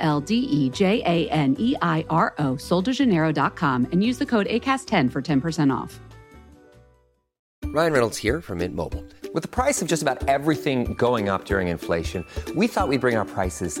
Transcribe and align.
L 0.00 0.20
D 0.20 0.34
E 0.34 0.68
J 0.70 1.02
A 1.06 1.28
N 1.30 1.54
E 1.58 1.76
I 1.80 2.04
R 2.10 2.34
O, 2.38 2.54
soldejaneiro.com, 2.56 3.86
and 3.92 4.02
use 4.02 4.18
the 4.18 4.26
code 4.26 4.46
ACAST10 4.46 5.12
for 5.12 5.22
10% 5.22 5.72
off. 5.72 6.00
Ryan 7.72 7.92
Reynolds 7.92 8.18
here 8.18 8.40
from 8.40 8.58
Mint 8.58 8.74
Mobile. 8.74 9.04
With 9.32 9.44
the 9.44 9.48
price 9.48 9.80
of 9.80 9.86
just 9.86 10.02
about 10.02 10.26
everything 10.28 10.94
going 10.94 11.28
up 11.28 11.44
during 11.44 11.68
inflation, 11.68 12.26
we 12.56 12.66
thought 12.66 12.88
we'd 12.88 13.00
bring 13.00 13.16
our 13.16 13.24
prices 13.24 13.80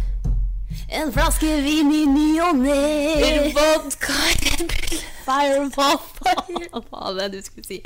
En 0.91 1.11
flaske 1.15 1.47
vin 1.63 1.91
i 1.95 2.01
ny 2.09 2.27
og 2.43 2.57
ne. 2.59 2.79
Vodka 3.55 4.15
Red. 4.43 4.73
Fireball. 5.23 5.99
Hva 6.89 7.11
var 7.13 7.15
det 7.21 7.29
du 7.37 7.45
skulle 7.45 7.67
si? 7.67 7.77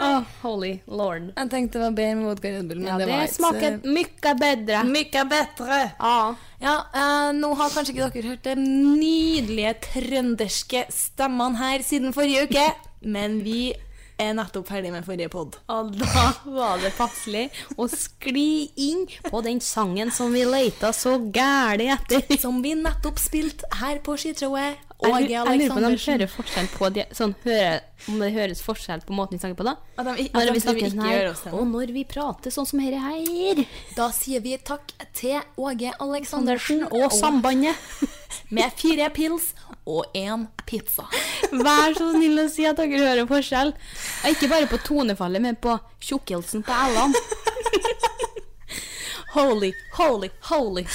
Oh, 0.00 0.24
holy 0.42 0.72
lord. 0.90 1.28
Jeg 1.36 1.50
tenkte 1.52 1.78
det 1.78 1.84
var 1.84 1.94
bedre 1.98 2.16
med 2.18 2.28
vodka 2.30 2.52
Red 2.56 2.70
Bull, 2.70 2.80
men 2.82 2.88
Ja, 2.90 2.96
det, 2.98 3.06
det, 3.06 3.18
var 3.20 3.30
smaker 3.36 3.76
så- 3.76 3.94
mye 3.96 4.34
bedre. 4.42 4.82
Mye 4.88 5.24
bedre. 5.34 5.80
Ah. 6.00 6.32
Ja, 6.60 6.74
uh, 6.94 7.30
nå 7.38 7.52
har 7.60 7.70
kanskje 7.74 7.94
ikke 7.94 8.10
dere 8.16 8.32
hørt 8.32 8.48
de 8.48 8.56
nydelige 8.58 9.74
trønderske 9.86 10.84
stemmene 10.94 11.60
her 11.60 11.86
siden 11.86 12.16
forrige 12.16 12.48
uke, 12.50 12.66
men 13.06 13.38
vi 13.46 13.70
er 14.20 14.36
nettopp 14.36 14.68
ferdig 14.70 14.92
med 14.94 15.06
forrige 15.06 15.30
pod. 15.32 15.58
Og 15.74 15.94
da 15.96 16.26
var 16.44 16.82
det 16.82 16.92
passelig 16.98 17.48
å 17.80 17.88
skli 17.90 18.70
inn 18.80 19.06
på 19.26 19.42
den 19.46 19.62
sangen 19.64 20.12
som 20.14 20.34
vi 20.34 20.44
leita 20.48 20.92
så 20.96 21.16
gæli 21.32 21.90
etter. 21.94 22.26
Som 22.44 22.62
vi 22.64 22.74
nettopp 22.78 23.18
spilte 23.20 23.68
her 23.80 24.00
på 24.04 24.16
skitshowet. 24.20 24.86
Jeg 25.00 25.30
jeg 25.30 25.44
lurer 25.46 25.70
på 25.70 25.78
om 25.78 25.84
de 25.86 25.96
hører 25.96 26.28
forskjell 26.28 26.66
på 26.74 26.88
de, 26.92 27.04
sånn, 27.16 27.32
hører, 27.46 27.78
Om 28.10 28.18
det 28.20 28.28
høres 28.34 28.60
forskjell 28.64 29.00
på 29.08 29.16
måten 29.16 29.38
vi 29.38 29.40
snakker 29.40 29.56
på 29.56 29.64
da? 29.64 29.74
At 29.96 30.10
de, 30.10 30.26
at 30.28 30.36
Når 30.36 30.52
vi 30.52 30.62
snakker 30.64 30.84
vi 30.84 30.90
sånn 30.92 31.06
her, 31.06 31.30
og 31.56 31.62
når 31.70 31.92
vi 31.94 32.04
prater 32.08 32.52
sånn 32.52 32.68
som 32.68 32.82
dette 32.84 33.00
her 33.00 33.62
Da 33.96 34.10
sier 34.12 34.44
vi 34.44 34.58
takk 34.60 34.92
til 35.16 35.40
Åge 35.56 35.94
Aleksandersen 36.04 36.84
og 36.90 37.08
sambandet. 37.16 37.80
Med 38.50 38.72
fire 38.76 39.10
pils 39.14 39.54
og 39.86 40.04
én 40.16 40.46
pizza. 40.66 41.06
Vær 41.50 41.94
så 41.98 42.12
snill 42.14 42.38
å 42.42 42.48
si 42.52 42.66
at 42.68 42.78
dere 42.80 42.98
hører 43.02 43.26
forskjell. 43.30 43.72
Og 44.24 44.30
Ikke 44.34 44.50
bare 44.50 44.68
på 44.70 44.78
tonefallet, 44.86 45.42
men 45.42 45.56
på 45.60 45.78
tjukkelsen 46.00 46.62
på 46.66 46.72
l-ene. 46.90 47.14
Holy, 49.30 49.72
holy, 49.94 50.28
holy. 50.48 50.86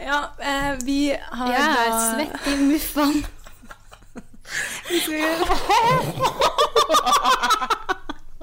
Ja, 0.00 0.34
eh, 0.38 0.76
vi 0.84 1.16
har 1.16 1.52
Jeg 1.52 1.60
er 1.64 1.74
da 1.74 2.00
svett 2.12 2.48
i 2.52 2.56
muffene. 2.60 3.24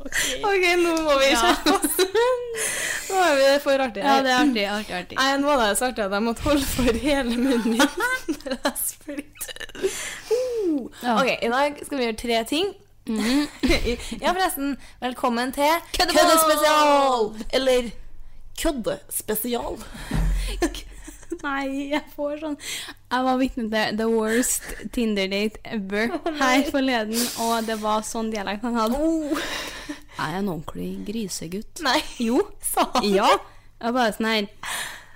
Ok, 0.07 0.65
nå 0.81 0.95
må 1.05 1.17
vi 1.21 1.29
skjerpe 1.33 1.75
oss. 1.75 1.99
Nå 3.07 3.21
er 3.23 3.35
vi 3.37 3.45
for 3.63 3.83
artig 3.85 4.03
Ja, 4.03 4.17
det 4.25 4.33
er 4.33 4.39
artig, 4.41 4.65
artig, 4.71 4.95
artig. 4.97 5.19
Nei, 5.19 5.29
nå 5.41 5.51
var 5.51 5.69
det 5.69 5.77
så 5.79 5.91
artig 5.91 6.03
at 6.05 6.15
jeg 6.17 6.25
måtte 6.25 6.45
holde 6.47 6.65
for 6.67 6.99
hele 7.03 7.37
munnen 7.37 7.75
min 7.75 7.79
når 8.33 8.57
jeg 8.57 8.73
splitter. 8.81 9.61
Uh. 10.31 10.89
Ja. 11.03 11.15
Ok, 11.19 11.31
i 11.35 11.53
dag 11.53 11.79
skal 11.85 11.97
vi 12.01 12.09
gjøre 12.09 12.19
tre 12.23 12.41
ting. 12.49 12.73
ja, 14.23 14.33
forresten, 14.33 14.75
velkommen 14.99 15.53
til! 15.55 15.79
Køddespesial! 15.95 17.31
Eller 17.55 17.89
Køddespesial. 18.59 19.79
Nei, 21.47 21.89
jeg 21.93 22.03
får 22.15 22.39
sånn 22.41 22.57
Jeg 22.59 23.25
var 23.27 23.37
vitne 23.41 23.65
til 23.71 23.97
the 23.99 24.07
worst 24.09 24.65
Tinder-date 24.95 25.61
ever 25.63 26.11
her 26.41 26.63
forleden, 26.71 27.21
og 27.45 27.67
det 27.67 27.77
var 27.81 28.01
sånn 28.07 28.31
dialekt 28.33 28.65
han 28.67 28.75
hadde. 28.79 28.97
Oh. 28.99 29.37
Jeg 30.17 30.33
er 30.33 30.39
en 30.39 30.49
ordentlig 30.49 30.89
grisegutt. 31.05 31.81
Nei. 31.85 31.99
Jo. 32.25 32.39
Sa 32.65 32.87
han 32.95 33.05
Ja. 33.13 33.27
Jeg 33.77 33.93
bare 33.93 34.13
sånn 34.15 34.29
her 34.31 34.47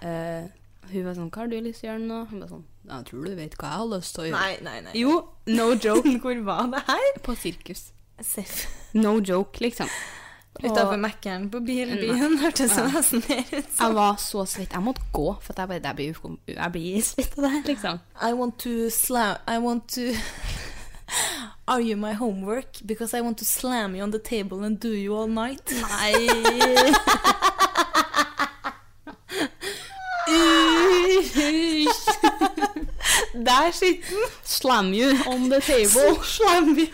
uh, 0.05 0.43
Hun 0.91 1.05
var 1.07 1.15
sånn 1.17 1.31
'Hva 1.31 1.41
har 1.41 1.47
du 1.49 1.55
lyst 1.65 1.81
til 1.81 1.89
å 1.89 1.91
gjøre 1.93 2.03
nå?' 2.05 2.19
Hun 2.29 2.39
bare 2.43 2.51
sånn 2.51 2.65
'Jeg 2.91 3.05
tror 3.09 3.25
du 3.25 3.35
vet 3.39 3.55
hva 3.57 3.71
jeg 3.71 3.79
har 3.81 3.89
lyst 3.95 4.13
til 4.15 4.21
å 4.23 4.27
gjøre'. 4.29 4.41
Nei, 4.41 4.57
nei, 4.67 4.77
nei. 4.85 4.93
Jo, 5.01 5.15
no 5.49 5.67
joke. 5.85 6.13
Hvor 6.21 6.43
var 6.45 6.67
det 6.75 6.83
her? 6.87 7.07
På 7.25 7.35
sirkus. 7.37 7.87
Seff. 8.21 8.67
No 8.93 9.15
joke, 9.19 9.57
liksom. 9.63 9.89
Utafor 10.59 10.95
Mækkern 10.99 11.49
på 11.49 11.59
bilbyen. 11.59 12.37
Hørtes 12.37 12.75
det 12.75 12.93
nesten 12.93 13.23
mer 13.29 13.43
ut 13.57 13.79
Jeg 13.79 13.95
var 13.95 14.15
så 14.19 14.45
svett. 14.45 14.73
Jeg 14.73 14.83
måtte 14.83 15.01
gå, 15.13 15.35
for 15.41 15.53
jeg, 15.57 15.67
bare, 15.67 15.79
jeg 15.83 15.95
blir, 15.95 16.37
jeg 16.47 16.71
blir 16.71 17.01
svett 17.01 17.37
av 17.37 17.43
det 17.43 17.51
her, 17.51 17.63
liksom. 17.65 18.01
I 18.21 18.33
want 18.33 18.59
to 18.59 18.89
slam 18.89 19.37
I 19.47 19.57
want 19.63 19.87
to 19.95 20.11
Are 21.67 21.81
you 21.81 21.95
my 21.97 22.13
homework? 22.13 22.67
Because 22.85 23.13
I 23.13 23.21
want 23.21 23.37
to 23.37 23.45
slam 23.45 23.95
you 23.95 24.03
on 24.03 24.11
the 24.11 24.19
table 24.19 24.63
and 24.63 24.79
do 24.79 24.89
you 24.89 25.15
all 25.15 25.27
night. 25.27 25.71
Nei. 25.71 26.27
Der 33.33 33.71
sitter 33.71 34.09
den! 34.09 34.27
Slam 34.43 34.93
you 34.93 35.17
on 35.27 35.49
the 35.49 35.59
table. 35.61 36.23
Slam 36.23 36.77
you 36.77 36.87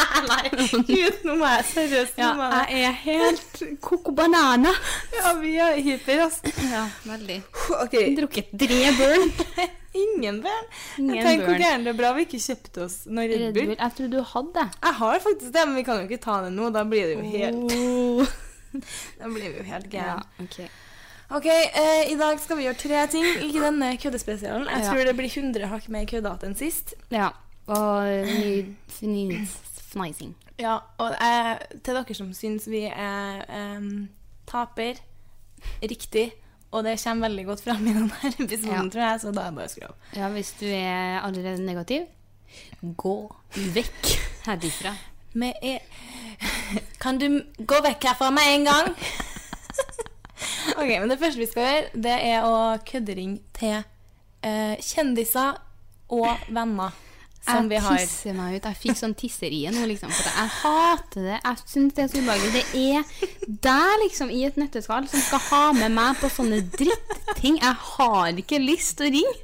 Nei, 0.30 0.48
gud, 0.86 1.16
nå 1.26 1.34
må 1.40 1.48
jeg 1.50 1.64
seriøst 1.72 2.18
Ja, 2.20 2.28
nå 2.32 2.38
må 2.38 2.48
jeg- 2.52 2.76
jeg 2.78 2.88
er 2.88 2.98
helt 3.04 3.62
koko 3.82 4.12
banana. 4.16 4.72
ja, 5.16 5.32
vi 5.40 5.54
er 5.58 5.78
hyper, 5.82 6.20
altså. 6.28 6.52
Ja, 6.70 6.84
veldig. 7.08 7.38
Ok, 7.82 7.96
Drukket 8.18 8.52
tre 8.58 8.82
børn. 8.98 9.32
ingen 10.04 10.38
børn. 10.44 10.68
Ingen 10.98 11.26
Tenk 11.26 11.42
hvor 11.44 11.58
gærent 11.60 11.84
det 11.84 11.92
er 11.94 11.98
bra 11.98 12.12
vi 12.16 12.24
ikke 12.28 12.40
kjøpte 12.40 12.84
oss 12.86 13.00
noe 13.06 13.26
Red 13.28 13.52
Bull. 13.58 13.74
Jeg 13.74 13.96
tror 13.98 14.08
du 14.14 14.20
hadde 14.34 14.54
det. 14.60 14.68
Jeg 14.86 14.94
har 15.02 15.18
faktisk 15.26 15.52
det, 15.52 15.66
men 15.68 15.76
vi 15.76 15.84
kan 15.88 16.00
jo 16.00 16.06
ikke 16.08 16.22
ta 16.24 16.38
det 16.46 16.52
nå. 16.54 16.70
Da 16.72 16.84
blir 16.88 17.10
det 17.10 17.18
jo 17.18 17.26
helt 17.34 17.76
Oh. 17.76 18.38
Da 19.20 19.28
blir 19.28 19.50
vi 19.52 19.58
jo 19.58 19.66
helt 19.68 19.92
Ja, 19.92 20.14
gærne. 20.38 20.70
ok. 21.36 21.46
Eh, 21.52 22.12
i 22.12 22.16
dag 22.20 22.40
skal 22.40 22.56
vi 22.56 22.64
gjøre 22.68 22.78
tre 22.80 23.02
ting 23.12 23.26
i 23.44 23.52
denne 23.60 23.90
køddespesialen. 24.00 24.64
Jeg 24.68 24.84
Ja. 24.84 24.90
tror 24.92 25.04
det 25.10 25.16
blir 25.18 25.28
100 25.28 25.66
hakk 25.68 25.88
mer 25.92 26.06
køddete 26.08 26.44
enn 26.48 26.56
sist. 26.56 26.94
Ja. 27.12 27.30
Og 27.68 28.26
ny, 28.26 28.64
ny 29.02 29.46
fnising. 29.92 30.32
Ja, 30.60 30.78
og 31.02 31.14
eh, 31.16 31.56
til 31.84 31.96
dere 31.98 32.14
som 32.16 32.32
syns 32.36 32.66
vi 32.70 32.84
er 32.88 33.42
eh, 33.48 33.86
taper 34.50 35.00
riktig, 35.82 36.32
og 36.72 36.84
det 36.86 36.96
kommer 37.02 37.28
veldig 37.28 37.44
godt 37.50 37.62
fram 37.66 37.86
i 37.86 37.92
denne 37.94 38.32
episoden, 38.40 38.88
Ja. 38.88 38.90
tror 38.90 39.04
jeg, 39.06 39.20
så 39.22 39.32
da 39.36 39.46
er 39.46 39.50
det 39.52 39.58
bare 39.60 39.68
å 39.70 39.72
skru 39.74 39.86
opp. 39.90 40.10
Ja, 40.16 40.28
hvis 40.34 40.52
du 40.60 40.66
er 40.72 41.20
allerede 41.22 41.62
negativ, 41.66 42.06
gå 42.82 43.16
vekk 43.76 44.12
herifra. 44.48 44.94
Kan 47.02 47.18
du 47.20 47.26
gå 47.58 47.78
vekk 47.84 48.04
herfra 48.10 48.28
med 48.34 48.48
en 48.54 48.64
gang? 48.68 48.90
ok, 50.80 50.90
men 51.00 51.08
det 51.12 51.18
første 51.20 51.40
vi 51.40 51.46
skal 51.48 51.64
gjøre, 51.68 52.02
det 52.04 52.16
er 52.32 52.44
å 52.48 52.56
kødde 52.88 53.16
ring 53.16 53.36
til 53.56 53.78
eh, 54.44 54.74
kjendiser 54.82 55.56
og 56.12 56.28
venner 56.52 56.92
som 57.44 57.68
vi 57.68 57.74
jeg 57.74 58.06
tisser 58.06 58.34
meg 58.38 58.56
ut. 58.56 58.66
Jeg 58.70 58.78
fikk 58.82 58.96
sånn 59.00 59.14
tisserie 59.18 59.70
nå, 59.74 59.82
liksom. 59.90 60.10
For 60.14 60.30
jeg 60.30 60.50
hater 60.62 61.26
det. 61.26 61.38
Jeg 61.42 61.62
syns 61.74 61.94
det 61.96 62.04
er 62.04 62.08
så 62.12 62.22
ubehagelig. 62.22 62.64
Det 62.72 62.84
er 62.96 63.04
deg, 63.66 63.94
liksom, 64.04 64.30
i 64.30 64.44
et 64.46 64.56
nøtteskall 64.60 65.08
som 65.10 65.20
skal 65.26 65.42
ha 65.50 65.62
med 65.80 65.90
meg 65.96 66.16
på 66.22 66.30
sånne 66.30 66.62
dritting. 66.76 67.58
Jeg 67.62 67.76
har 67.96 68.42
ikke 68.44 68.62
lyst 68.62 68.96
til 69.00 69.10
å 69.10 69.14
ringe. 69.18 69.38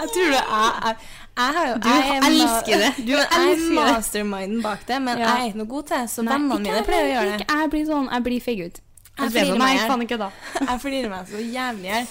Jeg 0.00 0.08
tror 0.14 0.30
det 0.32 0.40
er 0.40 0.94
jeg, 1.40 1.54
har 1.56 1.66
jo 1.70 1.74
Du 1.80 1.88
jeg 1.88 2.08
er 2.10 2.24
elsker 2.28 2.80
det. 2.82 2.88
Du 3.06 3.12
jeg 3.12 3.26
er 3.30 3.60
masterminden 3.76 4.62
bak 4.64 4.82
det, 4.88 4.98
men 5.02 5.18
Ja. 5.20 5.26
jeg 5.36 5.42
er 5.44 5.48
ikke 5.52 5.60
noe 5.60 5.70
god 5.70 5.86
til 5.90 5.96
det, 5.96 6.10
så 6.10 6.24
vennene 6.26 6.58
mine 6.60 6.82
pleier 6.88 7.06
å 7.06 7.12
gjøre 7.14 7.36
det. 7.38 7.46
Jeg 7.48 7.70
blir 7.70 7.84
sånn, 7.88 8.08
jeg 8.12 8.22
blir 8.26 8.40
feig 8.44 8.64
ut. 8.66 8.80
Jeg 9.20 9.30
flirer 9.34 9.58
meg, 9.60 9.74
i 9.74 10.06
hjel. 10.08 10.24
Jeg 10.68 10.80
flirer 10.80 11.10
meg 11.12 11.26
så 11.28 11.40
jævlig 11.42 11.84
i 11.84 11.90
hjel. 11.90 12.06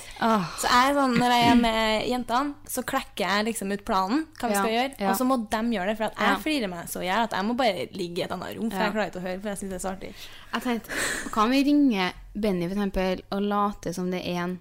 Så 0.61 0.69
jeg 0.69 0.89
er 0.89 0.93
sånn, 0.97 1.15
Når 1.19 1.33
jeg 1.35 1.47
er 1.49 1.55
med 1.59 2.07
jentene, 2.09 2.53
så 2.69 2.83
klekker 2.83 3.23
jeg 3.25 3.45
liksom 3.49 3.73
ut 3.73 3.83
planen, 3.87 4.25
hva 4.39 4.47
vi 4.51 4.53
Ja, 4.55 4.61
skal 4.63 4.73
gjøre. 4.75 4.93
ja. 4.99 5.09
Og 5.11 5.17
så 5.17 5.25
må 5.29 5.37
de 5.49 5.61
gjøre 5.75 5.87
det, 5.91 5.97
for 5.97 6.03
at 6.09 6.15
jeg 6.19 6.29
Ja. 6.29 6.37
flirer 6.45 6.69
meg 6.69 6.87
så 6.87 7.01
i 7.01 7.05
hjel 7.09 7.23
at 7.23 7.31
jeg 7.31 7.45
må 7.49 7.55
bare 7.57 7.87
ligge 7.93 8.19
i 8.19 8.23
et 8.23 8.31
annet 8.31 8.55
rom. 8.57 8.69
For 8.71 8.79
jeg 8.79 8.93
klarer 8.93 9.09
ikke 9.11 9.21
å 9.21 9.27
høre, 9.27 9.41
for 9.41 9.49
jeg 9.49 9.57
syns 9.57 9.69
det 9.69 9.79
er 9.79 9.85
så 9.87 9.91
artig. 9.95 10.13
Jeg 10.53 10.61
tenkte, 10.61 11.31
Kan 11.31 11.49
vi 11.51 11.63
ringe 11.63 12.13
Benny 12.35 12.67
for 12.67 12.75
eksempel, 12.75 13.21
og 13.31 13.41
late 13.41 13.93
som 13.93 14.11
det 14.11 14.21
er 14.25 14.43
en, 14.43 14.59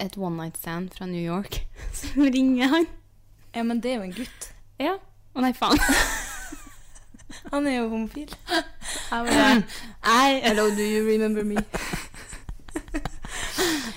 et 0.00 0.16
one 0.18 0.36
night 0.36 0.56
stand 0.58 0.92
fra 0.94 1.06
New 1.06 1.22
York? 1.22 1.62
som 1.92 2.22
ringer 2.22 2.68
han. 2.68 2.86
Ja, 3.54 3.62
men 3.62 3.80
det 3.80 3.92
er 3.92 3.96
jo 3.96 4.02
en 4.02 4.12
gutt. 4.12 4.52
Ja. 4.78 4.96
Å 5.36 5.40
nei, 5.40 5.52
faen. 5.52 5.78
Han 7.52 7.66
er 7.66 7.78
jo 7.80 7.88
homofil. 7.92 8.30
I, 9.12 10.40
hello, 10.44 10.68
do 10.70 10.82
you 10.82 11.04
remember 11.06 11.44
me? 11.44 11.56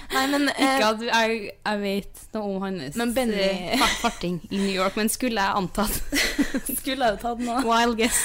Nei, 0.09 0.23
men 0.31 0.47
eh, 0.49 0.55
ikke 0.65 0.87
at 0.87 1.01
jeg, 1.05 1.35
jeg 1.65 1.79
vet 1.83 2.21
noe 2.33 2.47
om 2.55 2.63
hans 2.63 2.95
Men 2.99 3.11
Benny- 3.15 3.41
eh, 3.75 3.83
farting 4.01 4.39
i 4.49 4.57
New 4.57 4.73
York, 4.73 4.95
men 4.97 5.09
skulle 5.11 5.41
jeg 5.43 5.57
antatt. 5.59 5.99
skulle 6.79 7.05
jeg 7.05 7.15
jo 7.15 7.19
tatt 7.21 7.43
noe. 7.43 7.61
Wild 7.67 7.97
guess. 7.99 8.19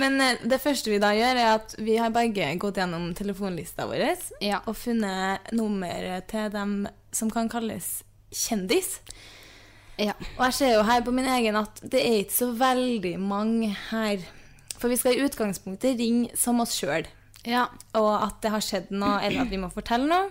Men 0.00 0.20
eh, 0.22 0.38
det 0.48 0.60
første 0.62 0.92
vi 0.92 1.00
da 1.02 1.10
gjør, 1.16 1.40
er 1.42 1.50
at 1.56 1.74
vi 1.82 1.96
har 2.00 2.12
begge 2.14 2.46
gått 2.62 2.78
gjennom 2.80 3.10
telefonlista 3.18 3.88
vår 3.90 4.06
Ja. 4.44 4.60
og 4.66 4.76
funnet 4.78 5.50
nummer 5.56 6.20
til 6.30 6.50
dem 6.54 6.76
som 7.12 7.30
kan 7.34 7.50
kalles 7.50 8.00
kjendis. 8.30 9.00
Ja. 10.00 10.14
Og 10.38 10.44
jeg 10.48 10.56
ser 10.56 10.74
jo 10.78 10.84
her 10.88 11.02
på 11.04 11.12
min 11.12 11.28
egen 11.28 11.58
at 11.60 11.80
det 11.92 12.00
er 12.00 12.20
ikke 12.22 12.36
så 12.38 12.50
veldig 12.56 13.14
mange 13.20 13.70
her. 13.90 14.22
For 14.80 14.88
vi 14.88 14.96
skal 14.96 15.18
i 15.18 15.24
utgangspunktet 15.26 15.98
ringe 16.00 16.30
som 16.40 16.60
oss 16.64 16.72
sjøl. 16.78 17.08
ja. 17.44 17.66
Og 17.98 18.10
at 18.16 18.38
det 18.42 18.52
har 18.54 18.64
skjedd 18.64 18.92
noe, 18.94 19.18
eller 19.26 19.44
at 19.44 19.50
vi 19.52 19.60
må 19.60 19.68
fortelle 19.74 20.08
noe. 20.08 20.30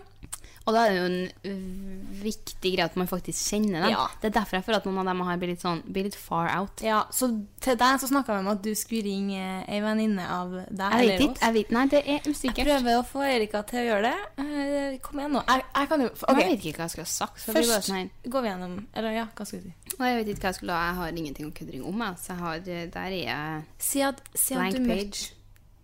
Og 0.67 0.75
da 0.75 0.83
er 0.85 0.91
det 0.91 0.99
jo 0.99 1.05
en 1.09 2.09
viktig 2.21 2.71
greie 2.75 2.85
at 2.85 2.97
man 2.99 3.07
faktisk 3.09 3.53
kjenner 3.53 3.85
dem. 3.85 3.93
Ja. 3.95 4.05
Det 4.21 4.29
er 4.29 4.35
derfor 4.39 4.59
jeg 4.59 4.65
føler 4.67 4.81
at 4.81 4.87
noen 4.89 4.99
av 5.01 5.07
dem 5.09 5.23
har 5.25 5.39
blitt 5.41 5.53
litt 5.55 5.63
sånn, 5.63 5.81
litt 5.95 6.17
far 6.19 6.49
out. 6.53 6.83
Ja, 6.85 7.03
Så 7.15 7.29
til 7.63 7.77
deg 7.79 8.01
så 8.01 8.09
snakka 8.11 8.35
vi 8.35 8.43
om 8.43 8.51
at 8.53 8.61
du 8.65 8.71
skulle 8.77 9.07
ringe 9.07 9.63
ei 9.67 9.79
venninne 9.83 10.25
av 10.29 10.51
deg 10.53 10.67
Jeg 10.69 10.91
vet 10.91 10.99
eller 10.99 11.25
ikke. 11.25 11.41
Jeg 11.45 11.55
vet, 11.57 11.71
nei, 11.75 11.85
det 11.93 12.01
er 12.03 12.29
Jeg 12.29 12.67
prøver 12.67 12.99
å 12.99 13.05
få 13.07 13.23
Erika 13.25 13.63
til 13.69 13.81
å 13.81 13.85
gjøre 13.87 14.11
det. 14.11 14.43
Eh, 14.43 14.99
Kom 15.05 15.21
igjen 15.21 15.35
nå. 15.37 15.43
Jeg, 15.47 15.65
jeg 15.75 15.91
kan 15.93 16.05
jo 16.05 16.11
okay. 16.11 16.43
Jeg 16.43 16.51
vet 16.51 16.69
ikke 16.69 16.83
hva 16.83 16.87
jeg 16.87 16.95
skulle 16.95 17.07
ha 17.07 17.13
sagt. 17.15 17.41
Først 17.49 17.89
sånn 17.89 18.11
går 18.29 18.45
vi 18.45 18.51
gjennom 18.53 18.77
Eller 18.93 19.17
ja, 19.17 19.25
hva 19.33 19.47
skal 19.47 19.59
vi 19.59 19.65
si? 19.69 19.75
Jeg 19.99 20.21
vet 20.21 20.31
ikke 20.33 20.45
hva 20.45 20.53
jeg 20.53 20.59
skulle 20.59 20.77
ha. 20.77 20.85
Jeg 20.89 20.99
har 21.01 21.19
ingenting 21.23 21.49
å 21.49 21.55
køddring 21.55 21.83
om. 21.89 22.05
Jeg. 22.05 22.21
Så 22.23 22.33
jeg 22.35 22.43
har, 22.43 22.63
der 22.69 23.09
er 23.09 23.17
jeg 23.19 23.67
Si 23.89 24.01
at, 24.05 24.21
si 24.35 24.55
at 24.55 24.59
blank 24.61 24.75
du 24.77 24.81
møtte 24.85 25.03
page. 25.09 25.38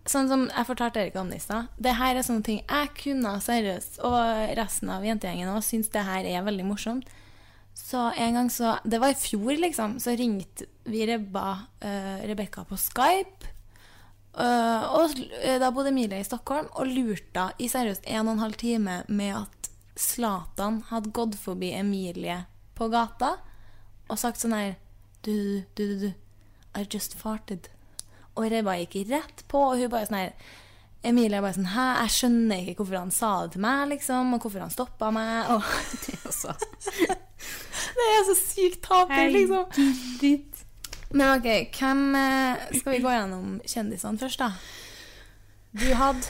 Sånn 0.06 0.28
som 0.30 0.44
jeg 0.46 0.68
fortalte 0.68 1.02
Erik 1.02 1.16
om 1.18 1.30
det 1.32 1.40
i 1.40 1.42
stad. 1.42 1.70
Det 1.82 1.96
her 1.98 2.14
er 2.14 2.26
sånne 2.26 2.46
ting 2.46 2.60
jeg 2.62 2.90
kunne 3.00 3.32
seriøst, 3.42 4.00
og 4.06 4.16
resten 4.58 4.92
av 4.94 5.06
jentegjengen 5.06 5.50
òg, 5.50 5.64
syns 5.66 5.90
det 5.94 6.04
her 6.06 6.28
er 6.30 6.46
veldig 6.46 6.66
morsomt. 6.68 7.10
Så 7.76 8.06
en 8.16 8.38
gang 8.38 8.50
så 8.50 8.78
Det 8.84 8.98
var 8.98 9.12
i 9.12 9.18
fjor, 9.18 9.56
liksom. 9.60 9.98
Så 10.00 10.16
ringte 10.16 10.64
vi 10.84 11.06
Rebba, 11.06 11.66
uh, 11.84 12.22
Rebekka 12.24 12.64
på 12.64 12.78
Skype. 12.80 13.52
Uh, 14.36 14.84
og 14.96 15.12
uh, 15.16 15.58
da 15.60 15.70
bodde 15.70 15.92
Emilie 15.92 16.20
i 16.20 16.24
Stockholm 16.24 16.68
og 16.76 16.88
lurte 16.88 17.50
i 17.58 17.68
seriøst 17.72 18.04
en 18.06 18.26
og 18.28 18.34
en 18.34 18.44
halv 18.44 18.56
time 18.60 19.02
med 19.08 19.32
at 19.42 19.70
Zlatan 19.96 20.82
hadde 20.90 21.12
gått 21.16 21.38
forbi 21.40 21.70
Emilie 21.72 22.42
på 22.76 22.90
gata 22.92 23.38
og 24.10 24.20
sagt 24.20 24.42
sånn 24.42 24.52
her 24.52 24.74
Du, 25.24 25.64
du, 25.74 25.88
du, 25.88 25.96
du. 25.98 26.10
I 26.76 26.84
just 26.84 27.16
farted. 27.16 27.70
Og 28.36 28.48
det 28.52 28.64
bare 28.66 28.84
gikk 28.84 29.10
rett 29.10 29.44
på, 29.48 29.62
og 29.70 29.80
hun 29.80 29.92
bare 29.92 30.08
sånn 30.08 30.20
her 30.20 30.32
Emilie 31.06 31.38
bare 31.42 31.54
sånn 31.54 31.68
Hæ, 31.70 31.84
jeg 32.02 32.14
skjønner 32.16 32.70
ikke 32.72 32.82
hvorfor 32.82 32.98
han 32.98 33.12
sa 33.14 33.30
det 33.44 33.54
til 33.54 33.62
meg, 33.62 33.84
liksom, 33.92 34.32
og 34.34 34.42
hvorfor 34.42 34.64
han 34.64 34.72
stoppa 34.74 35.10
meg. 35.14 35.50
Og 35.54 35.62
det 36.06 36.16
er 36.16 36.34
så 36.34 36.54
Det 37.96 38.06
er 38.12 38.24
så 38.26 38.34
sykt 38.40 38.82
taper, 38.84 39.28
liksom. 39.32 39.68
Men 41.16 41.36
OK, 41.36 41.46
hvem 41.76 42.02
eh, 42.18 42.66
Skal 42.80 42.96
vi 42.96 43.04
gå 43.04 43.12
gjennom 43.14 43.54
kjendisene 43.62 44.20
først, 44.20 44.42
da? 44.42 44.50
Du 45.76 45.86
hadde 45.94 46.24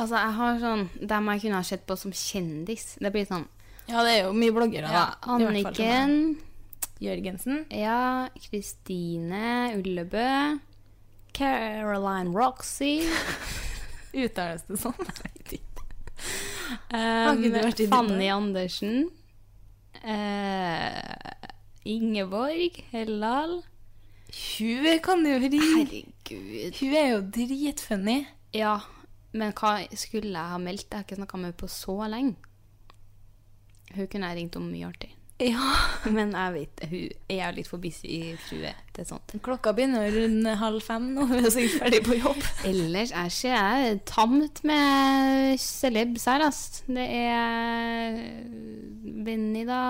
Altså, 0.00 0.16
jeg 0.16 0.36
har 0.38 0.60
sånn 0.62 0.84
Dem 0.96 1.26
jeg 1.34 1.42
kunne 1.42 1.58
ha 1.60 1.66
sett 1.66 1.82
på 1.84 1.96
som 2.00 2.12
kjendis. 2.16 2.94
Det 3.02 3.10
blir 3.12 3.26
sånn 3.28 3.44
Ja, 3.90 4.00
det 4.06 4.14
er 4.14 4.20
jo 4.24 4.32
mye 4.36 4.54
bloggere, 4.54 4.88
ja, 4.88 5.10
da. 5.12 5.36
I 5.36 5.44
hvert 5.44 5.68
fall 5.68 5.76
for 5.76 5.82
meg. 5.84 5.84
Anniken. 5.84 6.16
Jørgensen. 7.00 7.62
Ja, 7.72 8.28
Kristine 8.48 9.72
Ullebø. 9.78 10.26
Caroline 11.36 12.34
Roxy. 12.36 13.00
Uttales 14.24 14.66
det 14.68 14.80
sånn? 14.82 14.96
Um, 16.90 17.42
Fanny 17.90 18.28
Andersen. 18.30 19.08
Uh, 20.04 20.90
Ingeborg 21.82 22.84
Hellal. 22.90 23.62
Hun 24.30 25.00
kan 25.02 25.26
jo 25.26 25.38
ringe. 25.42 25.60
Herregud. 25.62 26.78
Hun 26.78 26.94
er 26.94 27.08
jo 27.10 27.20
dritfunny. 27.34 28.18
Ja, 28.54 28.76
men 29.32 29.54
hva 29.58 29.76
skulle 29.98 30.34
jeg 30.34 30.54
ha 30.54 30.58
meldt? 30.62 30.86
Jeg 30.90 30.98
har 30.98 31.06
ikke 31.06 31.18
snakka 31.18 31.40
med 31.40 31.50
henne 31.50 31.60
på 31.62 31.70
så 31.70 31.96
lenge. 32.10 32.36
Hun 33.94 34.06
kunne 34.06 34.30
jeg 34.30 34.38
ringt 34.38 34.58
om 34.58 34.68
mye 34.70 34.90
artig. 34.90 35.10
Ja. 35.40 35.66
Men 36.16 36.34
jeg 36.36 36.52
vet, 36.54 36.82
hun 36.90 37.36
er 37.40 37.54
litt 37.56 37.68
for 37.70 37.80
busy 37.80 38.34
frue 38.44 38.72
til 38.92 39.06
sånt. 39.08 39.32
Klokka 39.44 39.72
begynner 39.76 40.10
rundt 40.12 40.50
halv 40.60 40.82
fem 40.84 41.06
nå. 41.16 41.24
Hun 41.30 41.44
er 41.48 41.52
sikkert 41.54 41.78
ferdig 41.86 42.00
på 42.04 42.18
jobb. 42.18 42.42
Ellers 42.68 43.14
er 43.16 43.30
ikke 43.32 43.54
jeg 43.54 44.00
tamt 44.10 44.60
med 44.68 45.56
celebs 45.62 46.26
her, 46.28 46.44
ass. 46.44 46.60
Det 46.90 47.06
er 47.08 48.20
Benny, 49.24 49.64
da. 49.68 49.80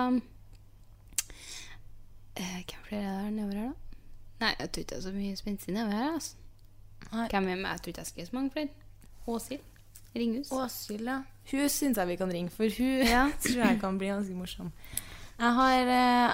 Eh, 2.35 2.61
Hvem 2.63 2.85
flere 2.87 3.01
er 3.03 3.21
der 3.25 3.29
nedover 3.35 3.53
her, 3.59 3.67
da? 3.67 3.77
Nei, 4.41 4.53
jeg 4.59 4.71
tror 4.71 4.81
ikke 4.81 4.89
det 4.95 4.97
er 4.97 5.03
så 5.05 5.11
mye 5.13 5.35
spenstig 5.37 5.75
nedover 5.75 5.99
her, 5.99 6.15
ass. 6.17 6.31
Hvem 7.11 7.51
er 7.51 7.59
med? 7.59 7.67
Jeg 7.69 7.81
tror 7.83 7.91
ikke 7.91 8.01
jeg 8.05 8.07
skrev 8.13 8.25
så 8.31 8.35
mange 8.39 8.51
flere. 8.55 8.69
Åshild. 9.27 9.67
Ringhus. 10.15 10.49
Åshild, 10.51 11.07
ja. 11.11 11.19
Hun 11.51 11.69
syns 11.69 11.97
jeg 11.99 12.07
vi 12.07 12.15
kan 12.19 12.31
ringe, 12.33 12.49
for 12.55 12.71
hun 12.77 13.07
Ja. 13.07 13.27
tror 13.43 13.65
jeg 13.67 13.79
kan 13.83 13.97
bli 13.99 14.07
ganske 14.15 14.33
morsom. 14.35 14.71
Jeg 15.41 15.53
har 15.57 15.89
eh, 15.89 16.33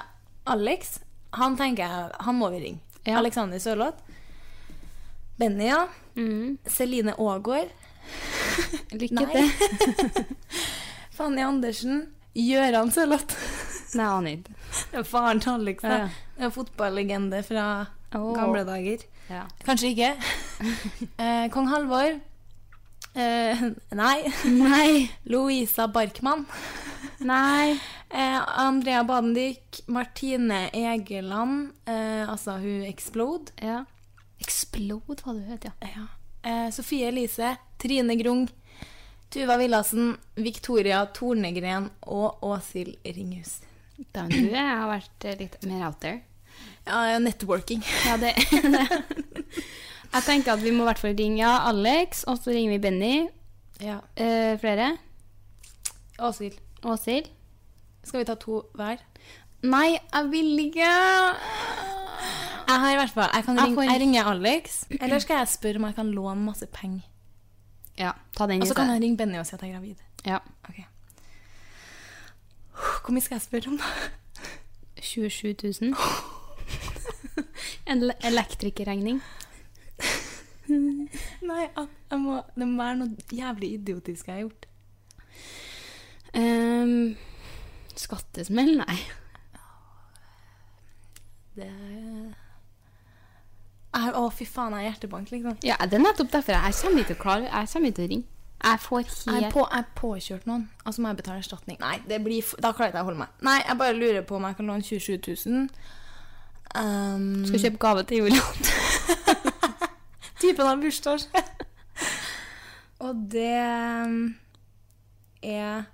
Alex. 0.52 0.98
Han 1.38 1.56
tenker 1.56 1.84
jeg, 1.88 2.12
han 2.24 2.36
må 2.36 2.50
vi 2.52 2.60
ringe. 2.60 2.80
Ja. 3.06 3.18
Alexander 3.22 3.60
Sørloth. 3.62 4.04
Benny, 5.40 5.68
ja. 5.70 5.86
Mm. 6.18 6.58
Celine 6.68 7.14
Aagaard. 7.16 7.72
Lykke 9.00 9.24
til. 9.32 10.26
Fanny 11.16 11.44
Andersen. 11.44 12.02
Gøran 12.36 12.92
Sørloth. 12.92 13.36
Nei, 13.96 14.04
aner 14.08 14.34
ikke. 14.36 15.04
Faren 15.08 15.40
til 15.40 15.56
Alex. 15.56 15.84
da. 15.84 16.00
Ja. 16.02 16.08
Er 16.38 16.52
Fotballegende 16.54 17.40
fra 17.46 17.68
oh. 18.14 18.34
gamle 18.36 18.66
dager. 18.68 19.06
Ja. 19.30 19.46
Kanskje 19.64 19.94
ikke. 19.94 20.10
eh, 21.16 21.46
Kong 21.54 21.70
Halvor. 21.72 22.18
Eh, 23.18 23.62
nei. 23.96 24.18
Nei. 24.52 24.90
Louisa 25.32 25.88
Barkmann. 25.88 26.44
Nei. 27.24 27.78
Eh, 28.10 28.58
Andrea 28.58 29.04
Badendik, 29.04 29.82
Martine 29.86 30.70
Egeland. 30.72 31.72
Eh, 31.84 32.28
altså 32.28 32.58
hun 32.62 32.84
Explode. 32.88 33.52
Ja. 33.62 33.82
Explode, 34.40 35.22
hva 35.22 35.34
du 35.36 35.42
het, 35.48 35.68
ja. 35.68 35.74
Ja. 35.84 36.06
Eh, 36.42 36.70
Sofie 36.72 37.08
Elise. 37.08 37.56
Trine 37.78 38.16
Grung. 38.16 38.48
Tuva 39.30 39.58
Villassen. 39.60 40.16
Victoria 40.34 41.04
Tornegren 41.14 41.90
og 42.06 42.42
Åshild 42.46 42.96
Ringhus. 43.04 43.58
Da 44.14 44.24
du 44.30 44.38
jeg 44.38 44.62
har 44.62 44.88
vært 44.88 45.26
eh, 45.26 45.38
litt 45.42 45.58
mer 45.66 45.88
out 45.90 46.00
there. 46.00 46.22
Ja, 46.88 47.18
networking. 47.20 47.82
Ja, 48.06 48.16
det, 48.16 48.32
Jeg 50.08 50.24
tenker 50.24 50.54
at 50.54 50.62
vi 50.64 50.72
må 50.72 50.86
i 50.86 50.88
hvert 50.88 51.00
fall 51.02 51.16
ringe 51.18 51.42
ja, 51.42 51.58
Alex, 51.68 52.22
og 52.30 52.38
så 52.40 52.54
ringer 52.54 52.72
vi 52.72 52.80
Benny. 52.80 53.16
Ja. 53.84 53.98
Eh, 54.16 54.54
flere. 54.60 54.94
Åshild. 56.24 56.56
Åshild. 56.88 57.28
Skal 58.08 58.22
vi 58.22 58.28
ta 58.28 58.34
to 58.40 58.62
hver? 58.78 59.02
Nei, 59.68 59.98
jeg 59.98 60.30
vil 60.32 60.58
ikke. 60.68 60.88
Jeg 62.68 62.80
har 62.82 62.92
i 62.92 62.96
hvert 62.98 63.10
fall 63.14 63.30
Jeg, 63.34 63.44
kan 63.44 63.58
ringe, 63.64 63.84
jeg 63.88 64.00
ringer 64.00 64.24
Alex. 64.30 64.84
Eller 65.00 65.18
skal 65.24 65.40
jeg 65.42 65.48
spørre 65.48 65.80
om 65.80 65.86
jeg 65.88 65.94
kan 65.96 66.10
låne 66.12 66.44
masse 66.44 66.66
penger? 66.72 67.00
Ja, 67.98 68.12
ta 68.36 68.46
den 68.46 68.62
Og 68.62 68.68
så 68.68 68.74
kan 68.78 68.90
jeg 68.92 69.02
ringe 69.02 69.16
Benny 69.18 69.38
og 69.40 69.46
si 69.46 69.54
at 69.56 69.62
jeg 69.62 69.70
er 69.70 69.78
gravid. 69.78 69.96
Ja. 70.26 70.38
Ok. 70.68 70.78
Hvor 72.78 73.12
mye 73.16 73.24
skal 73.24 73.34
jeg 73.34 73.42
spørre 73.42 73.72
om, 73.72 73.78
da? 73.78 73.84
27 75.02 75.54
000. 75.80 75.94
En 77.88 78.02
ele- 78.02 78.18
elektrikerregning. 78.28 79.22
Nei, 80.68 81.64
må, 82.12 82.42
det 82.54 82.66
må 82.68 82.82
være 82.82 82.96
noe 83.00 83.16
jævlig 83.32 83.72
idiotisk 83.78 84.28
jeg 84.28 84.34
har 84.34 84.40
gjort. 84.44 84.66
Um, 86.36 87.16
skattesmell? 88.00 88.76
Nei. 88.82 88.98
Det 91.58 91.66
er, 91.66 92.34
Å, 94.14 94.28
fy 94.30 94.46
faen, 94.46 94.74
jeg 94.76 94.84
har 94.84 94.92
hjertebank, 94.92 95.30
liksom. 95.34 95.56
Ja, 95.66 95.76
Det 95.82 95.98
er 95.98 96.04
nettopp 96.04 96.30
derfor 96.32 96.54
jeg 96.54 96.76
kommer 96.78 97.02
ikke 97.02 97.14
til 97.14 97.18
å 97.18 97.22
klare 97.22 97.48
Jeg 97.48 97.70
kommer 97.72 97.88
ikke 97.90 97.98
til 97.98 98.04
å 98.04 98.10
ringe. 98.12 98.28
Jeg 98.58 98.80
får 98.82 99.04
Jeg 99.06 99.42
er 99.46 99.52
på, 99.54 99.62
jeg 99.70 99.78
er 99.84 99.90
påkjørt 99.94 100.46
noen, 100.50 100.64
Altså 100.84 101.02
må 101.02 101.10
jeg 101.12 101.18
betale 101.20 101.42
erstatning. 101.42 101.78
Nei, 101.80 101.96
det 102.10 102.18
blir, 102.24 102.42
f- 102.42 102.56
da 102.58 102.72
klarer 102.74 102.90
jeg 102.90 102.94
ikke 102.94 103.04
å 103.04 103.08
holde 103.10 103.22
meg. 103.22 103.34
Nei, 103.46 103.58
jeg 103.62 103.78
bare 103.78 103.96
lurer 103.96 104.24
på 104.26 104.36
om 104.38 104.46
jeg 104.48 104.58
kan 104.58 104.70
låne 104.70 104.82
27 104.82 105.18
000. 105.46 105.68
Um, 106.78 107.46
Skal 107.48 107.62
kjøpe 107.64 107.80
gave 107.84 108.02
til 108.10 108.24
Julian. 108.24 108.58
Typen 110.42 110.66
av 110.66 110.82
bursdag. 110.82 111.22
og 113.06 113.22
det 113.32 113.54
um, 114.04 114.18
er 115.42 115.86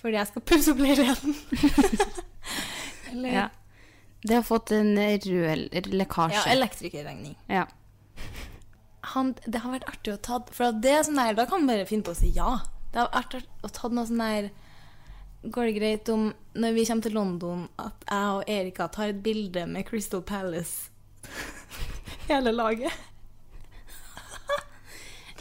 fordi 0.00 0.16
jeg 0.16 0.30
skal 0.30 0.44
pusse 0.48 0.72
opp 0.72 0.80
leiligheten. 0.82 1.34
Eller 3.10 3.34
Ja. 3.34 3.48
Det 4.22 4.34
har 4.36 4.42
fått 4.44 4.70
en 4.76 4.98
rød 4.98 5.72
ja, 5.72 5.80
lekkasje. 5.96 6.42
elektrikerregning. 6.52 7.38
Ja. 7.48 7.62
Han, 9.14 9.30
det 9.46 9.62
har 9.62 9.72
vært 9.72 9.86
artig 9.88 10.12
å 10.12 10.18
ta 10.20 10.36
For 10.52 10.76
det 10.76 10.90
er 10.92 11.06
sånn 11.06 11.16
der, 11.16 11.32
da 11.38 11.46
kan 11.48 11.62
man 11.62 11.72
bare 11.72 11.86
finne 11.88 12.04
på 12.04 12.12
å 12.12 12.18
si 12.18 12.28
ja. 12.36 12.58
Det 12.92 13.00
har 13.00 13.08
vært 13.08 13.16
artig 13.22 13.40
å 13.64 13.70
ta 13.72 13.88
noe 13.88 14.04
sånn 14.06 14.20
der 14.20 14.50
Går 15.40 15.70
det 15.70 15.76
greit 15.78 16.10
om 16.12 16.26
når 16.52 16.74
vi 16.76 16.84
kommer 16.84 17.06
til 17.06 17.16
London, 17.16 17.62
at 17.80 18.04
jeg 18.04 18.34
og 18.36 18.50
Erika 18.52 18.90
tar 18.92 19.14
et 19.14 19.22
bilde 19.24 19.64
med 19.70 19.86
Crystal 19.88 20.20
Palace? 20.20 20.90
Hele 22.28 22.52
laget. 22.52 22.92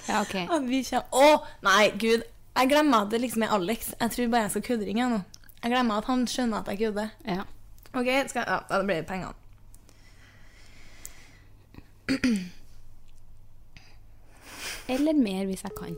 ja, 0.07 0.21
OK. 0.21 0.35
At 0.47 0.63
vi 0.69 0.79
kommer 0.87 1.19
Å, 1.19 1.43
nei, 1.67 1.89
gud. 1.99 2.23
Jeg 2.59 2.69
glemmer 2.69 2.97
at 3.05 3.11
det 3.11 3.21
liksom 3.21 3.43
er 3.43 3.53
Alex. 3.55 3.93
Jeg 4.01 4.11
tror 4.11 4.27
bare 4.27 4.41
jeg 4.41 4.51
skal 4.51 4.61
kødderinge 4.61 5.09
nå. 5.09 5.19
Jeg 5.63 5.71
glemmer 5.71 5.95
at 5.95 6.05
han 6.05 6.27
skjønner 6.27 6.57
at 6.57 6.67
jeg 6.67 6.77
kødder. 6.77 7.07
Ja. 7.27 7.41
OK, 7.93 8.07
skal, 8.27 8.43
ja, 8.47 8.57
da 8.69 8.83
blir 8.83 8.95
det 8.95 9.05
pengene. 9.07 9.33
Eller 14.89 15.13
mer, 15.13 15.45
hvis 15.45 15.63
jeg 15.63 15.71
kan. 15.79 15.95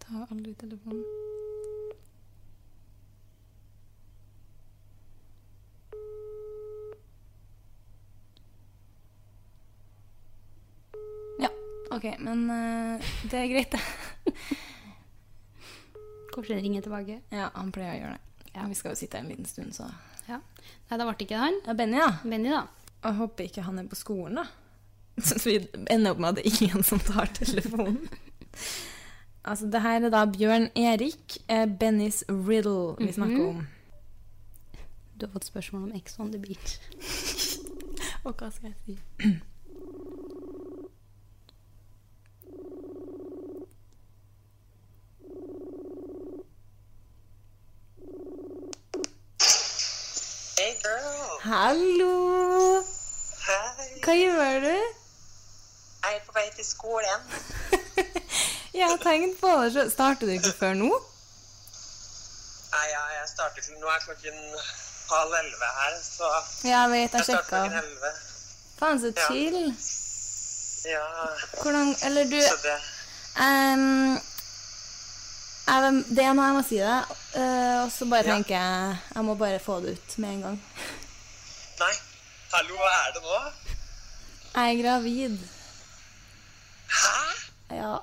Ta 0.00 0.26
aldri 0.30 0.54
telefonen. 0.54 1.35
OK, 11.96 12.06
men 12.20 12.44
uh, 12.50 13.12
det 13.30 13.38
er 13.40 13.48
greit, 13.48 13.72
det. 13.72 14.34
Kanskje 16.34 16.54
han 16.54 16.62
ringer 16.62 16.84
tilbake. 16.84 17.20
Ja, 17.32 17.48
han 17.54 17.72
pleier 17.72 17.94
å 17.94 18.00
gjøre 18.02 18.16
det. 18.18 18.50
Ja, 18.56 18.66
Vi 18.68 18.76
skal 18.76 18.92
jo 18.92 18.98
sitte 19.00 19.16
her 19.16 19.24
en 19.24 19.32
liten 19.32 19.48
stund, 19.48 19.72
så 19.76 19.88
Ja. 20.26 20.40
Nei, 20.90 20.98
da 20.98 21.04
ble 21.06 21.14
det 21.16 21.26
ikke 21.28 21.40
han. 21.40 21.56
Ja, 21.64 21.74
Benny, 21.78 21.96
ja. 22.00 22.10
Benny, 22.24 22.50
da. 22.52 22.66
Og 23.00 23.08
jeg 23.08 23.18
håper 23.20 23.48
ikke 23.48 23.64
han 23.64 23.78
er 23.80 23.88
på 23.88 23.98
skolen, 23.98 24.40
da. 24.42 24.46
Så 25.28 25.38
vi 25.44 25.56
ender 25.88 26.12
opp 26.12 26.20
med 26.20 26.28
at 26.28 26.36
det 26.40 26.44
er 26.44 26.58
ingen 26.66 26.84
som 26.84 27.00
tar 27.00 27.30
telefonen. 27.38 28.02
altså, 29.48 29.70
det 29.72 29.80
her 29.80 30.04
er 30.04 30.12
da 30.12 30.26
Bjørn 30.28 30.68
Erik, 30.76 31.38
eh, 31.48 31.64
Bennys 31.64 32.24
riddle 32.28 32.96
vi 33.00 33.12
snakker 33.16 33.46
om. 33.46 33.66
Du 35.16 35.24
har 35.24 35.32
fått 35.32 35.48
spørsmål 35.48 35.88
om 35.88 35.96
Ex 35.96 36.18
on 36.20 36.32
the 36.34 36.42
beach. 36.42 36.76
Og 38.26 38.34
hva 38.34 38.50
skal 38.52 38.74
jeg 38.74 38.80
si? 38.84 38.98
Hey 50.58 50.74
girl. 50.82 51.40
Hallo! 51.42 52.82
Hei. 53.46 53.88
Hva 54.04 54.14
gjør 54.16 54.60
du? 54.64 54.70
Jeg 54.72 56.16
er 56.16 56.22
på 56.26 56.32
vei 56.34 56.44
til 56.56 56.64
skolen. 56.64 57.26
Jeg 58.74 58.88
har 58.88 58.96
tenkt 59.16 59.40
på 59.40 59.52
det. 59.62 59.86
Starter 59.92 60.26
du 60.26 60.32
ikke 60.36 60.52
før 60.58 60.74
nå? 60.78 60.90
Nei, 62.76 62.86
ja, 62.92 63.02
jeg 63.16 63.28
starter 63.32 63.62
til 63.64 63.78
Nå 63.80 63.88
er 63.88 64.02
klokken 64.04 64.40
halv 65.10 65.32
elleve 65.40 65.68
her, 65.80 65.94
så 66.04 66.30
Jeg 66.68 66.90
vet, 66.90 67.12
jeg 67.12 67.22
jeg 67.22 67.24
sjekka. 67.24 67.82
Faen, 68.78 69.00
så 69.00 69.12
Ja. 69.16 69.26
chill. 69.28 69.74
Ja, 70.86 71.06
Hvordan 71.62 71.96
Eller 72.06 72.24
du 72.30 72.40
så 72.42 72.56
det 72.62 72.76
Um, 73.38 74.14
jeg, 75.66 76.04
Det 76.16 76.24
er 76.24 76.32
noe 76.32 76.44
jeg 76.46 76.54
må 76.56 76.62
si 76.64 76.76
deg, 76.80 77.10
uh, 77.36 77.84
og 77.84 77.90
så 77.92 78.06
bare 78.08 78.24
Ja. 78.24 78.32
tenker 78.34 78.54
jeg 78.56 78.98
Jeg 79.14 79.24
må 79.24 79.34
bare 79.34 79.58
få 79.60 79.80
det 79.84 79.92
ut 79.98 80.18
med 80.18 80.28
en 80.30 80.42
gang. 80.42 80.62
Nei. 81.80 81.92
Hallo, 82.52 82.76
hva 82.76 82.92
er 83.08 83.12
det 83.12 83.22
nå? 83.22 83.40
Jeg 84.54 84.78
er 84.78 84.82
gravid. 84.82 85.38
Hæ? 86.88 87.76
Ja. 87.76 87.96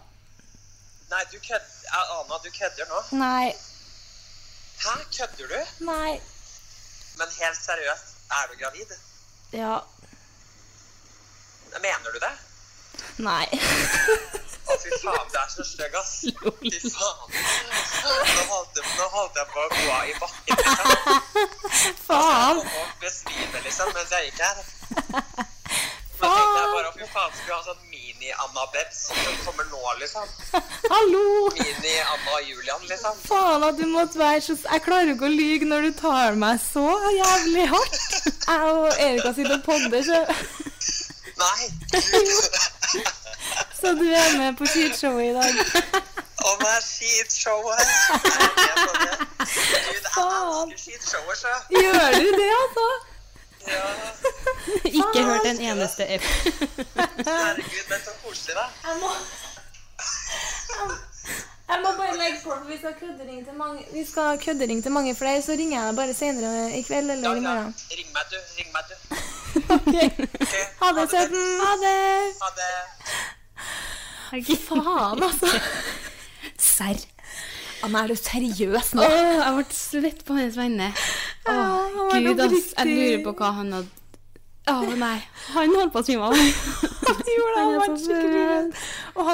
Nei, 1.14 1.24
du 1.32 1.38
kødder 1.48 1.70
Anna, 1.94 2.36
du 2.44 2.50
kødder 2.60 2.86
nå. 2.90 3.00
Nei. 3.18 3.56
Hæ, 4.84 4.94
kødder 5.18 5.48
du? 5.54 5.86
Nei. 5.86 6.22
Men 7.18 7.28
helt 7.40 7.60
seriøst, 7.66 8.08
er 8.38 8.48
du 8.50 8.56
gravid? 8.62 8.96
Ja. 9.52 9.76
Mener 11.86 12.10
du 12.14 12.20
det? 12.26 12.34
Nei. 13.18 13.46
Å, 14.66 14.80
fy 14.82 14.98
faen, 15.04 15.30
du 15.34 15.38
er 15.44 15.54
så 15.54 15.68
stygg, 15.70 15.96
ass. 16.02 16.16
Fy 16.82 16.92
faen. 16.98 17.40
Nå 18.34 18.44
holdt, 18.50 18.82
jeg, 18.82 18.98
nå 18.98 19.10
holdt 19.14 19.42
jeg 19.42 19.54
på 19.54 19.66
å 19.68 19.72
gå 19.78 19.88
av 20.00 20.10
i 20.10 20.20
bakken, 20.26 20.62
liksom. 20.66 21.98
Faen. 22.10 22.64
Og 22.64 22.76
folk 22.76 23.02
besvimer, 23.06 23.62
liksom, 23.70 23.94
mens 24.00 24.18
jeg 24.18 24.32
gikk 24.32 24.46
her. 24.50 25.50
Fy 27.04 27.10
faen, 27.12 27.32
skulle 27.36 27.56
ha 27.58 27.64
sånn 27.66 27.80
mini-Anna-bebs 27.92 29.00
som 29.10 29.40
kommer 29.44 29.66
nå, 29.68 29.80
liksom. 30.00 30.30
Hallo! 30.94 31.24
Mini-Anna 31.58 32.38
og 32.38 32.48
Julian, 32.48 32.86
liksom. 32.88 33.18
Faen 33.26 33.66
at 33.68 33.76
du 33.76 33.84
måtte 33.92 34.22
være 34.22 34.40
så 34.46 34.56
Jeg 34.56 34.86
klarer 34.86 35.12
ikke 35.12 35.28
å 35.28 35.34
lyge 35.34 35.68
når 35.68 35.90
du 35.90 35.92
tar 36.00 36.40
meg 36.40 36.62
så 36.64 36.86
jævlig 37.18 37.68
hardt. 37.74 38.08
Jeg 38.48 38.72
og 38.72 38.88
Erika 38.96 39.34
sitter 39.36 39.58
og 39.58 39.68
podder, 39.68 40.08
så, 40.08 40.24
Nei. 41.44 41.62
så 43.82 43.96
du 44.00 44.08
er 44.08 44.40
med 44.40 44.56
på 44.62 44.72
skitshowet 44.72 45.28
i 45.28 45.36
dag. 45.36 45.54
Å, 46.40 46.56
hva 46.62 46.76
er 46.78 46.84
skitshowet? 46.88 47.84
Det? 48.64 49.16
Faen. 50.14 50.72
så. 50.80 51.58
Gjør 51.74 52.22
du 52.22 52.32
det, 52.40 52.54
altså? 52.64 52.94
Ja, 53.68 53.82
Ikke 54.86 55.24
hørt 55.24 55.46
en 55.46 55.60
eneste 55.60 56.04
F. 56.20 56.26
herregud, 57.26 57.84
men 57.90 58.00
så 58.06 58.12
koselig, 58.24 58.56
da. 58.56 58.66
Jeg 58.90 58.96
må 59.02 59.10
Jeg 61.70 61.80
må 61.84 61.92
bare 61.98 62.18
legge 62.18 62.40
på, 62.44 62.50
for 62.50 62.66
vi 62.68 62.78
skal 62.78 62.94
kødderinge 63.00 63.44
til 63.46 63.54
mange 63.58 63.86
Vi 63.94 64.06
skal 64.06 64.40
kødderinge 64.46 64.82
til 64.82 64.92
mange 64.92 65.16
flere, 65.16 65.42
så 65.42 65.52
ringer 65.52 65.78
jeg 65.80 65.88
deg 65.88 65.96
bare 66.02 66.14
senere 66.14 66.72
i 66.78 66.82
kveld 66.82 67.10
eller 67.12 67.30
i 67.30 67.34
Ja, 67.34 67.40
morgen. 67.48 67.76
Ring 67.98 68.10
meg, 68.14 68.24
du. 68.32 68.38
Ring 68.58 68.70
meg, 68.76 68.84
du. 68.90 68.96
okay. 69.78 70.10
okay. 70.42 70.66
Ha 70.82 70.88
det, 71.00 71.10
søten. 71.16 71.46
Ha 71.64 71.72
det. 71.86 71.98
Ha 72.44 72.50
det. 72.60 72.74
Faen, 74.68 75.24
altså. 75.24 75.48
Serr. 76.58 77.13
Anna, 77.84 78.04
er 78.04 78.14
du 78.14 78.16
seriøs 78.16 78.94
nå? 78.96 79.04
nå? 79.04 79.10
jeg 79.44 79.56
ble 79.58 79.66
svett 79.76 80.22
på 80.28 80.38
hans 80.38 80.56
vegne. 80.60 80.88
Åh, 81.52 81.98
ja, 82.14 82.22
gud, 82.24 82.40
ass. 82.46 82.70
Jeg 82.78 82.88
lurer 82.94 83.24
på 83.26 83.34
hva 83.42 83.50
han 83.60 83.74
hadde 83.76 84.00
Å, 84.72 84.94
nei. 84.96 85.18
Han 85.58 85.74
holdt 85.76 85.92
på 85.92 86.00
å 86.00 86.06
svime 86.08 86.30
av. 86.30 86.38
Han 87.04 87.20
gjorde 87.28 87.56
det, 87.58 87.64
han 87.64 87.74
var 87.76 87.90
så 87.90 87.98
skikkelig 88.00 88.44
redd. 88.48 88.70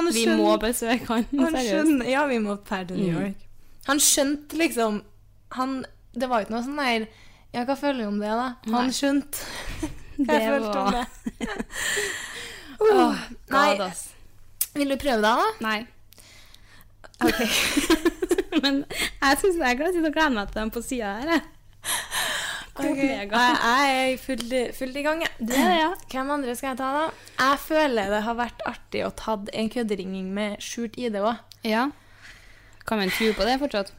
Vi 0.10 0.24
skjønner- 0.24 0.40
må 0.40 0.54
besøke 0.64 1.06
han. 1.12 1.26
Han 1.38 1.54
Seriøst. 1.54 2.02
ja, 2.10 2.24
vi 2.32 2.40
må 2.42 2.56
per 2.66 2.88
til 2.90 2.98
New 2.98 3.12
York. 3.14 3.44
Han 3.86 4.02
skjønte 4.02 4.58
liksom 4.58 4.98
han, 5.54 5.76
Det 6.18 6.30
var 6.30 6.42
ikke 6.44 6.54
noe 6.56 6.66
sånn 6.66 6.82
der 6.82 7.06
Ja, 7.54 7.64
hva 7.70 7.76
føler 7.78 8.02
du 8.04 8.08
om 8.10 8.18
det, 8.22 8.30
da? 8.34 8.48
Han 8.74 8.90
Nei. 8.90 8.96
skjønte 8.98 9.46
hva 10.18 10.26
Det 10.34 10.40
jeg 10.42 10.50
følte 10.50 10.82
om 10.82 10.92
det. 10.98 11.06
oh, 12.90 13.16
Nei. 13.54 13.70
God. 13.78 14.04
Vil 14.82 14.94
du 14.94 14.98
prøve 15.02 15.22
deg, 15.22 15.46
da? 15.46 15.48
Nei. 15.66 15.80
Ok. 17.20 17.40
Men 18.64 18.84
jeg 18.90 19.38
syns 19.42 19.58
jeg 19.62 19.78
kan 19.80 19.94
sitte 19.94 20.10
og 20.10 20.16
glede 20.16 20.34
meg 20.36 20.50
til 20.52 20.60
dem 20.62 20.72
på 20.76 20.82
sida 20.84 21.14
her, 21.20 21.34
jeg. 21.36 21.44
Ok, 22.80 22.96
Jeg, 22.96 23.28
jeg 23.34 23.88
er 23.92 24.18
fullt 24.24 24.54
full 24.78 24.96
i 24.96 25.02
gang, 25.04 25.22
jeg. 25.26 25.50
Ja. 25.52 25.90
Hvem 26.14 26.30
andre 26.38 26.54
skal 26.56 26.72
jeg 26.74 26.80
ta, 26.80 26.90
da? 26.96 27.06
Jeg 27.42 27.60
føler 27.66 28.12
det 28.14 28.22
har 28.24 28.38
vært 28.40 28.62
artig 28.70 29.02
å 29.04 29.10
ta 29.20 29.36
en 29.52 29.72
kødderinging 29.74 30.30
med 30.36 30.62
skjult 30.64 30.96
ID 31.00 31.18
òg. 31.20 31.42
Ja. 31.68 31.90
Kan 32.88 33.02
man 33.04 33.12
tro 33.12 33.34
på 33.36 33.48
det 33.48 33.58
fortsatt? 33.62 33.92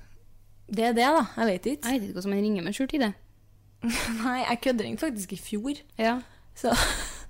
Det 0.71 0.87
er 0.89 0.97
det, 0.97 1.05
da. 1.13 1.27
Jeg 1.37 1.51
vet 1.51 1.69
ikke. 1.75 1.91
Jeg 1.93 2.01
vet 2.01 2.09
ikke 2.09 2.17
hvordan 2.21 2.35
man 2.35 2.45
ringer 2.47 2.67
med 2.71 2.77
skjult 2.79 2.97
ID. 2.97 3.07
Nei, 4.25 4.39
jeg 4.47 4.61
kødderingte 4.65 5.07
faktisk 5.11 5.37
i 5.37 5.41
fjor, 5.41 5.85
Ja. 6.01 6.17
så 6.57 6.73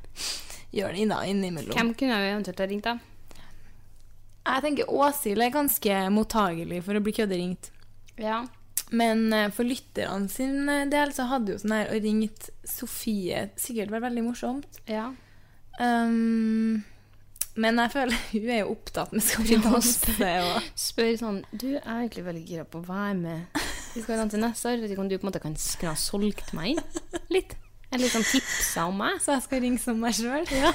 gjør 0.77 0.95
det 0.95 1.03
innimellom. 1.05 1.75
Hvem 1.75 1.95
kunne 1.99 2.19
vi 2.23 2.31
eventuelt 2.31 2.63
ha 2.63 2.71
ringt, 2.71 2.87
da? 2.87 2.99
Jeg 4.57 4.65
tenker 4.67 4.93
Åshild 4.93 5.45
er 5.45 5.55
ganske 5.55 5.99
mottagelig 6.15 6.83
for 6.87 6.99
å 6.99 7.03
bli 7.05 7.15
kødderingt. 7.17 7.71
Ja. 8.21 8.43
Men 8.91 9.29
eh, 9.33 9.51
for 9.55 9.69
lytterne 9.69 10.31
sin 10.33 10.69
eh, 10.69 10.87
del 10.91 11.13
så 11.15 11.29
hadde 11.31 11.55
jo 11.55 11.61
sånn 11.63 11.77
her 11.77 11.93
å 11.93 11.99
ringe 12.03 12.31
Sofie 12.67 13.49
sikkert 13.61 13.93
vært 13.95 14.09
veldig 14.11 14.27
morsomt. 14.31 14.81
ja. 14.91 15.11
Um, 15.81 16.83
men 17.59 17.79
jeg 17.81 17.93
føler 17.95 18.19
hun 18.35 18.51
er 18.53 18.61
jo 18.63 18.75
opptatt 18.75 19.15
med 19.15 19.25
Skal 19.25 19.47
vi 19.49 19.57
danse 19.63 20.29
og 20.45 20.69
Spør 20.79 21.15
sånn 21.19 21.41
Du, 21.51 21.67
jeg 21.73 21.81
er 21.81 22.03
egentlig 22.03 22.27
veldig 22.27 22.43
gira 22.47 22.67
på 22.69 22.83
å 22.83 22.87
være 22.87 23.17
med 23.19 23.63
Vi 23.95 24.05
Skal 24.05 24.21
danse 24.21 24.39
neste 24.39 24.71
år. 24.71 24.83
Vet 24.83 24.95
ikke 24.95 25.03
om 25.03 25.11
du 25.11 25.17
på 25.17 25.25
en 25.25 25.31
måte 25.31 25.43
kan 25.43 25.57
kunne 25.57 25.95
ha 25.95 25.99
solgt 25.99 26.53
meg 26.57 26.75
inn 26.75 26.83
litt? 27.35 27.57
Eller 27.91 28.05
liksom 28.05 28.23
tipsa 28.23 28.87
om 28.87 29.01
meg? 29.03 29.19
Så 29.23 29.35
jeg 29.35 29.47
skal 29.47 29.65
ringe 29.65 29.83
som 29.83 29.99
meg 29.99 30.15
sjøl? 30.15 30.47
Ja. 30.55 30.71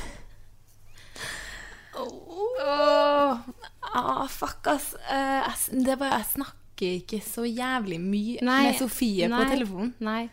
Ah, 3.93 4.27
fuck, 4.31 4.67
ass. 4.71 4.93
Eh, 5.09 5.41
jeg, 5.41 5.83
det 5.85 5.93
er 5.95 5.99
bare, 6.01 6.19
jeg 6.19 6.31
snakker 6.33 6.97
ikke 6.99 7.21
så 7.23 7.45
jævlig 7.47 7.99
mye 8.03 8.43
Nei, 8.43 8.61
med 8.67 8.79
Sofie 8.79 9.29
nei. 9.31 9.39
på 9.39 9.51
telefonen. 9.53 9.93
Nei. 10.03 10.23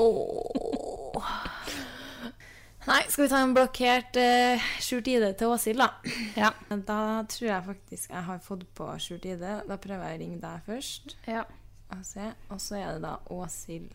Åh. 0.00 1.30
Nei, 2.88 3.02
skal 3.12 3.24
vi 3.26 3.30
ta 3.30 3.40
en 3.44 3.52
blokkert 3.54 4.16
uh, 4.16 4.68
skjult 4.82 5.08
ID 5.12 5.26
til 5.38 5.52
Åshild, 5.52 5.82
da? 5.82 6.14
Ja. 6.38 6.50
Da 6.70 7.00
tror 7.28 7.48
jeg 7.50 7.66
faktisk 7.66 8.14
jeg 8.14 8.24
har 8.30 8.40
fått 8.44 8.64
på 8.76 8.88
skjult 9.02 9.26
ID. 9.28 9.44
Da 9.68 9.76
prøver 9.80 10.08
jeg 10.08 10.18
å 10.18 10.22
ringe 10.24 10.40
deg 10.42 10.64
først. 10.68 11.16
Ja. 11.28 11.44
Og 11.90 12.60
så 12.62 12.78
er 12.78 12.96
det 12.96 13.02
da 13.04 13.16
Åshild 13.34 13.90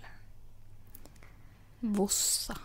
Vossa. 1.96 2.58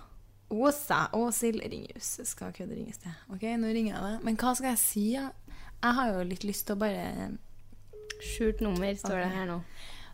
Åsa. 0.50 1.04
Åshild 1.16 1.62
Ringhus 1.62 2.08
skal 2.28 2.52
kødde 2.56 2.74
ringes 2.74 2.98
til. 3.02 3.12
Ok, 3.30 3.44
nå 3.60 3.70
ringer 3.70 3.94
jeg 3.94 4.02
deg. 4.06 4.24
Men 4.26 4.38
hva 4.40 4.54
skal 4.58 4.72
jeg 4.72 4.82
si, 4.82 5.06
da? 5.14 5.30
Jeg 5.80 5.96
har 5.96 6.10
jo 6.12 6.24
litt 6.28 6.44
lyst 6.44 6.66
til 6.68 6.76
å 6.76 6.80
bare 6.82 7.06
Skjult 8.20 8.58
nummer 8.60 8.92
står 9.00 9.16
det 9.22 9.30
her 9.32 9.46
nå. 9.48 9.60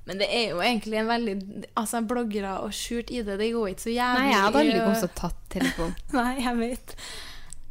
Men 0.06 0.20
det 0.22 0.28
er 0.30 0.52
jo 0.52 0.60
egentlig 0.62 1.00
en 1.00 1.08
veldig 1.10 1.32
Altså, 1.74 2.00
bloggere 2.06 2.52
og 2.62 2.74
skjult 2.76 3.10
ID, 3.10 3.32
det 3.40 3.48
går 3.56 3.72
ikke 3.72 3.86
så 3.88 3.94
jævlig 3.94 4.20
Nei, 4.22 4.30
jeg 4.30 4.42
hadde 4.44 4.60
aldri 4.62 4.82
kommet 4.84 5.00
til 5.02 5.08
å 5.08 5.16
tatt 5.22 5.40
telefonen. 5.56 5.96
Nei, 6.20 6.32
jeg 6.44 6.60
vet. 6.60 6.94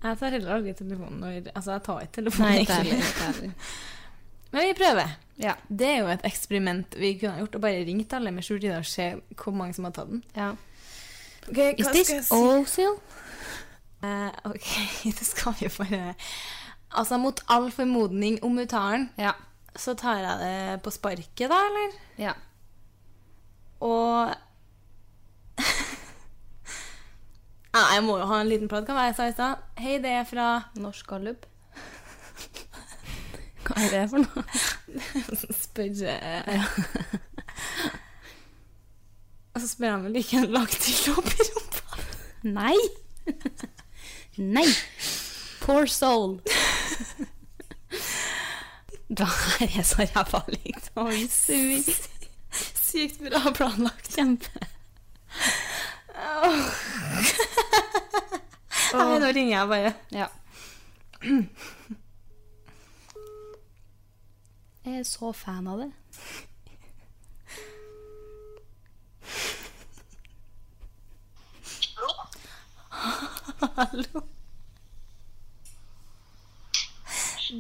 Jeg 0.06 0.20
tar 0.22 0.36
heller 0.36 0.58
aldri 0.58 0.74
telefonen 0.82 1.22
når 1.24 1.38
Altså, 1.54 1.70
jeg 1.78 1.86
tar 1.88 2.02
ikke 2.04 2.18
telefonen. 2.20 2.50
Nei, 2.50 2.58
egentlig. 2.66 2.92
heller, 2.92 3.12
ikke 3.14 3.30
heller. 3.30 3.76
Men 4.56 4.68
vi 4.70 4.76
prøver. 4.78 5.16
Ja. 5.42 5.54
Det 5.68 5.88
er 5.88 5.98
jo 6.02 6.12
et 6.12 6.28
eksperiment 6.28 6.94
vi 7.00 7.16
kunne 7.20 7.40
gjort, 7.42 7.56
og 7.58 7.64
bare 7.64 7.82
ringt 7.88 8.14
alle 8.16 8.32
med 8.36 8.46
skjult 8.46 8.64
ID 8.68 8.76
og 8.78 8.86
se 8.88 9.08
hvor 9.40 9.56
mange 9.56 9.76
som 9.76 9.88
har 9.88 9.96
tatt 9.98 10.12
den. 10.12 10.24
ja. 10.36 10.54
Ok, 11.50 11.58
Is 11.78 11.88
this 11.94 12.08
si? 12.28 12.36
Åshild? 12.36 13.00
Eh, 14.04 14.30
ok, 14.46 14.68
det 15.20 15.26
skal 15.28 15.54
vi 15.60 15.70
bare 15.78 16.16
Altså, 16.96 17.18
mot 17.18 17.40
all 17.50 17.72
formodning 17.72 18.40
om 18.44 18.58
hun 18.58 18.68
tar 18.68 18.92
den, 18.92 19.10
Ja. 19.18 19.32
så 19.76 19.94
tar 19.94 20.18
jeg 20.18 20.40
det 20.40 20.82
på 20.84 20.90
sparket, 20.92 21.50
da, 21.52 21.58
eller? 21.70 21.92
ja. 22.18 22.34
Og 23.82 24.32
ja, 27.76 27.82
Jeg 27.96 28.04
må 28.04 28.18
jo 28.18 28.26
ha 28.26 28.40
en 28.42 28.48
liten 28.50 28.68
prat, 28.72 28.86
kan 28.88 28.96
være 28.96 29.06
jeg 29.12 29.16
sa 29.16 29.26
i 29.28 29.32
stad. 29.36 29.56
Hei, 29.78 29.98
det 30.00 30.12
er 30.16 30.24
fra 30.24 30.46
Norsk 30.80 31.08
gallup. 31.08 31.46
Hva 33.66 33.76
er 33.82 33.90
det 33.92 34.04
for 34.10 34.24
noe? 34.24 34.44
Spør 35.66 36.06
eh, 36.08 36.66
Og 37.35 37.35
så 39.66 39.72
spør 39.74 39.96
han 39.96 40.04
vel 40.06 40.20
ikke 40.20 40.44
en 40.44 40.52
lagt 40.54 40.78
til 40.86 41.16
opp 41.18 41.30
i 41.34 41.46
rumpa. 41.50 42.04
Nei! 42.46 42.78
Nei! 44.38 44.68
Poor 45.64 45.90
soul. 45.90 46.38
Da 49.10 49.26
er 49.64 49.72
jeg 49.74 49.86
så 49.90 50.06
ræva 50.06 50.44
liksom. 50.54 51.02
Oi, 51.02 51.26
sykt. 51.32 52.10
Sykt 52.78 53.24
bra 53.26 53.42
planlagt. 53.58 54.12
Kjempe. 54.14 54.70
Nei, 58.94 59.18
nå 59.20 59.34
ringer 59.34 59.56
jeg 59.56 59.72
bare. 59.74 59.94
Ja. 60.14 60.30
Jeg 64.86 65.00
er 65.02 65.08
så 65.10 65.34
fan 65.34 65.66
av 65.74 65.82
det. 65.82 65.90
Hallo. 73.76 74.22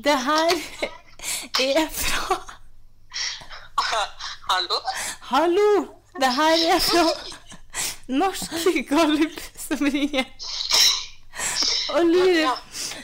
Det 0.03 0.17
her 0.27 0.51
er 1.59 1.89
fra 1.89 2.35
Hallo? 4.49 4.79
Hallo! 5.21 5.85
Det 6.21 6.33
her 6.35 6.75
er 6.75 6.79
fra 6.79 7.03
Norsk 8.07 8.51
Gallup 8.89 9.39
som 9.57 9.77
ringer. 9.93 10.25
Og 11.89 12.05
lurer, 12.05 12.57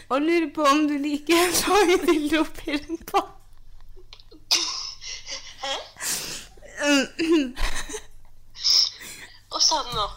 og 0.10 0.22
lurer 0.22 0.50
på 0.56 0.64
om 0.64 0.88
du 0.88 0.98
liker 0.98 1.38
en 1.38 1.54
lang 1.68 2.06
dildo 2.08 2.44
oppi 2.46 2.78
rumpa. 2.78 3.24
Hva 9.50 9.60
sa 9.62 9.82
du 9.86 9.96
nå? 9.98 10.08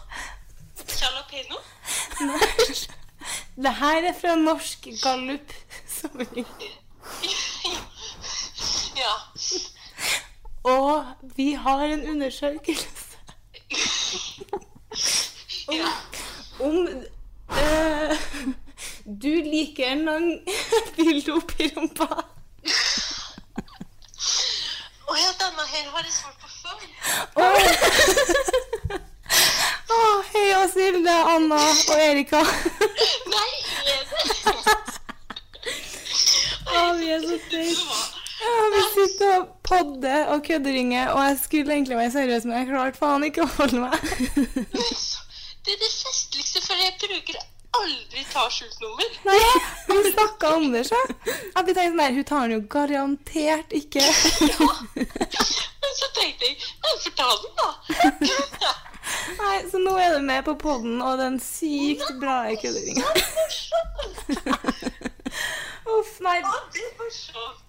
Jalapeno? 1.01 1.64
Det 3.55 3.73
her 3.75 4.09
er 4.09 4.13
fra 4.21 4.35
Norsk 4.35 4.87
Gallup. 5.03 5.53
Ja. 8.95 9.13
Og 10.63 11.05
vi 11.35 11.53
har 11.53 11.79
en 11.79 12.09
undersøkelse 12.09 12.87
ja. 15.71 15.87
om 16.59 16.87
øh, 17.49 18.17
du 19.23 19.27
liker 19.27 19.87
en 19.87 20.05
lang 20.05 20.47
dildo 20.97 21.35
oppi 21.37 21.73
rumpa. 21.77 22.07
Å 25.05 25.17
ja, 25.19 25.31
denne 25.41 25.65
her 25.73 25.89
har 25.91 26.03
jeg 26.03 26.13
svart 26.13 26.37
på 26.41 26.47
før. 26.61 26.79
Å, 29.95 30.03
hei, 30.33 30.49
Åshild. 30.59 31.03
Det 31.05 31.13
er 31.13 31.29
Anna 31.35 31.59
og 31.61 32.01
Erika. 32.01 32.41
Nei, 33.35 33.51
er 33.93 34.03
det? 34.09 34.25
Å, 36.75 36.83
vi 36.99 37.09
er 37.15 37.23
så 37.23 37.37
teite. 37.49 37.97
Ja, 38.45 38.55
vi 38.73 38.81
sitter 38.93 39.31
og 39.39 39.45
podder 39.65 40.27
og 40.35 40.43
kødderinger, 40.45 41.13
og 41.15 41.21
jeg 41.23 41.37
skulle 41.41 41.73
egentlig 41.77 41.97
være 41.97 42.13
seriøs, 42.13 42.45
men 42.45 42.59
jeg 42.59 42.69
klarte 42.69 42.99
faen 42.99 43.25
ikke 43.25 43.45
å 43.45 43.51
holde 43.55 43.79
meg. 43.85 43.95
Det 45.65 45.73
er 45.73 45.79
det 45.81 45.89
festligste, 45.89 46.61
for 46.61 46.77
jeg 46.77 46.93
bruker 47.01 47.39
aldri 47.79 48.25
ta 48.31 48.43
skjult 48.53 48.77
nummer. 48.83 49.15
Nei, 49.29 49.39
vi 49.89 50.11
snakka 50.11 50.51
om 50.59 50.67
det, 50.75 50.83
så. 50.91 50.99
Vi 51.25 51.31
tenkte 51.31 51.79
sånn 51.79 52.01
der, 52.03 52.17
hun 52.19 52.27
tar 52.29 52.45
den 52.45 52.57
jo 52.57 52.61
garantert 52.75 53.73
ikke. 53.79 54.03
ja, 54.03 54.69
Men 54.93 55.97
så 56.01 56.11
tenkte 56.19 56.51
jeg, 56.51 56.59
men 56.83 57.01
fortal 57.07 57.37
den 57.47 57.53
da. 57.63 57.69
Nei, 59.39 59.57
Så 59.71 59.79
nå 59.81 59.95
er 59.99 60.15
du 60.17 60.21
med 60.25 60.43
på 60.45 60.53
podden 60.61 61.01
og 61.01 61.17
den 61.21 61.39
sykt 61.41 62.11
bra 62.21 62.43
kødderinga. 62.61 63.05
Uff, 65.95 66.15
nei. 66.25 66.39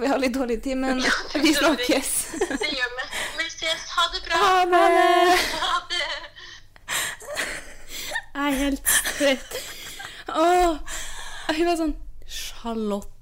Vi 0.00 0.06
har 0.10 0.18
litt 0.20 0.34
dårlig 0.36 0.58
tid, 0.64 0.76
men 0.80 1.00
vi 1.42 1.52
snakkes. 1.54 2.12
Det 2.48 2.70
gjør 2.72 2.94
vi. 2.98 3.04
Vi 3.40 3.48
ses. 3.52 3.82
Ha 3.96 4.06
det 4.14 4.22
bra. 4.26 4.40
Ha 4.40 4.64
det. 4.70 4.86
Ha 5.64 5.74
det. 5.90 6.06
Jeg 8.36 8.46
er 8.46 8.56
helt. 8.60 8.88
Åh, 10.28 10.96
hun 11.56 11.68
var 11.70 11.76
sånn 11.78 11.94
Charlotte 12.28 13.12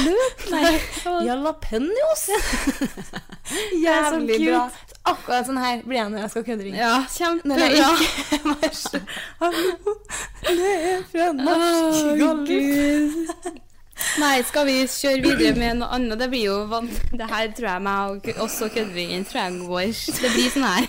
Løk? 0.00 0.44
Nei. 0.48 0.78
Jalapeños. 1.26 2.22
Jævlig 3.76 4.38
bra. 4.46 4.62
Akkurat 5.08 5.46
sånn 5.48 5.60
her 5.62 5.80
blir 5.84 5.98
jeg 6.00 6.12
når 6.12 6.24
jeg 6.24 6.32
skal 6.34 6.44
kødderinge. 6.48 6.78
Ja, 6.80 6.96
kjempebra. 7.12 7.88
Hallo, 9.40 9.72
det 10.48 10.74
er 10.92 11.02
fra 11.12 11.30
Norsk. 11.38 12.20
Gud. 12.48 13.64
Nei, 14.18 14.36
skal 14.46 14.66
vi 14.68 14.76
kjøre 14.86 15.22
videre 15.24 15.54
med 15.58 15.80
noe 15.80 15.88
annet? 15.96 16.18
Det 16.20 16.28
blir 16.30 16.44
jo 16.46 16.58
vant... 16.70 17.00
Det 17.10 17.26
her 17.30 17.48
tror 17.56 17.68
jeg 17.70 17.84
meg 17.86 18.12
og 18.12 18.42
også 18.44 18.68
kødderingen 18.74 19.24
tror 19.26 19.40
jeg 19.42 19.66
går 19.66 19.88
Det 20.20 20.30
blir 20.34 20.52
sånn 20.54 20.68
her. 20.68 20.86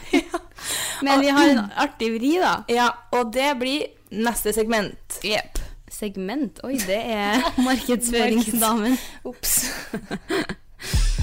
Men 1.05 1.23
vi 1.23 1.33
har 1.33 1.53
en 1.55 1.63
artig 1.79 2.11
vri, 2.17 2.35
da. 2.41 2.53
Ja, 2.71 2.89
og 3.15 3.33
det 3.33 3.49
blir 3.61 3.87
neste 4.13 4.53
segment. 4.55 5.19
Jepp. 5.25 5.61
Segment? 5.89 6.61
Oi, 6.63 6.77
det 6.85 7.01
er 7.01 7.45
markedsføringsdamen. 7.67 8.97
Ops. 9.29 9.63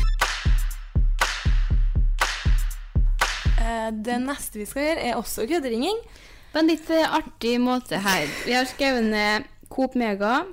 Det 4.07 4.21
neste 4.23 4.63
vi 4.63 4.69
skal 4.69 4.89
gjøre, 4.89 5.05
er 5.11 5.21
også 5.21 5.47
kødderinging. 5.51 5.99
På 6.53 6.63
en 6.63 6.71
litt 6.71 6.89
eh, 6.91 7.17
artig 7.19 7.59
måte 7.61 7.99
her. 8.01 8.29
Vi 8.47 8.55
har 8.57 8.69
skrevet 8.71 9.05
ned 9.11 9.49
Coop 9.73 9.97
Mega, 9.99 10.45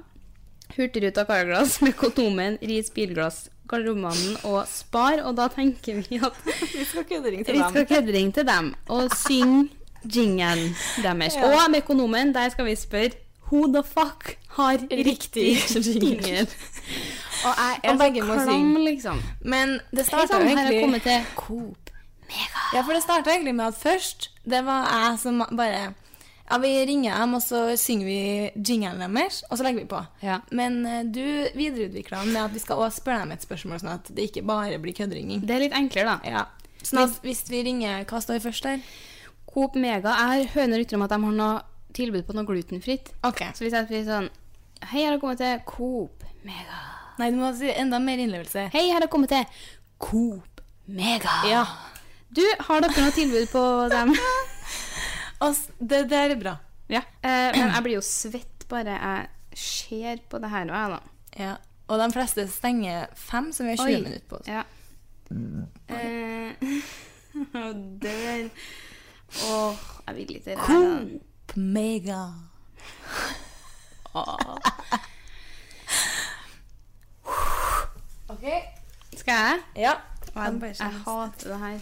Hurtigruta 0.73 1.23
Carglass 1.30 1.82
med 1.86 1.93
Kotomen, 1.95 2.58
Ris 2.62 2.89
bilglass 2.91 3.47
Garderobemannen 3.69 4.38
og 4.49 4.65
Spar, 4.67 5.21
og 5.23 5.38
da 5.38 5.47
tenker 5.54 6.02
vi 6.02 6.19
at 6.19 6.39
Vi 6.76 6.84
skal 6.89 7.06
kødderinge 7.08 7.45
til 7.47 7.88
køddering 7.88 8.34
til 8.36 8.47
dem 8.47 8.73
og 8.91 9.13
synge 9.15 9.69
jingelen 10.04 10.76
deres. 11.04 11.36
Ja. 11.36 11.45
Og 11.47 11.71
med 11.71 11.84
Økonomen, 11.86 12.34
der 12.36 12.49
skal 12.49 12.65
vi 12.65 12.76
spørre 12.76 13.10
Who 13.52 13.67
the 13.67 13.84
fuck 13.84 14.38
har 14.58 14.78
riktig 14.91 15.58
jingle? 16.02 16.47
Og 17.45 17.54
jeg 17.60 17.80
er 17.84 17.93
Og 17.93 17.99
så 18.39 18.45
klam, 18.45 18.76
liksom. 18.76 19.21
Men 19.41 19.80
det 19.91 20.06
starter 20.06 20.26
starta 20.26 20.43
egentlig 20.45 20.63
jo 20.63 20.71
her 20.71 20.78
er 20.78 20.82
kommet 20.82 21.02
til 21.02 21.26
Coop. 21.36 21.89
Ja, 22.73 22.81
for 22.81 22.93
det 22.95 23.03
starta 23.03 23.29
egentlig 23.29 23.53
med 23.55 23.67
at 23.69 23.77
først 23.77 24.31
Det 24.49 24.63
var 24.65 24.88
jeg 24.89 25.19
som 25.21 25.43
bare 25.53 25.93
Ja, 26.49 26.57
vi 26.59 26.71
ringer 26.86 27.19
dem, 27.19 27.36
og 27.38 27.41
så 27.41 27.77
synger 27.79 28.05
vi 28.05 28.17
jinglen 28.67 28.99
deres, 28.99 29.43
og 29.49 29.57
så 29.57 29.63
legger 29.63 29.79
vi 29.79 29.88
på. 29.89 30.01
Ja. 30.21 30.41
Men 30.51 30.81
eh, 30.86 31.05
du 31.07 31.23
videreutvikla 31.55 32.19
den 32.19 32.33
med 32.33 32.41
at 32.43 32.53
vi 32.53 32.59
skal 32.59 32.81
også 32.83 32.99
spørre 32.99 33.23
dem 33.23 33.31
et 33.31 33.45
spørsmål, 33.45 33.79
sånn 33.79 33.93
at 33.93 34.12
det 34.12 34.25
ikke 34.27 34.43
bare 34.45 34.77
blir 34.83 34.93
køddringing. 34.97 35.45
Det 35.47 35.55
er 35.55 35.63
litt 35.63 35.77
enklere, 35.77 36.17
da. 36.17 36.33
Ja. 36.36 36.43
Sånn 36.83 36.99
at 37.05 37.15
hvis 37.23 37.45
vi 37.47 37.62
ringer 37.63 38.03
Hva 38.09 38.19
står 38.21 38.41
først 38.43 38.67
der? 38.67 38.83
Coop 39.53 39.77
Mega 39.79 40.17
Jeg 40.33 40.49
høner 40.51 40.81
rykter 40.81 40.97
om 40.99 41.05
at 41.05 41.13
de 41.13 41.21
har 41.23 41.38
noe 41.38 41.62
tilbud 41.95 42.25
på 42.27 42.36
noe 42.36 42.47
glutenfritt. 42.49 43.13
OK. 43.23 43.45
Så 43.55 43.63
hvis 43.63 43.77
jeg 43.77 43.89
sier 43.91 44.05
sånn 44.09 44.29
Hei, 44.83 45.05
her 45.05 45.13
har 45.13 45.21
kommet 45.21 45.39
til 45.39 45.62
Coop 45.69 46.25
Mega. 46.43 46.81
Nei, 47.21 47.29
du 47.31 47.39
må 47.39 47.53
si 47.55 47.69
enda 47.71 48.01
mer 48.03 48.19
innlevelse. 48.19 48.67
Hei, 48.73 48.88
her 48.91 49.05
har 49.05 49.12
kommet 49.12 49.31
til 49.31 49.45
Coop 50.01 50.63
Mega. 50.91 51.38
Ja. 51.47 51.63
Du, 52.34 52.41
har 52.67 52.82
dere 52.82 53.02
noe 53.04 53.12
tilbud 53.13 53.48
på 53.52 53.63
dem? 53.93 54.10
Det 55.84 56.08
der 56.08 56.30
er 56.32 56.39
bra. 56.39 56.54
ja. 56.88 57.02
Eh, 57.19 57.52
men 57.52 57.67
jeg 57.74 57.84
blir 57.84 57.93
jo 57.98 58.02
svett 58.06 58.63
bare 58.72 58.93
jeg 58.96 59.28
ser 59.60 60.17
på 60.32 60.39
det 60.39 60.48
her 60.50 60.65
òg, 60.72 60.78
jeg, 60.78 60.89
da. 60.93 61.00
Ja. 61.43 61.56
Og 61.91 62.00
de 62.00 62.08
fleste 62.15 62.48
stenger 62.48 63.08
fem, 63.19 63.52
så 63.54 63.63
vi 63.63 63.69
har 63.74 63.78
20 63.78 63.84
Oi. 63.84 63.91
minutter 64.02 64.28
på 64.30 64.36
oss. 64.39 64.48
Ja. 64.48 64.63
Eh, 65.89 66.52
der. 68.06 68.50
Åh, 69.50 69.76
jeg 70.08 70.15
vil 70.15 70.22
ikke 70.22 70.41
det 70.46 70.58
her. 70.63 70.69
mega 71.56 71.58
Mega. 71.60 72.24
OK. 78.34 78.46
Skal 79.17 79.34
jeg? 79.34 79.60
Ja. 79.76 79.91
Jeg, 80.36 80.54
jeg, 80.62 80.76
jeg 80.80 80.93
hater 81.06 81.50
det 81.50 81.60
her. 81.60 81.80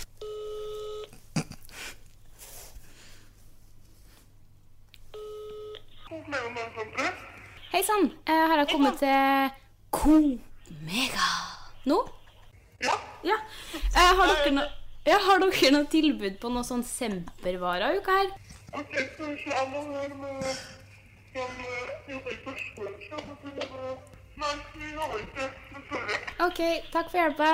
Hei 7.72 7.84
sann, 7.88 8.10
eh, 8.28 8.48
har 8.50 8.58
jeg 8.60 8.68
kommet 8.72 8.98
til 9.00 9.50
Komega 9.96 11.30
Nå? 11.88 12.00
Ja. 12.84 12.96
ja. 13.24 13.38
Eh, 13.74 14.12
har, 14.20 14.34
dere 14.34 14.52
no 14.58 14.66
ja, 15.08 15.18
har 15.28 15.40
dere 15.40 15.72
noe 15.72 15.88
tilbud 15.94 16.36
på 16.42 16.52
noe 16.52 16.68
sånn 16.68 16.84
Sempervarer 16.84 17.96
uka 18.02 18.18
her? 18.18 18.34
OK, 26.50 26.62
takk 26.92 27.08
for 27.08 27.18
hjelpa. 27.22 27.54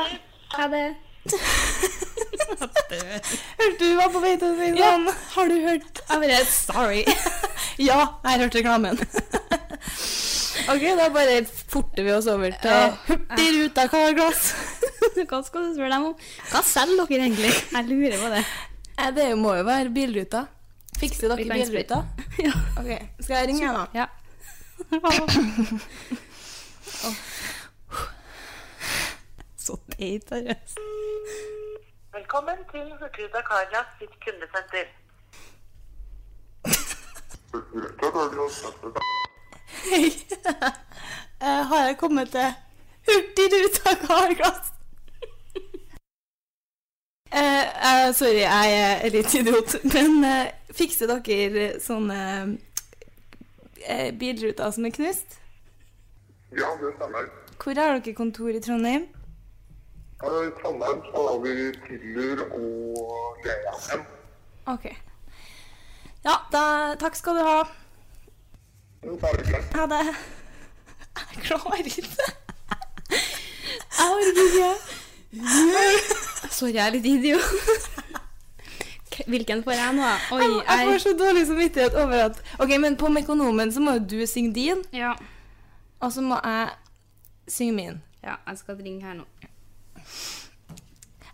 Ha 0.55 0.67
det. 0.71 0.85
Hørte 3.57 3.81
du 3.81 3.87
var 3.97 4.09
på 4.13 4.19
vei 4.23 4.35
til 4.39 4.53
å 4.53 4.55
si 4.57 4.67
Ja, 4.79 4.91
sånn? 4.95 5.07
har 5.35 5.45
du 5.51 5.55
hørt? 5.65 5.95
Jeg 6.07 6.17
bare 6.23 6.37
Sorry. 6.49 7.01
Ja, 7.77 7.97
jeg 8.23 8.31
har 8.31 8.39
hørt 8.45 8.55
reklamen. 8.57 8.95
OK, 10.67 10.83
da 10.97 11.05
bare 11.13 11.35
forter 11.69 12.03
vi 12.07 12.11
oss 12.15 12.27
over 12.31 12.51
til 12.63 12.71
Ja. 12.71 12.87
Hurtigruta 13.09 13.83
karglass. 13.91 14.41
Hva 15.27 15.39
skal 15.45 15.61
du 15.67 15.71
spørre 15.75 15.91
dem 15.93 16.03
om? 16.09 16.15
Hva 16.51 16.61
selger 16.65 17.05
dere 17.11 17.23
egentlig? 17.27 17.53
Jeg 17.73 17.83
lurer 17.91 18.17
på 18.23 18.27
det. 18.33 18.43
Eh, 18.97 19.11
Det 19.17 19.27
må 19.37 19.49
jo 19.59 19.63
være 19.67 19.89
bilruta. 19.93 20.41
Fikser 20.97 21.27
dere 21.35 21.45
bilruta? 21.51 21.97
Ja. 22.41 22.53
Ok, 22.81 22.89
Skal 23.21 23.35
jeg 23.37 23.45
ringe, 23.51 23.67
da? 23.73 23.83
ja. 23.93 24.07
Så 29.67 29.75
teit, 29.91 30.29
seriøst. 30.29 30.77
Velkommen 32.13 32.59
til 32.71 32.83
Hurtigruta 32.99 33.41
Carglass 33.49 33.89
sitt 33.99 34.13
kundesenter. 34.23 34.85
Hei. 39.89 40.05
Eh, 41.41 41.61
har 41.69 41.81
jeg 41.87 41.97
kommet 41.97 42.31
til 42.31 42.53
Hurtigruta 43.07 43.95
Carglass? 44.05 44.71
Eh, 47.31 47.65
eh, 47.89 48.13
sorry, 48.15 48.45
jeg 48.45 48.79
er 49.03 49.11
litt 49.17 49.35
idiot, 49.35 49.75
men 49.83 50.23
eh, 50.31 50.55
fikser 50.79 51.11
dere 51.11 51.67
sånne 51.83 52.21
eh, 53.83 54.15
bilruter 54.15 54.71
som 54.71 54.87
er 54.87 54.95
knust? 54.95 55.37
Ja, 56.55 56.71
det 56.79 56.95
stemmer. 56.95 57.29
Hvor 57.59 57.75
har 57.75 57.99
dere 57.99 58.15
kontor 58.15 58.55
i 58.55 58.63
Trondheim? 58.63 59.09
I 60.23 60.49
Trondheim 60.61 61.01
så 61.11 61.27
har 61.27 61.39
vi 61.43 61.51
Tiller 61.87 62.39
og 62.51 63.37
Leangen. 63.45 64.05
Ok. 64.65 64.85
Ja, 66.25 66.33
da, 66.51 66.63
takk 66.99 67.15
skal 67.15 67.37
du 67.37 67.43
ha. 67.45 67.59
Hyggelig. 69.03 69.61
Ha 69.75 69.85
det. 69.91 70.01
Jeg 71.17 71.43
klarer 71.43 71.77
ikke. 71.85 72.01
Jeg 73.97 74.07
orker 74.15 74.43
ikke. 74.47 74.71
Sorry, 76.51 76.73
jeg 76.73 76.83
er 76.87 76.91
litt 76.97 77.05
idiot. 77.05 77.41
Hvilken 79.27 79.63
får 79.65 79.71
jeg 79.77 79.93
nå? 79.97 80.09
Oi, 80.35 80.41
Jeg, 80.41 80.63
jeg 80.67 80.87
får 80.89 80.99
så 81.03 81.13
dårlig 81.19 81.45
samvittighet 81.49 81.95
over 81.97 82.25
at 82.27 82.41
Ok, 82.61 82.73
men 82.79 82.97
på 82.97 83.09
Mekonomen 83.09 83.71
så 83.73 83.81
må 83.81 83.95
jo 83.97 84.03
du 84.11 84.19
synge 84.29 84.53
din, 84.53 84.83
ja. 84.93 85.13
og 85.99 86.11
så 86.13 86.21
må 86.21 86.37
jeg 86.43 86.69
synge 87.47 87.73
min. 87.73 88.01
ja, 88.23 88.35
jeg 88.47 88.57
skal 88.57 88.75
ringe 88.77 89.05
her 89.05 89.13
nå. 89.17 89.25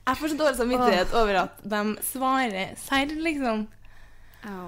Jeg 0.03 0.19
får 0.19 0.27
så 0.33 0.35
dårlig 0.35 0.57
samvittighet 0.57 1.13
over 1.15 1.37
at 1.45 1.61
de 1.63 1.81
svarer 2.03 2.73
serr, 2.79 3.13
liksom. 3.23 3.67
Au. 4.51 4.65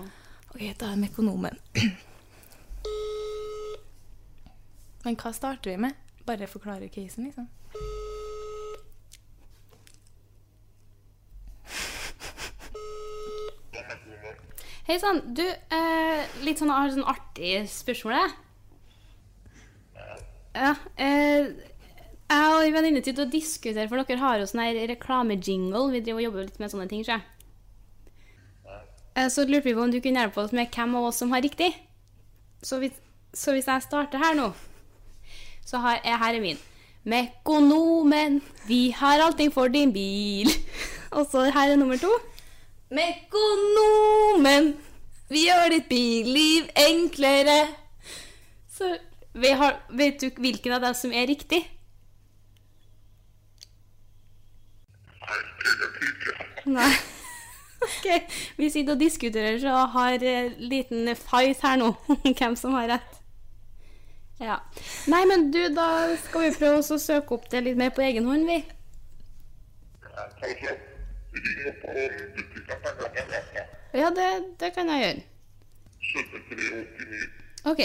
Ok, 0.54 0.62
da 0.80 0.94
er 0.94 1.02
Mekonomen. 1.02 1.58
Men 5.04 5.18
hva 5.20 5.34
starter 5.36 5.74
vi 5.74 5.82
med? 5.84 6.00
Bare 6.26 6.48
forklare 6.48 6.88
casen, 6.90 7.28
liksom. 7.28 7.50
Hei 14.86 15.00
sann, 15.02 15.20
du, 15.36 15.44
eh, 15.44 16.26
litt 16.46 16.62
sånn, 16.62 16.70
jeg 16.70 16.78
har 16.78 16.88
et 16.88 16.96
sånn 16.96 17.12
artig 17.12 17.54
spørsmål. 17.74 18.32
Ja, 20.56 20.76
eh, 20.96 21.52
jeg 22.30 22.52
og 22.56 22.66
en 22.66 22.74
venninne 22.74 23.04
sitter 23.06 23.26
og 23.28 23.32
diskuterer, 23.34 23.88
for 23.90 24.02
dere 24.02 24.22
har 24.22 24.40
jo 24.42 24.48
sånn 24.50 24.64
her 24.64 24.78
reklamejingle. 24.90 25.82
Vi 25.94 26.02
driver 26.02 26.22
og 26.22 26.26
jobber 26.26 26.48
litt 26.48 26.62
med 26.62 26.72
sånne 26.74 26.88
ting, 26.90 27.04
tror 27.06 27.20
jeg. 27.20 27.26
Eh, 29.16 29.28
Så 29.30 29.46
lurte 29.48 29.68
vi 29.70 29.74
på 29.76 29.84
om 29.84 29.92
du 29.92 30.00
kunne 30.02 30.24
hjelpe 30.24 30.42
oss 30.42 30.56
med 30.56 30.72
hvem 30.74 30.96
av 31.00 31.10
oss 31.10 31.22
som 31.22 31.32
har 31.36 31.44
riktig. 31.46 31.72
Så 32.66 32.80
hvis, 32.82 32.96
så 33.34 33.54
hvis 33.54 33.68
jeg 33.70 33.86
starter 33.86 34.22
her 34.22 34.34
nå, 34.38 34.50
så 35.66 35.82
har 35.84 36.00
jeg 36.04 36.18
her 36.22 36.34
er 36.40 36.42
min. 36.44 36.64
Mekonomen, 37.06 38.40
vi 38.66 38.90
har 38.90 39.22
allting 39.22 39.52
for 39.54 39.70
din 39.70 39.94
bil. 39.94 40.50
Og 41.16 41.28
så 41.30 41.46
her 41.54 41.76
er 41.76 41.78
nummer 41.78 42.02
to. 42.02 42.10
Mekonomen, 42.90 44.74
vi 45.30 45.46
gjør 45.46 45.70
ditt 45.76 45.88
billiv 45.90 46.68
enklere. 46.88 47.60
Så 48.74 48.98
vi 49.38 49.54
har, 49.54 49.78
vet 49.94 50.22
du 50.22 50.30
hvilken 50.42 50.74
av 50.76 50.82
dem 50.86 50.98
som 50.98 51.14
er 51.14 51.30
riktig? 51.30 51.62
Nei. 56.66 56.94
Ok, 57.86 58.08
vi 58.58 58.70
sitter 58.74 58.96
og 58.96 59.02
diskuterer 59.02 59.60
så 59.62 59.74
har 59.94 60.24
en 60.26 60.56
liten 60.72 61.12
fight 61.20 61.62
her 61.62 61.78
nå, 61.78 61.92
hvem 62.40 62.56
som 62.58 62.74
har 62.78 62.90
rett. 62.96 63.20
Ja. 64.42 64.58
Nei, 65.12 65.22
men 65.30 65.52
du, 65.52 65.62
da 65.76 66.16
skal 66.26 66.48
vi 66.48 66.56
prøve 66.58 66.82
å 66.82 66.98
søke 67.00 67.38
opp 67.38 67.46
det 67.52 67.62
litt 67.68 67.78
mer 67.80 67.94
på 67.96 68.04
egen 68.04 68.26
hånd, 68.28 68.50
vi. 68.50 68.64
Ja, 73.96 74.10
det, 74.12 74.28
det 74.60 74.74
kan 74.76 74.92
jeg 74.92 75.06
gjøre. 75.06 75.24
7389. 76.16 77.24
Ok. 77.72 77.82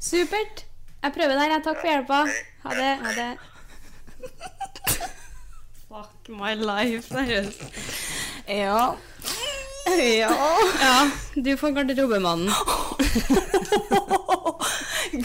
Supert. 0.00 0.64
Jeg 1.02 1.12
prøver 1.12 1.36
der, 1.36 1.52
jeg. 1.52 1.62
Takk 1.66 1.82
for 1.82 1.90
hjelpa. 1.90 2.22
Ha 2.64 2.80
det. 2.80 2.94
Ha 3.04 3.10
det. 3.20 3.30
Fuck 6.26 6.38
my 6.38 6.54
life, 6.54 7.02
seriøst. 7.02 7.62
Ja. 8.48 8.90
Ja. 9.86 10.30
Ja, 10.82 11.10
du 11.44 11.56
får 11.56 11.70
garderobemannen. 11.70 12.48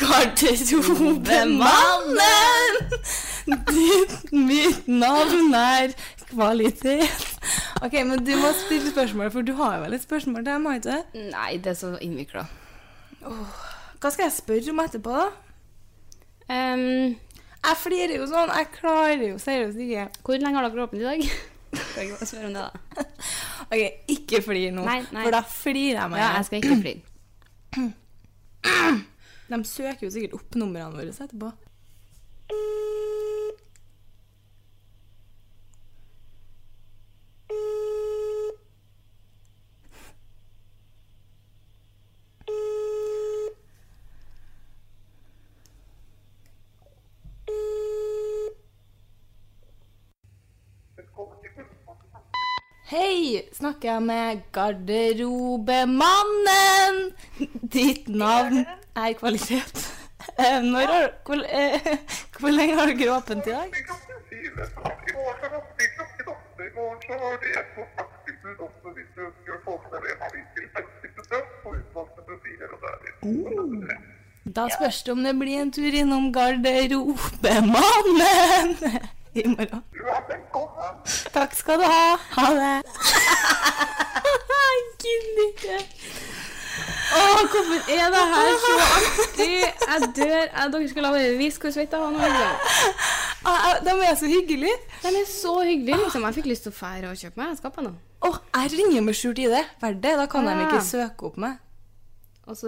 Garderobemannen! 0.02 2.20
Ditt, 3.48 4.32
mitt 4.32 4.88
navn 4.88 5.54
er 5.58 5.88
kvalitet. 6.30 7.10
Ok, 7.82 7.94
men 8.06 8.22
du 8.26 8.36
må 8.38 8.54
stille 8.68 8.92
spørsmål, 8.92 9.32
for 9.32 9.42
du 9.42 9.54
har 9.58 9.76
jo 9.80 9.84
vel 9.88 9.94
et 9.98 10.04
spørsmål 10.06 10.46
til 10.46 10.60
meg, 10.62 10.86
ikke? 10.86 11.02
Nei, 11.32 11.58
det 11.58 11.68
er 11.74 11.80
så 11.82 11.96
innvikla. 11.98 12.46
Hva 13.22 14.10
skal 14.14 14.28
jeg 14.28 14.38
spørre 14.38 14.70
om 14.76 14.86
etterpå, 14.86 15.18
da? 15.18 15.28
Um, 16.52 17.16
Jeg 17.62 17.78
flirer 17.78 18.15
jo 18.17 18.26
sånn. 18.30 18.50
Jeg 18.58 18.69
klarer 18.74 19.24
jo 19.28 19.38
seriøst 19.41 19.78
ikke. 19.86 20.06
hvor 20.26 20.39
lenge 20.41 20.58
har 20.58 20.69
dere 20.69 20.86
åpent 20.88 21.02
i 21.02 21.06
dag? 21.06 21.26
Skal 21.71 22.02
jeg 22.04 22.12
bare 22.17 22.28
spørre 22.28 22.47
om 22.50 22.56
det, 22.58 22.63
da? 22.65 22.71
Ok, 23.71 23.82
ikke 24.12 24.41
flir 24.43 24.74
nå, 24.76 24.84
Nei, 24.84 24.97
nei. 25.13 25.21
for 25.24 25.32
da 25.38 25.41
flirer 25.47 26.00
jeg 26.02 26.10
meg. 26.12 26.19
Ja, 26.19 26.30
jeg 26.39 26.45
skal 26.50 26.58
ikke 26.60 26.80
flire. 26.82 27.02
De 29.52 29.60
søker 29.67 30.06
jo 30.08 30.12
sikkert 30.13 30.36
opp 30.39 30.56
numrene 30.60 30.91
våre 30.95 31.12
etterpå. 31.12 31.52
Hei, 52.91 53.47
snakker 53.56 53.88
jeg 53.88 54.04
med 54.04 54.41
garderobemannen? 54.51 56.97
Ditt 57.75 58.10
navn 58.12 58.65
er 58.99 59.13
kvalitet. 59.15 59.80
Eh, 60.36 60.60
Når 60.65 60.91
har, 60.91 61.06
hvor, 61.23 61.39
eh, 61.47 61.80
hvor 62.39 62.51
lenge 62.51 62.75
har 62.75 62.86
dere 62.91 63.15
åpent 63.15 63.47
i 63.47 63.51
dag? 63.56 63.71
I 63.71 63.73
klokken 63.88 64.19
fire. 64.27 64.51
I 64.51 64.54
morgen 65.15 65.39
så 65.39 65.47
åpner 65.60 65.88
klokken 65.95 66.25
åtte. 66.34 66.62
I 66.67 66.69
morgen 66.75 66.99
så 67.06 67.13
har 67.21 67.36
vi 67.45 67.49
et 67.62 67.69
på 67.77 67.82
faktisk 68.01 68.39
også 68.67 68.88
hvis 68.97 69.10
du 69.15 69.19
ønsker 69.30 69.51
å 69.56 69.58
få 69.69 69.73
med 69.86 69.91
deg 69.95 70.04
en 70.12 70.19
til 70.58 70.65
50 70.75 71.15
besøk 71.21 71.47
på 71.63 71.67
utvalgte 71.80 72.21
profiler 72.27 72.69
og 72.75 72.80
der. 72.84 72.99
Da 74.60 74.63
spørs 74.75 74.99
det 75.08 75.12
om 75.15 75.23
det 75.23 75.32
blir 75.39 75.56
en 75.63 75.71
tur 75.80 75.93
innom 76.04 76.25
garderobemannen 76.36 78.99
i 79.34 79.48
morgen. 79.48 79.84
Du 79.94 80.04
er 80.12 80.24
velkommen. 80.28 80.98
Takk 81.34 81.56
skal 81.56 81.80
du 81.82 81.86
ha. 81.88 82.17
Ha 82.36 82.48
det. 82.58 82.74
Jeg 84.52 84.84
gidder 85.04 85.46
ikke. 85.48 85.80
Å, 87.12 87.24
hvorfor 87.52 87.89
er 87.91 88.12
det 88.13 88.22
her 88.34 88.52
så 88.63 88.76
artig? 88.84 89.48
Jeg 89.63 90.12
dør. 90.15 90.36
Jeg, 90.46 90.72
dere 90.76 90.91
skal 90.91 91.06
la 91.08 91.12
meg 91.15 91.39
vise 91.39 91.60
hvor 91.63 91.74
svett 91.76 91.91
jeg 91.96 92.04
var 92.04 92.13
nå. 92.15 92.30
Ah, 93.41 93.50
ah, 93.52 93.74
De 93.84 93.96
er 94.06 94.15
så 94.20 94.30
hyggelige. 94.32 94.78
De 95.04 95.12
er 95.12 95.28
så 95.28 95.56
hyggelige. 95.60 95.98
Liksom. 96.06 96.28
Jeg 96.28 96.39
fikk 96.39 96.48
lyst 96.52 96.67
til 96.67 96.74
å 96.76 96.78
fære 96.78 97.12
og 97.12 97.20
kjøpe 97.20 97.41
meg 97.41 97.58
skap 97.60 97.82
nå. 97.84 97.91
Åh, 98.28 98.38
jeg 98.62 98.74
ringer 98.78 99.04
med 99.08 99.17
skjult 99.17 99.41
ID. 99.44 99.58
Verdt 99.82 100.02
det. 100.04 100.15
Da 100.22 100.28
kan 100.32 100.48
de 100.48 100.56
ikke 100.67 100.84
søke 100.88 101.32
opp 101.32 101.39
meg. 101.41 101.60
Og 102.52 102.58
så 102.60 102.68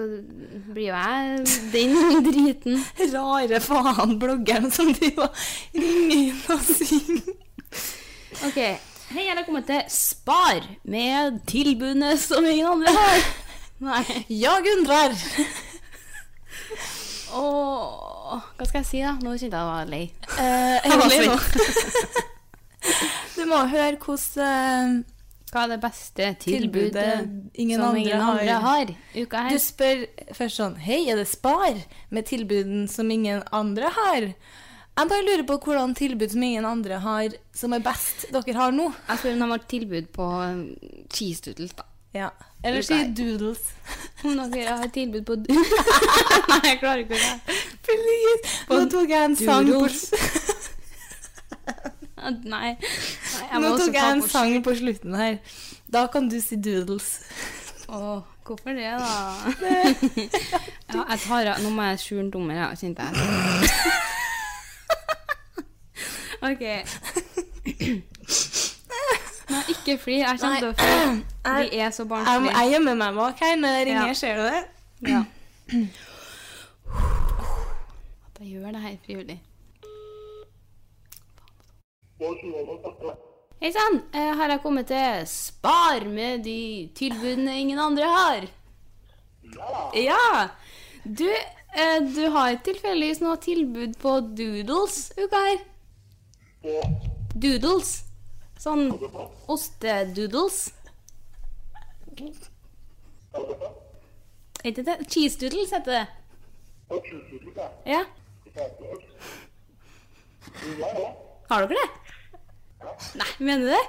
blir 0.72 0.86
jo 0.88 0.96
jeg 0.96 1.44
den 1.74 2.24
driten. 2.24 2.78
Rare 3.12 3.60
faen, 3.64 4.14
bloggeren 4.22 4.72
som 4.72 4.94
driver 4.96 5.28
og 5.28 5.76
ringer 5.76 6.14
inn 6.16 6.40
og 6.54 6.62
synger. 6.70 7.34
Ok. 8.48 8.60
Hei, 9.14 9.26
jeg 9.28 9.36
har 9.36 9.44
kommet 9.46 9.68
til 9.68 9.82
Spar 9.92 10.64
med 10.90 11.42
tilbudene 11.52 12.14
som 12.18 12.48
ingen 12.48 12.70
andre 12.78 12.94
har. 12.96 13.26
Nei. 13.84 14.24
Ja, 14.32 14.56
Gundrar. 14.64 15.12
Åh, 17.34 18.40
hva 18.58 18.66
skal 18.68 18.80
jeg 18.82 18.88
si, 18.88 19.02
da? 19.04 19.14
Nå 19.20 19.34
kjente 19.36 19.58
jeg 19.58 19.60
jeg 19.60 19.70
var 19.74 19.90
lei. 19.90 20.04
Eh, 20.38 20.78
Jeg 20.86 21.00
var 21.02 21.10
nå. 21.12 21.38
svett. 21.42 22.30
Du 23.34 23.46
må 23.50 23.60
høre 23.72 23.96
hvordan 24.00 24.98
Hva 25.54 25.68
er 25.68 25.76
det 25.76 25.82
beste 25.84 26.28
Tilbudet 26.42 26.94
tilbudet 26.98 27.60
ingen 27.62 27.78
som 27.78 27.90
andre 27.92 28.00
ingen 28.02 28.22
andre 28.26 28.54
har? 28.64 28.92
Uka 29.14 29.44
her. 29.46 29.54
Du 29.54 29.62
spør 29.62 30.00
først 30.34 30.58
sånn 30.58 30.78
Hei, 30.82 31.04
er 31.14 31.20
det 31.22 31.28
Spar 31.30 31.78
med 32.10 32.26
tilbuden 32.26 32.88
som 32.90 33.12
ingen 33.14 33.44
andre 33.54 33.92
har? 33.94 34.32
Jeg 34.94 35.10
bare 35.10 35.26
lurer 35.26 35.46
på 35.50 35.58
hvordan 35.62 35.94
tilbud 35.98 36.34
som 36.34 36.44
ingen 36.46 36.66
andre 36.70 36.98
har, 37.02 37.38
som 37.54 37.74
er 37.74 37.86
best 37.86 38.28
dere 38.34 38.58
har 38.58 38.74
nå. 38.74 38.92
Jeg 39.08 39.22
spør 39.22 39.36
om 39.36 39.40
de 39.44 39.52
har 39.54 39.64
tilbud 39.76 40.10
på 40.14 40.28
um, 40.42 40.60
cheese 41.14 41.46
doodles, 41.46 41.74
da. 41.78 41.86
Ja. 42.14 42.30
Eller 42.64 42.82
si 42.86 43.00
doodles. 43.18 43.64
Om 44.24 44.38
dere 44.54 44.78
har 44.80 44.92
tilbud 44.94 45.26
på 45.26 45.36
Nei, 46.50 46.60
jeg 46.64 46.78
klarer 46.80 47.02
ikke 47.04 47.18
det. 47.18 47.58
Please. 47.84 48.54
Nå 48.70 48.86
tok 48.94 49.10
jeg 49.10 49.32
en 49.32 49.36
sang 49.36 49.66
på, 49.66 49.74
Doodles. 49.74 50.14
Nei. 52.54 52.76
Nei, 52.78 53.60
nå 53.64 53.74
tok 53.80 53.94
jeg 53.96 54.18
en 54.18 54.22
sang 54.28 54.56
på 54.66 54.76
slutten 54.80 55.16
her. 55.20 55.38
Da 55.94 56.06
kan 56.14 56.30
du 56.32 56.38
si 56.42 56.56
doodles. 56.56 57.10
Åh, 57.90 58.22
hvorfor 58.48 58.74
det, 58.74 58.88
da? 58.98 59.08
ja, 60.94 61.04
jeg 61.10 61.20
tar 61.28 61.50
Nå 61.62 61.70
må 61.76 61.84
jeg 61.92 62.00
skjule 62.02 62.24
en 62.26 62.32
dommer, 62.34 62.56
ja, 62.64 62.70
kjente 62.80 63.04
jeg. 63.04 63.14
OK. 66.44 66.64
Nei, 69.54 69.62
ikke 69.70 69.98
fly. 70.02 70.18
Jeg 70.24 70.40
kommer 70.42 70.60
til 70.60 70.70
å 70.72 70.74
fly. 70.80 71.22
Vi 71.62 71.80
er 71.84 71.92
så 71.96 72.06
barnslige. 72.10 72.52
jeg 72.58 72.74
gjemmer 72.74 72.96
meg 73.00 73.16
bak 73.20 73.36
her 73.44 73.56
når 73.60 73.78
jeg 73.78 73.88
ringer, 73.92 74.08
Ja. 74.08 74.14
ser 74.18 74.34
du 74.40 74.44
det? 74.48 74.64
Ja. 75.12 75.22
At 78.28 78.40
jeg 78.42 78.48
gjør 78.56 78.72
det 78.76 78.82
her 78.82 78.96
frivillig. 79.06 79.40
Hei 82.24 83.72
sann, 83.72 83.98
her 84.14 84.34
har 84.40 84.52
jeg 84.54 84.62
kommet 84.64 84.88
til 84.88 85.26
Spar 85.28 86.06
med 86.08 86.44
de 86.46 86.88
tilbudene 86.96 87.56
ingen 87.60 87.80
andre 87.80 88.08
har? 88.08 88.46
Ja! 89.98 90.48
Du, 91.04 91.28
eh, 91.28 92.00
du 92.16 92.22
har 92.32 92.56
tilfeldigvis 92.64 93.20
noe 93.24 93.36
tilbud 93.44 93.98
på 94.00 94.16
doodles 94.40 95.12
uka 95.20 95.42
her? 95.50 95.60
Doodles. 97.36 97.92
Sånn 98.64 98.88
ostedoodles. 99.52 100.62
Er 104.64 104.72
det 104.72 104.88
det? 104.88 104.98
Cheese 105.12 105.40
doodles 105.44 105.76
heter 105.76 105.92
det. 105.92 106.08
Ja. 107.90 108.04
Har 111.50 111.68
dere 111.68 111.76
det? 111.78 111.90
Nei, 113.20 113.28
mener 113.40 113.66
du 113.66 113.70
det? 113.72 113.84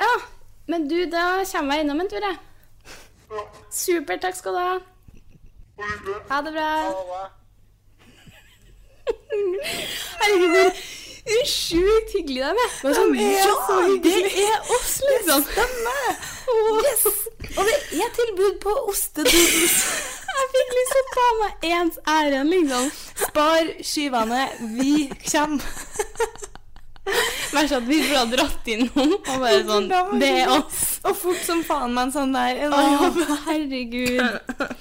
Ja, 0.00 0.14
men 0.66 0.88
du, 0.88 0.98
da 1.10 1.44
kommer 1.52 1.74
jeg 1.78 1.84
innom 1.84 2.02
en 2.04 2.10
tur, 2.10 2.24
jeg. 2.24 2.36
Supert, 3.74 4.22
takk 4.24 4.36
skal 4.38 4.56
du 4.56 4.60
ha. 4.62 4.74
Ha 6.30 6.40
det 6.46 6.52
bra. 6.54 6.68
Herregud, 10.20 10.82
hvor 11.24 11.46
sjukt 11.50 12.14
hyggelig 12.14 12.42
de 12.42 12.48
er. 12.48 12.54
Er 12.54 12.98
ja, 13.18 13.54
så. 13.66 13.80
Det 14.04 14.16
er 14.44 14.74
oss, 14.76 14.94
liksom. 15.08 15.42
Det 15.42 15.52
Stemmer! 15.52 16.04
Yes! 16.84 17.23
Og 17.56 17.68
det 17.68 17.76
er 18.04 18.12
tilbud 18.18 18.58
på 18.62 18.74
ostedoodles. 18.92 19.78
Jeg 20.34 20.48
fikk 20.50 20.72
liksom 20.76 21.00
å 21.00 21.10
ta 21.14 21.26
meg 21.40 21.66
ens 21.70 21.98
ærend, 22.10 22.50
liksom. 22.50 22.88
Spar 23.20 23.68
skyvene, 23.86 24.40
vi 24.74 24.94
kommer. 25.28 25.68
Verst 27.54 27.76
at 27.76 27.84
vi 27.86 27.98
burde 28.00 28.16
ha 28.16 28.24
dratt 28.32 28.68
inn 28.72 28.86
noen 28.88 29.12
og 29.18 29.42
bare 29.42 29.58
sånn 29.68 29.90
Det 30.18 30.30
er 30.40 30.52
oss. 30.54 30.80
Og 31.04 31.18
fort 31.20 31.42
som 31.44 31.60
faen 31.66 31.92
med 31.92 32.08
en 32.08 32.14
sånn 32.14 32.32
der. 32.34 32.64
En 32.64 32.74
Å, 32.74 32.80
sånn 33.04 33.42
herregud. 33.44 34.24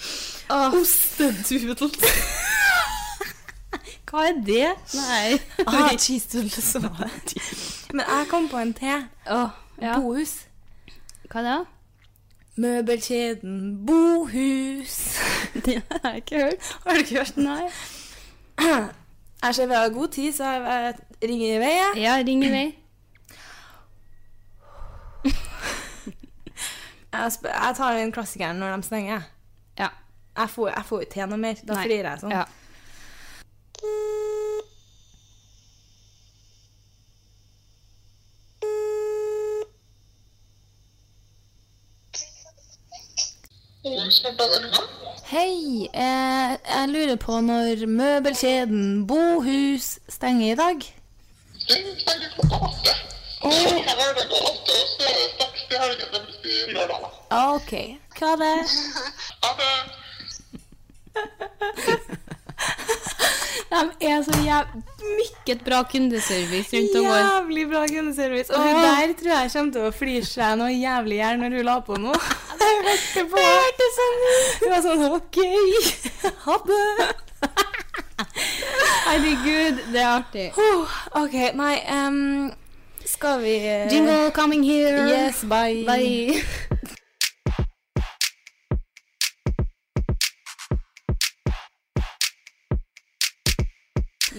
Ostedoodles. 0.79 2.15
Hva 4.13 4.27
er 4.29 4.35
det? 4.45 4.71
Nei. 4.93 5.39
Ah, 5.65 5.89
cheese 5.97 6.29
doodles. 6.29 6.67
Men 7.97 8.05
jeg 8.05 8.27
kom 8.29 8.45
på 8.49 8.59
en 8.61 8.73
til. 8.77 9.07
Oh, 9.25 9.49
ja. 9.81 9.95
Bohus. 9.97 10.35
Hva 11.31 11.41
er 11.41 11.47
det? 11.47 11.55
Møbelkjeden 12.55 13.85
Bohus. 13.85 15.19
Det 15.65 15.81
har 15.89 16.09
jeg 16.09 16.15
ikke 16.15 16.35
hørt. 16.43 16.77
Har 16.85 16.93
du 16.93 16.97
ikke 16.97 17.15
hørt? 17.15 17.37
Nei. 17.37 17.69
Jeg 19.43 19.55
ser 19.55 19.67
vi 19.67 19.73
har 19.73 19.89
god 19.89 20.07
tid, 20.07 20.33
så 20.33 20.45
jeg 20.45 20.93
ringer 21.23 21.55
i 21.55 21.57
vei. 21.59 21.71
jeg. 21.75 21.91
Ja, 21.97 22.13
ring 22.27 22.45
i 22.45 22.51
vei. 22.51 22.75
Jeg, 27.13 27.31
tar 27.75 27.97
den 27.97 28.11
klassikeren 28.11 28.55
når 28.55 28.75
de 28.75 28.83
stenger. 28.83 29.21
Ja. 29.79 29.87
Jeg 30.37 30.49
får, 30.49 30.69
jeg 30.69 30.85
får 30.85 31.01
ikke 31.01 31.11
til 31.13 31.27
noe 31.29 31.37
mer. 31.37 31.59
Da 31.67 31.73
flirer 31.83 32.09
jeg 32.09 32.19
sånn. 32.23 32.31
Ja. 32.31 32.45
Hei, 44.43 45.89
eh, 45.93 46.57
jeg 46.67 46.85
lurer 46.89 47.15
på 47.15 47.39
når 47.39 47.87
møbelkjeden 47.87 49.07
Bohus 49.07 49.99
stenger 50.09 50.51
i 50.51 50.55
dag? 50.55 50.75
OK. 57.31 57.73
Hva 58.19 58.33
er 58.33 58.37
det? 58.43 58.57
De 63.73 64.07
er 64.09 64.21
så 64.25 64.39
jæv... 64.45 64.73
Mykket 65.03 65.63
bra 65.65 65.81
kundeservice 65.91 66.77
rundt 66.77 66.95
om 66.99 67.07
vår. 67.07 67.17
Jævlig 67.17 67.65
bra 67.71 67.81
kundeservice. 67.87 68.53
Og 68.53 68.61
hun 68.61 68.81
der 68.83 69.13
tror 69.19 69.33
jeg 69.33 69.51
kommer 69.53 69.73
til 69.75 69.87
å 69.87 69.91
flire 69.97 70.27
seg 70.29 70.57
noe 70.61 70.71
jævlig 70.73 71.17
i 71.17 71.21
hjel 71.21 71.41
når 71.41 71.57
hun 71.57 71.67
la 71.69 71.77
på 71.87 71.99
noe. 72.05 72.21
Jeg 72.63 72.79
hørte 72.87 73.25
på. 73.31 73.43
Jeg 73.43 73.59
hørte 73.65 73.89
sånn. 73.97 74.19
Hun 74.61 74.73
var 74.73 74.83
sånn 74.87 75.05
OK. 75.17 75.39
Ha 76.45 76.57
det. 76.69 76.83
Herregud, 79.07 79.81
det 79.93 80.01
er 80.01 80.11
artig. 80.13 80.45
OK, 81.19 81.35
nei 81.59 81.73
um, 81.91 82.51
Skal 83.05 83.41
vi 83.43 83.57
uh, 83.59 83.91
Jingle 83.91 84.31
coming 84.31 84.63
here. 84.63 85.07
Yes, 85.09 85.43
bye. 85.43 85.83
Bye. 85.85 86.69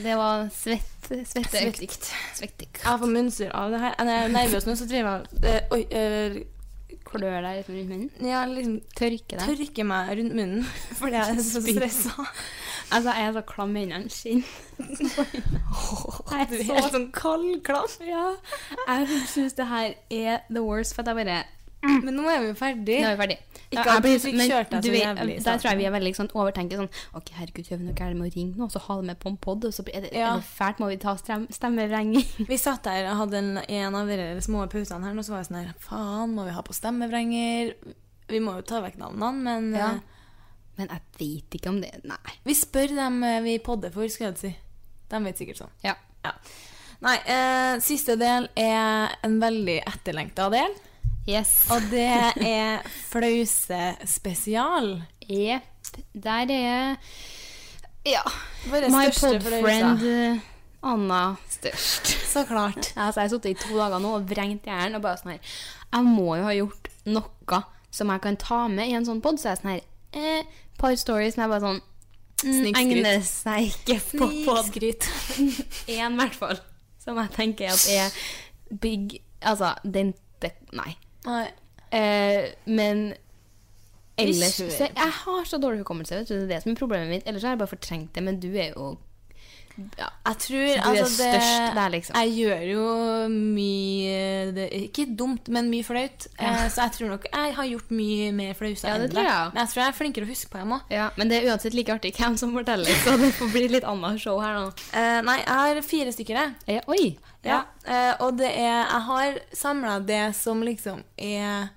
Det 0.02 0.16
var 0.18 0.48
svett, 0.54 1.06
svetteøkt. 1.30 2.08
Svettik. 2.34 2.80
Jeg 2.84 2.98
får 3.02 3.10
munnsur 3.12 3.50
av 3.54 3.70
det 3.74 3.80
her. 3.82 3.94
Jeg 4.00 4.24
er 4.24 4.32
nervøs 4.34 4.66
nå, 4.66 4.74
så 4.80 4.86
driver 4.90 5.22
jeg 5.42 5.54
eh, 5.54 5.72
Oi. 5.76 5.82
eh, 5.90 6.42
Klør 7.04 7.42
deg 7.44 7.58
litt 7.60 7.68
rundt 7.68 7.90
munnen. 7.92 8.26
ja, 8.26 8.40
liksom 8.48 8.78
Tørke 8.96 9.36
deg. 9.36 9.42
tørker 9.44 9.86
meg 9.86 10.08
rundt 10.18 10.34
munnen 10.34 10.64
fordi 10.98 11.18
jeg 11.20 11.34
er 11.36 11.42
så 11.44 11.60
stressa. 11.62 12.24
Altså, 12.90 13.12
jeg 13.14 13.28
er 13.28 13.34
så 13.36 13.42
klam 13.52 13.76
i 13.76 13.82
hendene. 13.84 14.10
Skinn. 14.10 14.40
Du 14.78 16.34
er 16.34 16.64
helt 16.72 16.90
sånn 16.94 17.06
kaldklam. 17.14 17.92
Ja. 18.08 18.24
Jeg 18.88 19.20
syns 19.30 19.54
det 19.60 19.66
her 19.70 19.92
er 20.10 20.40
the 20.48 20.62
worst, 20.64 20.94
for 20.96 21.04
at 21.04 21.12
jeg 21.12 21.20
bare 21.20 21.38
Men 22.04 22.14
nå 22.16 22.24
er 22.30 22.40
vi 22.42 22.48
jo 22.50 22.54
ferdig. 22.58 22.98
Nå 23.02 23.08
er 23.10 23.16
vi 23.16 23.20
ferdig. 23.22 23.36
Ikke 23.74 23.84
at 23.90 24.04
du 24.04 24.08
fikk 24.22 24.36
kjørt 24.38 24.70
deg 24.70 24.84
så 24.86 24.92
jævlig 24.94 25.34
Der 25.44 25.58
tror 25.58 25.68
jeg 25.72 25.78
vi 25.80 25.86
er 25.88 25.92
veldig 25.94 26.10
sånn 26.14 26.28
overtenker 26.36 26.78
sånn 26.78 26.90
OK, 27.18 27.30
herregud, 27.40 27.66
gjør 27.70 27.80
vi 27.80 27.86
noe 27.88 27.96
gærent 27.98 28.18
med 28.20 28.28
å 28.30 28.34
ringe 28.36 28.60
nå, 28.60 28.68
så 28.70 28.82
ha 28.84 28.96
det 29.00 29.06
med 29.08 29.18
på 29.24 29.32
en 29.32 29.38
pod, 29.48 29.64
og 29.66 29.74
så 29.74 29.82
er 29.90 30.04
det, 30.04 30.10
Ja. 30.14 30.28
er 30.36 30.42
det 30.42 30.46
fælt, 30.46 30.78
må 30.82 30.88
vi 30.92 30.98
ta 31.02 31.16
stemmevrenging? 31.18 32.26
Vi 32.52 32.58
satt 32.60 32.84
der 32.86 33.08
og 33.10 33.16
hadde 33.24 33.40
en, 33.40 33.50
en 33.58 33.94
av 33.98 34.06
de 34.12 34.18
små 34.46 34.62
pausene 34.70 35.02
her, 35.08 35.18
og 35.18 35.26
så 35.26 35.34
var 35.34 35.42
jeg 35.42 35.50
sånn 35.50 35.60
her 35.64 35.72
Faen, 35.82 36.34
må 36.36 36.44
vi 36.46 36.54
ha 36.54 36.62
på 36.62 36.76
stemmevrenger? 36.76 37.74
Vi 38.30 38.40
må 38.40 38.54
jo 38.60 38.62
ta 38.68 38.80
vekk 38.84 39.00
navnene, 39.00 39.42
men 39.48 39.72
Ja. 39.74 39.90
eh, 39.96 40.00
Men 40.76 40.88
jeg 40.90 41.02
vet 41.18 41.58
ikke 41.58 41.68
om 41.70 41.80
det 41.82 41.90
Nei. 42.04 42.16
vi 42.44 42.54
spør 42.58 42.94
dem 42.96 43.20
eh, 43.24 43.40
vi 43.44 43.58
podder 43.62 43.90
for, 43.94 44.06
skal 44.10 44.32
jeg 44.32 44.38
si. 44.40 44.54
De 45.10 45.20
vet 45.24 45.38
sikkert 45.38 45.60
sånn. 45.64 45.74
Ja. 45.84 45.94
Nei, 47.04 47.18
eh, 47.28 47.74
siste 47.84 48.16
del 48.18 48.48
er 48.56 49.12
en 49.26 49.36
veldig 49.42 49.80
etterlengta 49.86 50.48
del. 50.50 50.72
Yes. 51.24 51.70
Og 51.72 51.80
det 51.88 52.04
er 52.44 52.82
Flause 53.08 53.94
spesial. 54.04 55.02
Jepp. 55.24 55.96
Der 56.12 56.50
er 56.50 56.96
Ja. 58.04 58.20
My 58.68 59.08
podfriend 59.08 60.02
eh, 60.04 60.38
Anna 60.82 61.36
størst. 61.48 62.06
Så 62.32 62.44
klart. 62.44 62.92
Altså, 62.96 63.20
jeg 63.20 63.24
har 63.24 63.28
sittet 63.28 63.50
i 63.50 63.54
to 63.54 63.78
dager 63.78 63.98
nå 63.98 64.10
og 64.18 64.28
vrengt 64.28 64.68
hjernen 64.68 64.98
og 64.98 65.02
bare 65.06 65.16
sånn 65.16 65.32
her 65.32 65.54
Jeg 65.94 66.04
må 66.04 66.36
jo 66.36 66.44
ha 66.44 66.52
gjort 66.58 66.90
noe 67.06 67.60
som 67.94 68.10
jeg 68.12 68.20
kan 68.20 68.36
ta 68.36 68.60
med 68.68 68.90
i 68.90 68.96
en 68.98 69.06
sånn 69.08 69.22
pod. 69.24 69.40
Så 69.40 69.48
jeg 69.48 69.56
er 69.56 69.62
sånn 69.62 69.72
her 69.72 69.84
eh, 70.12 70.60
Par 70.76 70.96
stories 71.00 71.38
som 71.38 71.46
jeg 71.46 71.52
bare 71.54 71.64
sånn 71.64 71.80
mm. 72.44 72.68
Egner 72.82 73.24
seg 73.24 73.70
ikke 73.70 73.96
på 74.18 74.28
podskryt. 74.44 75.08
Én, 75.88 76.12
i 76.12 76.20
hvert 76.20 76.36
fall. 76.36 76.60
Som 77.00 77.16
jeg 77.22 77.32
tenker 77.32 77.72
at 77.72 77.88
er 77.88 78.76
big 78.82 79.22
Altså, 79.40 79.72
den 79.84 80.12
det, 80.44 80.52
Nei. 80.76 80.94
Nei. 81.24 81.46
Eh, 81.94 82.52
men 82.66 83.14
ellers 84.18 84.56
så 84.58 84.88
Jeg 84.88 85.12
har 85.24 85.44
så 85.46 85.58
dårlig 85.62 85.84
hukommelse, 85.84 86.20
vet 86.20 86.28
du. 86.28 86.34
Det 86.34 86.44
er 86.44 86.52
det 86.56 86.62
som 86.64 86.72
er 86.72 86.78
problemet 86.78 87.10
mitt. 87.10 87.26
Ellers 87.28 87.42
har 87.46 87.54
jeg 87.54 87.62
bare 87.64 87.74
fortrengt 87.76 88.14
det, 88.14 88.22
men 88.26 88.40
du 88.42 88.50
er 88.52 88.72
jo 88.74 88.94
ja. 89.98 90.06
Jeg 90.26 90.36
tror 90.38 90.60
Du 90.60 90.70
er 90.70 90.82
altså, 90.86 91.22
det, 91.22 91.30
størst 91.34 91.74
der, 91.74 91.88
liksom. 91.88 92.16
Jeg 92.16 92.34
gjør 92.38 92.60
jo 92.68 92.84
mye 93.28 94.52
det, 94.54 94.68
Ikke 94.86 95.06
dumt, 95.18 95.48
men 95.48 95.70
mye 95.72 95.86
flaut. 95.86 96.28
Eh, 96.38 96.60
så 96.70 96.86
jeg 96.86 96.94
tror 96.98 97.10
nok 97.14 97.26
jeg 97.32 97.54
har 97.56 97.68
gjort 97.72 97.90
mye 97.90 98.30
mer 98.32 98.54
flauser 98.58 98.88
Ja, 98.92 99.00
enn 99.00 99.10
deg. 99.10 99.18
Men 99.18 99.60
jeg 99.64 99.72
tror 99.72 99.82
jeg 99.82 99.88
er 99.88 99.98
flinkere 99.98 100.28
å 100.28 100.30
huske 100.30 100.52
på 100.52 100.62
dem 100.62 100.76
òg. 100.78 100.94
ja. 100.94 101.08
Men 101.18 101.30
det 101.30 101.40
er 101.40 101.50
uansett 101.50 101.74
like 101.74 101.94
artig 101.94 102.14
hvem 102.14 102.38
som 102.38 102.54
forteller, 102.54 103.02
så 103.02 103.16
det 103.18 103.32
får 103.34 103.50
bli 103.56 103.66
litt 103.74 103.88
annet 103.88 104.22
show 104.22 104.38
her 104.42 104.60
nå. 104.60 104.70
Eh, 104.94 105.20
nei, 105.26 105.40
jeg 105.42 105.62
har 105.64 105.82
fire 105.90 106.14
stykker, 106.14 106.42
jeg. 106.44 106.78
Eh, 106.78 106.90
oi! 106.94 107.16
Ja. 107.44 107.64
Eh, 107.84 108.14
og 108.24 108.38
det 108.38 108.48
er 108.56 108.86
Jeg 108.88 109.00
har 109.08 109.38
samla 109.52 109.98
det 110.00 110.34
som 110.36 110.62
liksom 110.64 111.02
er 111.20 111.68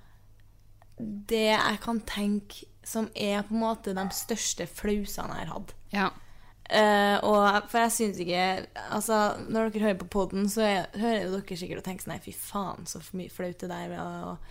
Det 0.98 1.42
jeg 1.52 1.80
kan 1.84 2.00
tenke 2.08 2.64
som 2.88 3.10
er 3.14 3.42
på 3.44 3.52
en 3.52 3.60
måte 3.60 3.92
de 3.92 4.04
største 4.16 4.64
flausene 4.66 5.34
jeg 5.36 5.44
har 5.46 5.52
hatt. 5.52 5.74
Ja. 5.92 6.06
Uh, 6.68 7.16
og 7.24 7.68
for 7.72 7.80
jeg 7.80 7.92
syns 7.94 8.18
ikke 8.20 8.66
Altså, 8.92 9.18
når 9.48 9.70
dere 9.72 9.82
hører 9.86 9.98
på 10.02 10.08
poden, 10.12 10.48
så 10.52 10.60
er, 10.64 10.86
hører 11.00 11.22
jo 11.26 11.30
dere 11.38 11.56
sikkert 11.56 11.78
og 11.80 11.84
tenker 11.86 12.04
sånn 12.04 12.12
Nei, 12.14 12.18
fy 12.24 12.32
faen, 12.36 12.88
så 12.88 13.00
mye 13.16 13.32
flaut 13.32 13.60
det 13.60 13.68
der. 13.70 13.94
Og, 14.00 14.50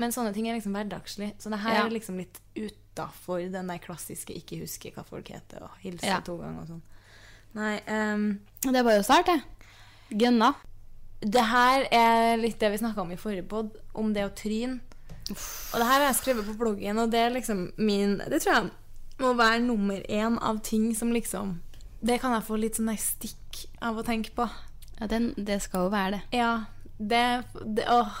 men 0.00 0.12
sånne 0.16 0.32
ting 0.36 0.48
er 0.48 0.56
liksom 0.58 0.74
hverdagslig. 0.76 1.30
Så 1.40 1.52
det 1.52 1.60
her 1.62 1.74
Ja. 1.78 1.84
er 1.86 1.90
liksom 1.94 2.18
litt 2.20 2.40
utafor 2.56 3.44
den 3.52 3.68
der 3.72 3.78
klassiske 3.84 4.32
ikke 4.36 4.60
huske 4.64 4.92
hva 4.96 5.04
folk 5.08 5.28
heter, 5.28 5.62
og 5.68 5.76
hilse 5.84 6.06
Ja. 6.08 6.20
to 6.24 6.36
ganger 6.40 6.60
og 6.64 6.68
sånn. 6.68 6.82
Nei 7.54 7.80
Um, 7.86 8.40
Det 8.60 8.74
er 8.76 8.82
bare 8.82 9.00
å 9.00 9.04
starte. 9.06 9.42
Gønna. 10.10 10.52
Det 11.24 11.44
her 11.48 11.86
er 11.94 12.36
litt 12.40 12.58
det 12.60 12.72
vi 12.74 12.80
snakka 12.82 13.04
om 13.04 13.12
i 13.14 13.20
forrige 13.20 13.46
pod, 13.48 13.70
om 13.96 14.12
det 14.12 14.26
å 14.26 14.34
tryne. 14.36 14.80
Og 15.30 15.78
det 15.80 15.86
her 15.88 16.00
har 16.02 16.08
jeg 16.10 16.18
skrevet 16.20 16.48
på 16.50 16.56
bloggen, 16.60 16.98
og 17.00 17.12
det 17.12 17.20
er 17.22 17.32
liksom 17.32 17.70
min 17.80 18.18
Det 18.18 18.42
tror 18.44 18.58
jeg 18.58 18.66
må 19.22 19.30
være 19.38 19.62
nummer 19.64 20.02
én 20.10 20.36
av 20.42 20.58
ting 20.60 20.90
som 20.96 21.14
liksom 21.14 21.54
Det 22.04 22.18
kan 22.20 22.34
jeg 22.34 22.44
få 22.44 22.58
litt 22.60 22.76
sånn 22.76 22.92
stikk 23.00 23.62
av 23.80 23.96
å 23.96 24.04
tenke 24.04 24.34
på. 24.36 24.44
Ja, 24.98 25.08
den, 25.08 25.32
det 25.36 25.62
skal 25.64 25.86
jo 25.86 25.94
være 25.94 26.18
det. 26.18 26.22
Ja, 26.36 26.66
det, 26.98 27.24
det 27.64 27.88
Åh. 27.88 28.20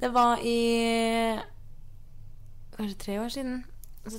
Det 0.00 0.10
var 0.10 0.42
i 0.42 1.38
Kanskje 2.74 2.98
tre 2.98 3.20
år 3.22 3.30
siden. 3.30 3.62
Så 4.04 4.18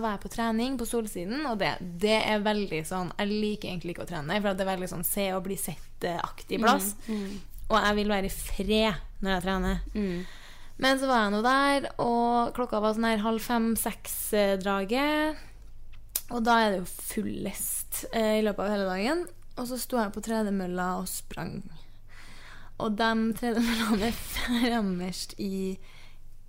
var 0.00 0.14
jeg 0.14 0.22
på 0.22 0.30
trening 0.32 0.78
på 0.80 0.86
Solsiden, 0.88 1.42
og 1.50 1.58
det, 1.60 1.74
det 2.00 2.14
er 2.24 2.38
veldig 2.40 2.78
sånn 2.88 3.10
Jeg 3.18 3.28
liker 3.28 3.68
egentlig 3.68 3.92
ikke 3.92 4.06
å 4.06 4.08
trene, 4.08 4.38
for 4.40 4.56
det 4.56 4.64
er 4.64 4.70
veldig 4.72 4.88
sånn 4.88 5.04
se 5.04 5.26
og 5.36 5.42
bli 5.44 5.56
sett-aktig 5.60 6.56
plass. 6.62 6.94
Og 7.68 7.76
jeg 7.76 7.98
vil 7.98 8.08
være 8.14 8.30
i 8.30 8.32
fred 8.32 8.94
når 9.20 9.30
jeg 9.34 9.44
trener. 9.44 9.82
Men 10.78 10.98
så 11.00 11.06
var 11.10 11.24
jeg 11.26 11.32
nå 11.34 11.40
der, 11.44 11.88
og 12.00 12.54
klokka 12.56 12.80
var 12.80 12.94
sånn 12.96 13.08
her 13.10 13.24
halv 13.24 13.42
fem-seks-draget. 13.42 15.36
Og 16.30 16.44
da 16.46 16.54
er 16.62 16.70
det 16.70 16.78
jo 16.82 16.88
fullest 16.92 18.04
eh, 18.12 18.38
i 18.38 18.44
løpet 18.46 18.64
av 18.64 18.72
hele 18.72 18.86
dagen. 18.88 19.18
Og 19.58 19.64
så 19.66 19.76
sto 19.80 19.98
jeg 19.98 20.14
på 20.14 20.22
tredemølla 20.22 20.86
og 21.00 21.08
sprang. 21.10 21.56
Og 22.78 22.94
de 22.94 23.10
tredemøllene 23.40 24.06
er 24.12 24.20
fremmest 24.36 25.34
i 25.42 25.74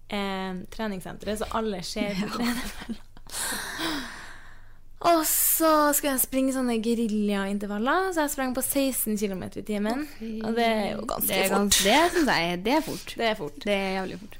eh, 0.09 0.59
treningssenteret, 0.73 1.39
så 1.41 1.49
alle 1.59 1.81
ser 1.85 2.17
på 2.19 2.31
tredemølla. 2.37 3.03
Og 5.09 5.21
så 5.23 5.69
skal 5.95 6.09
jeg 6.17 6.21
springe 6.25 6.51
sånne 6.51 6.75
geriljaintervaller, 6.83 8.09
så 8.11 8.25
jeg 8.25 8.33
sprang 8.33 8.51
på 8.57 8.63
16 8.65 9.15
km 9.21 9.45
i 9.47 9.63
timen. 9.63 10.01
Og 10.43 10.57
det 10.57 10.65
er 10.67 10.89
jo 10.97 11.05
ganske 11.07 11.29
Det, 11.29 11.37
er 11.45 11.53
fort. 11.53 11.77
det 11.85 11.99
syns 12.11 12.31
jeg 12.33 12.59
det 12.65 12.73
er 12.75 12.83
fort. 12.83 13.13
Det 13.21 13.29
er 13.29 13.37
fort. 13.39 13.59
Det 13.63 13.75
er 13.77 13.93
jævlig 14.01 14.19
fort. 14.25 14.35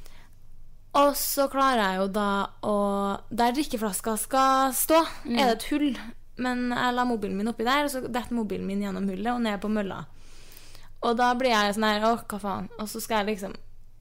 Og 1.00 1.16
så 1.16 1.46
klarer 1.54 1.84
jeg 1.86 2.00
jo 2.02 2.08
da 2.12 2.30
å 2.66 2.76
Der 3.30 3.54
drikkeflaska 3.56 4.16
skal 4.18 4.74
stå, 4.76 5.00
er 5.30 5.46
det 5.54 5.56
et 5.60 5.68
hull. 5.72 5.90
Men 6.44 6.70
jeg 6.76 6.96
la 6.96 7.06
mobilen 7.08 7.38
min 7.40 7.52
oppi 7.52 7.64
der, 7.68 7.86
og 7.86 7.92
så 7.94 8.02
detter 8.04 8.36
mobilen 8.36 8.68
min 8.68 8.84
gjennom 8.84 9.08
hullet 9.08 9.32
og 9.32 9.42
ned 9.46 9.60
på 9.64 9.72
mølla. 9.72 10.04
Og 11.08 11.16
da 11.16 11.32
blir 11.40 11.54
jeg 11.54 11.76
sånn 11.78 11.88
her 11.88 12.04
Å, 12.10 12.14
hva 12.28 12.40
faen? 12.44 12.68
Og 12.80 12.88
så 12.92 13.00
skal 13.00 13.22
jeg 13.24 13.38
liksom 13.38 13.56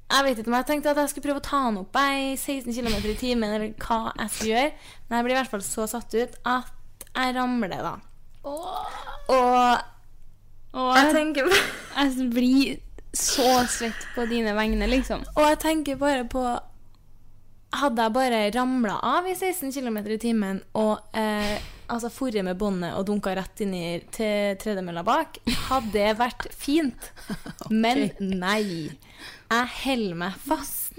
Jeg 0.08 0.24
vet 0.24 0.38
ikke 0.40 0.48
om 0.48 0.56
jeg 0.56 0.66
tenkte 0.70 0.92
at 0.94 1.00
jeg 1.02 1.10
skulle 1.12 1.26
prøve 1.28 1.42
å 1.42 1.44
ta 1.44 1.58
den 1.66 1.82
opp 1.82 1.98
i 2.00 2.32
16 2.32 2.72
km 2.72 2.94
i 2.96 3.16
timen, 3.20 3.50
eller 3.52 3.74
hva 3.76 4.12
jeg 4.14 4.32
skulle 4.32 4.54
gjøre. 4.54 4.72
Men 5.08 5.18
jeg 5.18 5.26
blir 5.26 5.34
i 5.34 5.38
hvert 5.42 5.52
fall 5.52 5.64
så 5.66 5.86
satt 5.90 6.16
ut 6.16 6.38
at 6.48 7.06
jeg 7.12 7.34
ramler, 7.36 7.84
da. 7.84 7.94
Og 8.48 9.84
Og 10.78 10.96
jeg 10.96 11.04
jeg, 11.04 11.14
tenker 11.16 11.50
jeg 11.52 12.30
blir 12.32 12.78
så 13.16 13.50
svett 13.68 14.08
på 14.14 14.24
dine 14.30 14.54
vegne, 14.56 14.88
liksom. 14.88 15.24
Og 15.36 15.44
jeg 15.48 15.60
tenker 15.64 16.00
bare 16.00 16.24
på 16.28 16.44
Hadde 17.78 18.00
jeg 18.00 18.14
bare 18.14 18.44
ramla 18.54 18.94
av 19.04 19.26
i 19.28 19.34
16 19.36 19.74
km 19.74 19.98
i 20.08 20.16
timen 20.16 20.62
og 20.80 21.02
eh, 21.12 21.58
altså 21.92 22.08
forret 22.08 22.40
med 22.46 22.56
båndet 22.56 22.94
og 22.96 23.04
dunka 23.10 23.34
rett 23.36 23.60
inn 23.60 23.74
i 23.76 23.98
tredemølla 24.08 25.02
bak, 25.04 25.36
hadde 25.68 25.92
det 25.92 26.14
vært 26.16 26.46
fint. 26.56 27.10
Men 27.68 28.06
nei. 28.20 28.88
Jeg 29.48 29.68
holder 29.82 30.14
meg 30.20 30.32
fast. 30.44 30.92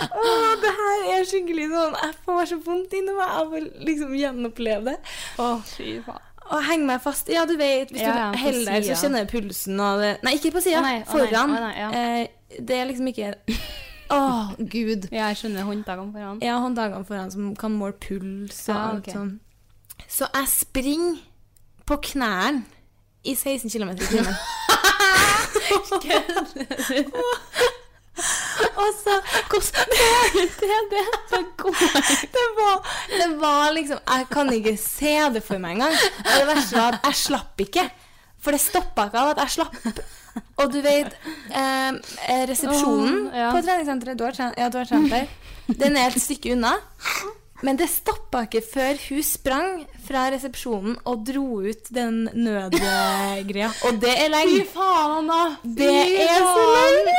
Åh, 0.00 0.50
det 0.62 0.70
her 0.76 1.00
er 1.16 1.24
skikkelig 1.26 1.64
sånn 1.72 1.94
Jeg 1.98 2.14
får 2.24 2.44
så 2.52 2.58
vondt 2.64 2.92
inni 2.96 3.12
meg 3.16 3.32
av 3.40 3.54
å 3.56 3.60
liksom 3.86 4.12
gjenoppleve 4.16 4.92
det. 4.92 5.14
Å, 5.42 5.48
fy 5.66 5.96
faen. 6.06 6.26
Og 6.50 6.64
henge 6.66 6.86
meg 6.88 7.02
fast. 7.02 7.28
Ja, 7.30 7.44
du 7.46 7.54
vet, 7.58 7.92
hvis 7.94 8.02
Ja, 8.02 8.30
du 8.32 8.38
heller 8.40 8.72
deg, 8.72 8.86
så 8.88 8.96
kjenner 9.04 9.26
du 9.26 9.30
pulsen 9.30 9.78
og 9.82 10.00
det 10.02 10.12
Nei, 10.26 10.32
ikke 10.38 10.50
på 10.56 10.62
sida. 10.64 10.80
Nei, 10.82 10.96
Foran. 11.06 11.52
å, 11.54 11.60
nei, 11.62 11.74
ja. 11.78 11.90
eh, 11.94 12.56
det 12.58 12.78
er 12.80 12.88
liksom 12.90 13.10
ikke 13.12 13.32
Å, 14.10 14.20
gud. 14.58 15.06
Ja, 15.14 15.28
jeg 15.30 15.38
skjønner 15.38 15.68
håndtakene 15.68 16.10
foran. 16.10 16.40
Ja, 16.42 16.56
håndtakene 16.58 17.06
foran 17.06 17.30
som 17.30 17.52
kan 17.58 17.76
måle 17.78 17.94
puls 18.02 18.64
og 18.72 18.74
alt 18.74 19.06
ok. 19.06 19.12
sånn. 19.14 19.30
Så 20.10 20.26
jeg 20.34 20.50
springer 20.50 21.20
på 21.86 22.00
knærne 22.08 22.64
i 23.22 23.36
16 23.36 23.70
km 23.70 23.92
i 23.94 24.00
timen. 24.08 24.34
Og 28.80 28.90
så 28.96 29.14
Hvordan 29.50 29.86
det, 29.90 30.42
det, 30.60 30.76
det, 30.90 31.04
det, 32.34 32.46
var, 32.58 32.76
det 33.08 33.28
var 33.40 33.72
liksom 33.72 33.98
Jeg 34.06 34.26
kan 34.30 34.52
ikke 34.52 34.76
se 34.76 35.14
det 35.34 35.42
for 35.46 35.62
meg 35.62 35.78
engang. 35.78 35.96
Og 35.96 36.32
det 36.34 36.46
verste 36.50 36.76
var 36.76 36.98
at 36.98 37.10
jeg 37.10 37.20
slapp 37.24 37.64
ikke. 37.66 37.86
For 38.40 38.56
det 38.56 38.62
stoppa 38.62 39.08
ikke 39.08 39.22
av 39.22 39.32
at 39.34 39.42
jeg 39.44 39.50
slapp. 39.58 39.74
Og 40.60 40.70
du 40.72 40.78
vet 40.84 41.10
eh, 41.50 41.90
Resepsjonen 42.50 43.26
oh, 43.26 43.34
ja. 43.34 43.50
på 43.50 43.62
treningssenteret 43.66 44.18
Du 44.18 44.24
har 44.28 44.36
trent, 44.36 44.58
ja, 44.60 44.68
du 44.70 44.78
har 44.78 44.88
trent 44.88 45.10
der. 45.10 45.26
Den 45.80 45.98
er 45.98 46.12
et 46.12 46.22
stykke 46.22 46.54
unna. 46.54 46.76
Men 47.62 47.76
det 47.76 47.90
stoppa 47.92 48.44
ikke 48.46 48.62
før 48.64 49.00
hun 49.08 49.24
sprang 49.26 49.82
fra 50.06 50.28
resepsjonen 50.32 50.96
og 51.04 51.26
dro 51.28 51.60
ut 51.60 51.90
den 51.92 52.22
nødgreia. 52.32 53.68
Og 53.84 53.98
det 54.00 54.14
er 54.16 54.30
lenge. 54.32 54.62
Fy 54.64 54.72
faen, 54.74 55.28
da! 55.28 55.42
Det 55.64 55.90
er 56.24 56.40
så 56.40 56.64
lenge. 56.76 57.16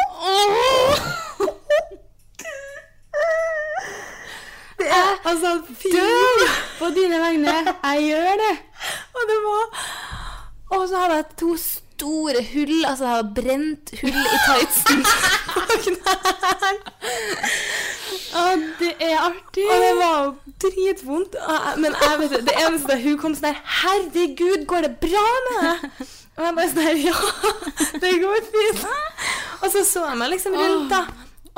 Det 4.81 4.89
er 4.89 5.27
altså 5.29 5.61
død 5.83 6.47
På 6.79 6.85
dine 6.95 7.19
vegne. 7.21 7.53
Jeg 7.83 8.03
gjør 8.07 8.31
det. 8.41 8.55
Og 9.13 9.21
det 9.29 9.37
var 9.45 9.65
Og 10.69 10.87
så 10.89 10.97
hadde 10.97 11.15
jeg 11.15 11.25
to 11.37 11.55
store 11.57 11.90
hull. 12.01 12.85
Altså 12.87 13.05
jeg 13.05 13.13
hadde 13.15 13.33
brent 13.37 13.93
hull 14.01 14.21
i 14.21 14.39
tightsen. 14.47 15.05
Å, 18.31 18.43
det 18.79 18.91
er 19.03 19.17
artig. 19.19 19.65
Og 19.67 19.83
det 19.83 19.93
var 19.99 20.15
jo 20.23 20.29
dritvondt. 20.63 21.35
Men 21.83 21.95
jeg 21.99 22.19
vet 22.23 22.35
det, 22.47 22.55
eneste 22.63 22.97
hun 23.03 23.17
kom 23.21 23.35
sånn 23.35 23.49
der 23.51 23.59
Herregud, 23.81 24.65
går 24.69 24.87
det 24.87 24.93
bra 25.03 25.25
med 25.47 25.57
deg? 25.67 25.77
Og 26.37 26.45
jeg 26.45 26.57
bare 26.57 26.69
sånn 26.71 26.87
her 26.87 26.97
Ja, 27.01 27.17
det 28.03 28.13
går 28.23 28.45
fint. 28.53 28.85
Og 29.61 29.67
så 29.73 29.83
så 29.85 30.05
jeg 30.07 30.17
meg 30.21 30.33
liksom 30.35 30.55
rundt, 30.57 30.93
da. 30.93 31.01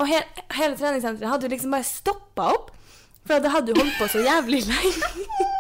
Og 0.02 0.10
he 0.10 0.20
hele 0.58 0.76
treningssenteret 0.80 1.30
hadde 1.30 1.46
jo 1.46 1.54
liksom 1.54 1.76
bare 1.76 1.86
stoppa 1.88 2.44
opp. 2.56 2.72
For 3.24 3.40
det 3.40 3.52
hadde 3.54 3.72
jo 3.72 3.80
holdt 3.80 4.00
på 4.00 4.10
så 4.12 4.24
jævlig 4.26 4.64
lenge. 4.68 5.52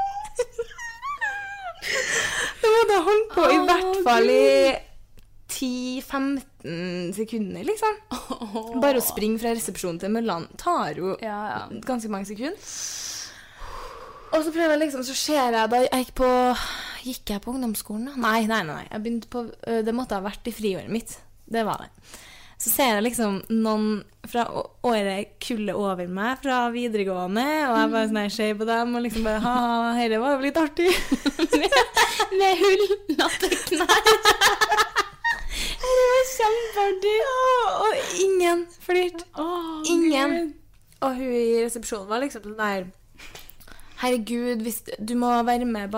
Det 2.64 2.72
må 2.72 2.82
da 2.90 2.98
holdt 3.06 3.32
på 3.36 3.46
i 3.52 3.62
hvert 3.68 4.02
fall 4.06 4.32
i 4.32 4.48
10-15 5.54 7.14
sekunder, 7.18 7.66
liksom. 7.68 8.00
Bare 8.82 9.00
å 9.02 9.04
springe 9.06 9.42
fra 9.42 9.54
resepsjonen 9.54 10.00
til 10.02 10.14
Mølland 10.14 10.50
tar 10.62 10.98
jo 10.98 11.14
Ja, 11.22 11.40
ja. 11.52 11.62
ganske 11.86 12.10
mange 12.12 12.30
sekunder. 12.30 12.58
Og 14.34 14.42
så 14.42 14.50
prøver 14.50 14.74
jeg 14.74 14.82
liksom, 14.88 15.04
så 15.06 15.14
ser 15.18 15.54
jeg 15.54 15.70
da 15.70 15.84
jeg 15.84 16.08
gikk 16.08 16.16
på 16.24 16.30
Gikk 17.04 17.34
jeg 17.34 17.44
på 17.44 17.52
ungdomsskolen, 17.52 18.06
da? 18.08 18.14
Nei, 18.24 18.46
nei, 18.48 18.62
nei. 18.64 18.78
nei. 18.80 18.86
Jeg 18.88 19.04
begynte 19.04 19.28
på, 19.28 19.42
det 19.84 19.94
måtte 19.94 20.16
ha 20.16 20.24
vært 20.24 20.48
i 20.48 20.54
friåret 20.56 20.88
mitt. 20.88 21.18
Det 21.52 21.66
var 21.68 21.84
det. 21.84 21.90
Så 22.64 22.72
ser 22.72 22.94
jeg 22.94 23.04
liksom 23.10 23.42
noen 23.52 23.88
fra 24.32 24.46
året 24.88 25.34
kullet 25.44 25.76
over 25.76 26.08
meg 26.08 26.40
fra 26.40 26.62
videregående, 26.72 27.44
og 27.68 27.76
jeg 27.76 27.90
bare 27.92 28.08
sånn 28.08 28.30
ser 28.32 28.54
på 28.56 28.68
dem 28.70 28.94
og 28.96 29.04
liksom 29.04 29.26
bare 29.28 29.42
Ha-ha, 29.44 29.90
dette 29.98 30.22
var 30.22 30.38
jo 30.38 30.46
litt 30.46 30.60
artig. 30.62 30.88
Med 32.40 32.62
hull 32.62 32.86
knær. 33.20 34.00
Det 35.84 35.94
var 36.00 36.24
kjempeartig. 36.32 37.18
Og 37.84 38.20
ingen 38.24 38.66
flirte. 38.80 39.28
Ingen. 39.92 40.54
Og 41.04 41.18
hun 41.20 41.36
i 41.36 41.64
resepsjonen 41.66 42.08
var 42.08 42.24
liksom 42.24 42.46
sånn 42.48 42.62
der 42.62 42.88
Herregud, 44.02 44.64
hvis 44.66 44.82
du 45.00 45.14
må 45.16 45.30
være 45.48 45.66
med 45.66 45.94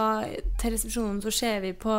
til 0.62 0.74
resepsjonen, 0.76 1.22
så 1.24 1.32
ser 1.34 1.60
vi 1.64 1.72
på 1.74 1.93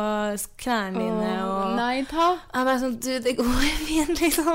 knærne 0.61 1.01
dine 1.01 1.31
og 1.43 1.73
Nei, 1.75 2.03
ta. 2.07 2.27
Jeg 2.53 2.67
bare 2.69 2.79
sånn 2.83 2.95
Du, 3.03 3.09
det 3.25 3.33
går 3.39 3.65
fint, 3.89 4.21
liksom. 4.21 4.53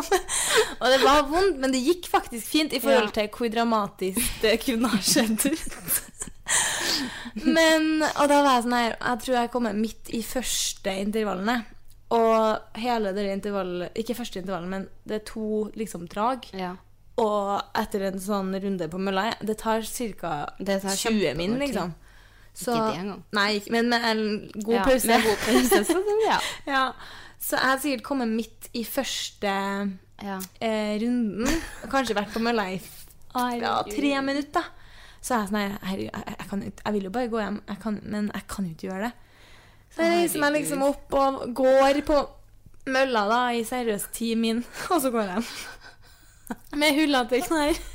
Og 0.79 0.87
det 0.95 1.01
var 1.03 1.27
vondt, 1.29 1.59
men 1.61 1.75
det 1.75 1.83
gikk 1.85 2.09
faktisk 2.13 2.49
fint 2.55 2.73
i 2.73 2.81
forhold 2.83 3.13
til 3.17 3.29
hvor 3.37 3.53
dramatisk 3.53 4.41
det 4.45 4.57
kunne 4.65 4.93
ha 4.95 5.03
skjedd 5.03 5.45
ut. 5.51 6.23
Men 7.45 8.03
Og 8.03 8.27
da 8.29 8.41
var 8.45 8.59
jeg 8.59 8.65
sånn 8.67 8.75
her 8.77 8.91
Jeg 8.99 9.21
tror 9.23 9.37
jeg 9.39 9.51
kommer 9.53 9.77
midt 9.77 10.11
i 10.13 10.21
første 10.27 10.93
intervallene. 11.01 11.63
Og 12.13 12.77
hele 12.83 13.15
det 13.17 13.25
intervallet 13.33 13.97
Ikke 14.03 14.17
første 14.19 14.43
intervallet, 14.43 14.69
men 14.69 14.89
det 15.09 15.21
er 15.21 15.29
to 15.31 15.47
liksom 15.79 16.09
drag. 16.13 16.49
Ja. 16.53 16.75
Og 17.21 17.61
etter 17.77 18.07
en 18.09 18.21
sånn 18.23 18.55
runde 18.57 18.87
på 18.89 18.99
mølla 18.99 19.27
Det 19.45 19.59
tar 19.61 19.83
ca. 19.85 20.31
20 20.65 21.35
min, 21.37 21.59
liksom. 21.61 21.93
Så, 22.55 22.73
Ikke 22.73 22.89
det 22.93 23.01
engang. 23.01 23.21
Nei, 23.33 23.63
men 23.73 23.89
med 23.89 24.05
en 24.05 24.23
god 24.63 24.75
Ja, 24.75 24.85
pause. 24.85 25.07
med 25.09 25.23
god 25.25 25.37
pause, 25.47 25.85
så 25.89 26.03
ja. 26.27 26.39
ja. 26.75 26.83
Så 27.41 27.57
jeg 27.57 27.69
har 27.71 27.79
sikkert 27.83 28.05
kommet 28.07 28.29
midt 28.29 28.69
i 28.77 28.85
første 28.85 29.55
Ja. 30.23 30.39
eh, 30.61 30.99
runden. 31.03 31.49
Kanskje 31.91 32.15
vært 32.17 32.33
på 32.33 32.43
mølla 32.45 32.69
i 32.71 32.81
ja, 33.59 33.83
tre 33.89 34.13
minutter. 34.23 34.69
Så 35.23 35.35
er 35.35 35.41
jeg 35.41 35.49
sånn 35.49 35.59
her 35.61 35.75
Herregud, 35.87 36.13
jeg, 36.13 36.37
jeg, 36.39 36.49
kan, 36.51 36.63
jeg 36.85 36.93
vil 36.97 37.05
jo 37.09 37.11
bare 37.15 37.31
gå 37.33 37.41
hjem, 37.41 37.61
jeg 37.69 37.81
kan, 37.83 38.01
men 38.05 38.31
jeg 38.35 38.47
kan 38.53 38.65
jo 38.67 38.75
ikke 38.75 38.89
gjøre 38.91 39.09
det. 39.09 39.13
Så 39.93 40.03
jeg 40.07 40.13
reiser 40.23 40.41
meg 40.43 40.53
liksom 40.57 40.83
opp 40.87 41.15
og 41.21 41.43
går 41.55 42.01
på 42.09 42.19
mølla 42.93 43.23
da 43.31 43.41
i 43.55 43.63
seriøst 43.65 44.13
ti 44.17 44.35
min, 44.37 44.65
og 44.93 45.01
så 45.05 45.11
går 45.15 45.23
jeg 45.25 45.37
hjem. 45.39 45.51
Med 46.77 46.99
hullete 46.99 47.43
knær. 47.47 47.79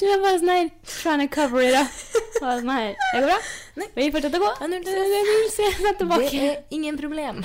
Du 0.00 0.08
er 0.10 0.18
bare 0.18 0.38
sånn 0.40 0.50
her 0.50 0.70
Trying 0.90 1.20
to 1.22 1.28
cover 1.30 1.62
it 1.62 1.76
up. 1.78 1.92
Bare 2.40 2.56
sånn 2.60 2.72
her. 2.74 2.96
Det 3.12 3.20
går 3.20 3.28
bra? 3.30 3.36
Nei. 3.74 3.88
Vi 3.96 4.06
fortsetter 4.14 4.38
å 4.38 4.44
gå. 4.44 4.50
Ja, 4.60 4.66
null 4.70 4.84
Det 4.86 4.92
er. 4.94 5.78
Det 6.14 6.42
er 6.46 6.58
ingen 6.74 6.98
problem. 6.98 7.40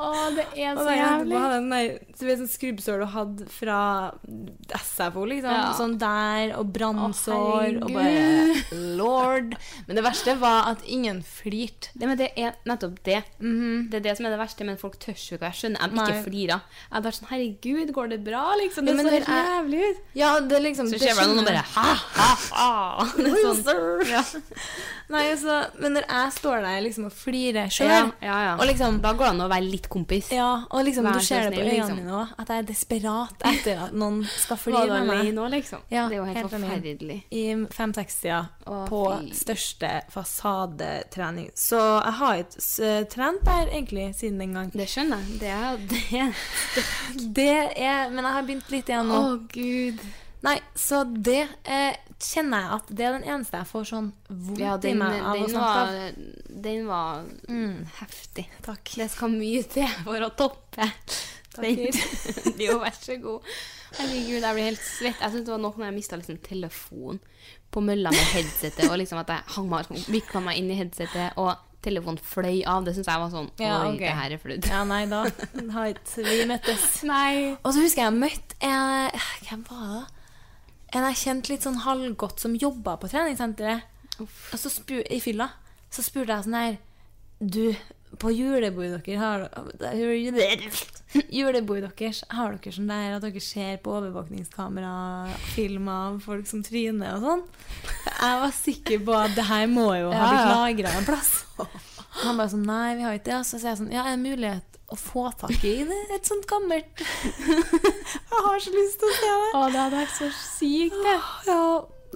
Å, 0.00 0.08
det 0.34 0.46
er 0.58 0.78
så 0.78 0.86
jævlig. 0.90 1.42
den 1.54 1.68
der, 1.70 1.90
du 2.18 2.24
vet 2.26 2.40
sånn 2.40 2.50
skrubbsår 2.50 3.04
du 3.04 3.06
hadde 3.12 3.46
fra 3.54 3.78
SFO, 4.80 5.26
liksom. 5.30 5.54
Ja. 5.54 5.68
Sånn 5.78 5.94
der, 6.00 6.56
og 6.58 6.72
brannsår, 6.74 7.78
og 7.84 7.94
bare 7.94 8.80
lord. 8.98 9.54
Men 9.86 10.00
det 10.00 10.04
verste 10.06 10.34
var 10.40 10.72
at 10.72 10.82
ingen 10.90 11.22
flirte. 11.26 11.92
Det, 11.94 12.08
men 12.08 12.18
det 12.18 12.32
er 12.34 12.58
nettopp 12.66 12.98
det. 13.06 13.20
Det 13.38 14.00
er 14.00 14.06
det 14.08 14.16
som 14.18 14.26
er 14.26 14.34
det 14.34 14.42
verste, 14.42 14.66
men 14.66 14.80
folk 14.80 14.98
tør 15.02 15.14
jo 15.14 15.38
ikke. 15.38 15.52
Jeg 15.52 15.60
skjønner 15.62 15.86
at 15.86 15.94
de 15.94 16.02
ikke 16.02 16.24
flirer. 16.26 16.66
Jeg 16.66 16.96
hadde 16.96 17.10
vært 17.10 17.20
sånn 17.20 17.30
Herregud, 17.30 17.94
går 17.94 18.14
det 18.16 18.20
bra? 18.26 18.44
Liksom. 18.58 18.88
Det 18.88 18.96
Ja, 18.96 18.98
men 18.98 19.10
så 19.10 19.38
jævlig 19.38 19.82
ut. 19.86 20.02
Ja, 20.18 20.32
det 20.40 20.62
liksom 20.66 20.90
Så 20.90 20.98
det 20.98 21.14
noe, 21.20 21.44
og 21.44 21.46
bare 21.46 21.62
ha, 21.76 21.88
ha, 22.18 22.30
ha. 22.58 23.10
Det 23.14 23.30
er 23.30 23.62
sånn. 23.62 24.08
Ja. 24.10 24.24
Nei, 25.10 25.24
altså, 25.32 25.54
men 25.82 25.92
når 25.96 26.04
jeg 26.06 26.32
står 26.36 26.60
der 26.62 26.80
liksom 26.84 27.04
og 27.08 27.12
flirer 27.12 27.66
sjøl, 27.74 27.88
Ja, 27.90 28.02
ja, 28.22 28.36
ja. 28.44 28.52
og 28.56 28.66
liksom 28.68 29.00
Da 29.02 29.10
går 29.12 29.24
det 29.26 29.30
an 29.34 29.40
å 29.42 29.48
være 29.50 29.66
litt 29.70 29.88
kompis. 29.90 30.28
ja, 30.30 30.50
og 30.70 30.84
liksom 30.86 31.04
Vær 31.08 31.18
du 31.18 31.24
ser 31.26 31.50
det 31.50 31.56
på 31.58 31.64
øynene 31.64 31.74
liksom. 31.80 31.96
mine 31.98 32.12
òg, 32.20 32.34
at 32.38 32.48
jeg 32.54 32.58
er 32.62 32.68
desperat 32.68 33.42
etter 33.50 33.82
at 33.88 33.92
noen 33.92 34.20
skal 34.30 34.56
flire 34.56 34.86
med 35.00 35.06
meg. 35.10 35.50
liksom? 35.56 35.80
Ja, 35.90 36.06
det 36.08 36.14
er 36.14 36.20
jo 36.20 36.24
helt, 36.28 36.38
helt 36.38 36.54
forferdelig. 36.54 37.18
I 37.32 37.44
5-6-tida 37.74 38.48
på 38.88 39.02
fy. 39.18 39.34
største 39.34 39.90
fasadetrening. 40.14 41.50
Så 41.58 41.80
jeg 42.04 42.12
har 42.20 42.34
ikke 42.44 42.60
s- 42.62 43.08
trent 43.10 43.44
der 43.44 43.66
egentlig 43.74 44.14
siden 44.14 44.38
den 44.38 44.54
gang. 44.54 44.70
Det 44.72 44.86
skjønner 44.88 45.18
jeg. 45.18 45.40
Det 45.40 45.50
er 45.50 45.76
det. 45.90 46.34
Det 47.40 47.48
er 47.76 48.10
Men 48.10 48.24
jeg 48.24 48.32
har 48.32 48.42
begynt 48.42 48.70
litt 48.70 48.86
igjen 48.88 49.08
nå. 49.10 49.20
Å, 49.20 49.48
gud. 49.52 49.98
Nei, 50.42 50.54
så 50.74 51.02
det 51.04 51.42
eh, 51.68 51.96
kjenner 52.20 52.62
jeg 52.64 52.70
at 52.78 52.86
det 52.96 53.04
er 53.04 53.16
den 53.18 53.26
eneste 53.28 53.58
jeg 53.60 53.68
får 53.68 53.84
sånn 53.90 54.06
vondt 54.30 54.60
Ja, 54.62 54.76
i 54.88 54.94
meg 54.96 55.18
av 55.20 55.36
å 55.42 55.48
snakke 55.52 55.82
av. 55.82 56.20
den 56.64 56.86
var 56.88 57.24
Mm. 57.48 57.82
heftig. 57.98 58.46
Takk. 58.64 58.94
Det 58.96 59.10
skal 59.12 59.34
mye 59.34 59.62
til 59.68 59.88
for 60.04 60.16
å 60.24 60.30
toppe. 60.36 60.88
Den. 61.60 61.92
jo, 62.64 62.78
vær 62.80 62.94
så 62.96 63.16
god. 63.20 63.42
Herregud, 63.98 64.40
jeg 64.40 64.54
blir 64.54 64.68
helt 64.70 64.84
svett. 64.86 65.18
Jeg 65.20 65.32
synes 65.34 65.44
det 65.44 65.50
var 65.52 65.58
nok 65.64 65.76
når 65.80 65.88
jeg 65.90 65.96
mista 65.98 66.16
liksom, 66.16 66.38
telefonen 66.46 67.18
på 67.70 67.82
mølla 67.84 68.10
med 68.14 68.28
headsetet, 68.32 68.86
og 68.90 68.96
liksom 68.98 69.18
at 69.20 69.28
jeg 69.34 69.44
hang 69.56 69.68
meg, 69.70 69.90
vikla 70.10 70.40
meg 70.42 70.56
inn 70.58 70.70
i 70.72 70.76
headsetet, 70.78 71.36
og 71.38 71.58
telefonen 71.84 72.18
fløy 72.22 72.62
av. 72.68 72.84
Det 72.86 72.94
syns 72.96 73.08
jeg 73.10 73.20
var 73.22 73.30
sånn 73.34 73.50
Ja, 73.60 73.76
Oi, 73.84 73.92
ok. 73.94 73.98
det 74.02 74.14
her 74.16 74.30
er 74.36 74.40
flaut. 74.42 74.70
Ja, 74.72 74.80
nei, 74.88 75.02
da 75.10 75.20
har 75.74 75.92
ikke 75.92 76.24
vi 76.26 76.38
møttes. 76.48 76.86
Nei. 77.08 77.56
Og 77.60 77.74
så 77.74 77.82
husker 77.84 78.06
jeg 78.06 78.08
jeg 78.08 78.18
møtte 78.24 78.72
Hvem 79.50 79.66
var 79.68 79.92
det? 79.98 80.06
En 80.96 81.06
jeg 81.10 81.20
kjente 81.22 81.52
litt 81.52 81.64
sånn 81.66 81.80
halvgodt 81.84 82.42
som 82.42 82.56
jobba 82.58 82.96
på 83.00 83.10
treningssenteret. 83.12 83.86
Og 84.20 84.58
så 84.58 84.68
spur, 84.72 85.00
I 85.06 85.20
fylla 85.22 85.48
så 85.90 86.02
spurte 86.04 86.34
jeg 86.36 86.44
sånn 86.44 86.56
her 86.58 86.74
Du, 87.40 87.72
på 88.20 88.30
julebordet 88.34 89.00
dere 89.06 89.18
har 89.18 89.46
Julebordet 91.32 91.94
deres 91.98 92.20
har 92.30 92.52
dere 92.54 92.74
sånn 92.74 92.90
der 92.90 93.16
at 93.16 93.24
dere 93.24 93.42
ser 93.42 93.78
på 93.82 93.94
overvåkningskamera 93.96 94.92
filmer 95.54 96.10
av 96.10 96.18
folk 96.22 96.46
som 96.50 96.62
tryner 96.66 97.16
og 97.16 97.24
sånn. 97.24 97.42
Jeg 98.06 98.42
var 98.44 98.54
sikker 98.54 99.02
på 99.08 99.16
at 99.18 99.34
det 99.38 99.46
her 99.48 99.66
må 99.72 99.88
jo 99.98 100.12
ha 100.12 100.28
blitt 100.28 100.52
lagra 100.52 100.92
en 100.98 101.08
plass. 101.08 101.32
Og 101.58 101.80
han 102.20 102.38
bare 102.38 102.52
sånn 102.52 102.66
Nei, 102.68 102.96
vi 102.98 103.06
har 103.06 103.16
ikke 103.16 103.30
det. 103.32 103.40
Så 103.48 103.58
sier 103.58 103.72
jeg 103.72 103.80
sånn 103.80 103.94
Ja, 103.94 104.04
er 104.04 104.14
det 104.18 104.22
mulighet 104.26 104.69
å 104.90 104.96
få 104.98 105.28
tak 105.38 105.64
i 105.64 105.74
et 105.86 106.26
sånt 106.26 106.46
gammelt 106.50 107.02
Jeg 107.04 108.44
har 108.46 108.62
så 108.62 108.72
lyst 108.74 108.98
til 109.00 109.10
å 109.10 109.16
se 109.16 109.28
det. 109.28 109.50
Å, 109.54 109.60
det 109.70 109.78
hadde 109.80 110.00
vært 110.00 110.16
så 110.16 110.30
sykt, 110.34 110.96
det. 111.04 111.18
Ja, 111.46 111.60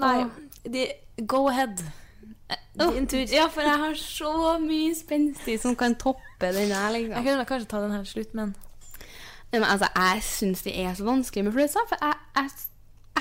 nei. 0.03 0.17
De, 0.65 0.87
go 1.31 1.45
ahead. 1.51 1.85
Din 2.75 3.07
tur. 3.07 3.23
Ja, 3.31 3.47
for 3.53 3.63
jeg 3.63 3.79
har 3.85 3.95
så 3.99 4.33
mye 4.63 4.95
spenstig 4.99 5.61
som 5.63 5.77
kan 5.79 5.95
toppe 6.01 6.51
den 6.53 6.73
der, 6.73 6.91
Jeg 6.97 7.07
liksom. 7.07 7.25
kunne 7.25 7.49
kanskje 7.49 7.71
ta 7.71 7.81
den 7.85 7.95
her 7.95 8.03
til 8.05 8.13
slutt, 8.19 8.35
men 8.35 8.55
Men 9.53 9.65
altså, 9.65 9.87
jeg 9.95 10.23
syns 10.27 10.63
det 10.67 10.75
er 10.83 10.95
så 10.99 11.05
vanskelig 11.07 11.45
med 11.45 11.53
følelser, 11.55 11.85
for 11.89 11.97
jeg, 12.03 12.17
jeg, 12.37 12.51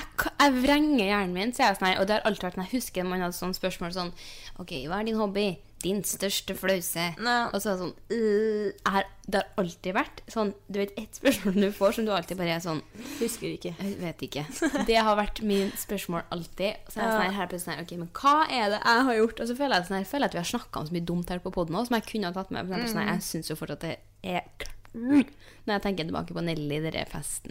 jeg, 0.00 0.32
jeg 0.40 0.54
vrenger 0.64 1.04
hjernen 1.04 1.34
min. 1.36 1.52
Så 1.54 1.62
er 1.62 1.70
jeg 1.70 1.78
sånn 1.78 2.00
og 2.00 2.08
det 2.08 2.16
har 2.16 2.26
alltid 2.26 2.48
vært 2.48 2.58
når 2.58 2.66
jeg 2.66 2.80
husker 2.80 3.06
man 3.06 3.22
hadde 3.22 3.36
sånne 3.38 3.54
spørsmål 3.54 3.94
sånn 3.94 4.10
OK, 4.58 4.74
hva 4.90 4.98
er 4.98 5.06
din 5.06 5.20
hobby? 5.20 5.46
Din 5.84 6.00
største 6.08 6.54
flause? 6.56 7.02
Nei. 7.20 7.34
Og 7.52 7.60
så 7.60 7.70
er 7.70 7.76
det 7.76 7.82
sånn 7.82 7.94
uh, 8.14 8.94
er, 8.96 9.08
Det 9.28 9.40
har 9.42 9.48
alltid 9.60 9.94
vært 9.98 10.22
sånn 10.32 10.52
Du 10.66 10.78
vet 10.80 10.94
ett 11.00 11.18
spørsmål 11.20 11.58
du 11.60 11.66
får 11.76 11.96
som 11.98 12.06
du 12.08 12.12
alltid 12.16 12.40
bare 12.40 12.54
er 12.56 12.62
sånn 12.64 12.80
husker 13.20 13.50
ikke. 13.52 13.74
Vet 14.00 14.24
ikke. 14.28 14.44
Det 14.88 14.96
har 14.96 15.18
vært 15.20 15.42
min 15.44 15.70
spørsmål 15.76 16.24
alltid. 16.32 16.80
Så 16.88 16.98
er 16.98 17.04
jeg 17.04 17.10
Ja. 17.10 17.16
sånn 17.18 17.26
her, 17.28 17.36
her 17.38 17.50
plutselig 17.52 17.74
sånn 17.76 17.84
Ok, 17.84 17.96
men 18.00 18.08
hva 18.16 18.34
er 18.48 18.70
det 18.74 18.80
jeg 18.80 19.08
har 19.10 19.18
gjort? 19.20 19.40
Og 19.44 19.48
så 19.52 19.56
føler 19.60 19.76
jeg, 19.76 19.88
sånn 19.90 19.98
her, 20.00 20.08
føler 20.14 20.24
jeg 20.24 20.32
at 20.32 20.38
vi 20.38 20.42
har 20.44 20.52
snakka 20.58 20.80
om 20.80 20.86
så 20.88 20.96
mye 20.96 21.08
dumt 21.12 21.28
her 21.34 21.44
på 21.44 21.52
poden 21.54 21.76
òg, 21.76 21.86
som 21.90 21.98
jeg 22.00 22.08
kunne 22.10 22.30
ha 22.32 22.36
tatt 22.40 22.50
med. 22.54 22.64
Eksempel, 22.64 22.88
sånn 22.94 23.04
her, 23.04 23.12
jeg 23.18 23.28
syns 23.28 23.50
jo 23.52 23.56
fortsatt 23.60 23.84
det 23.84 23.98
er 24.24 24.70
Når 24.94 25.72
jeg 25.74 25.82
tenker 25.82 26.06
tilbake 26.06 26.34
på 26.36 26.42
Nelly, 26.44 26.76
den 26.84 27.08
festen 27.10 27.50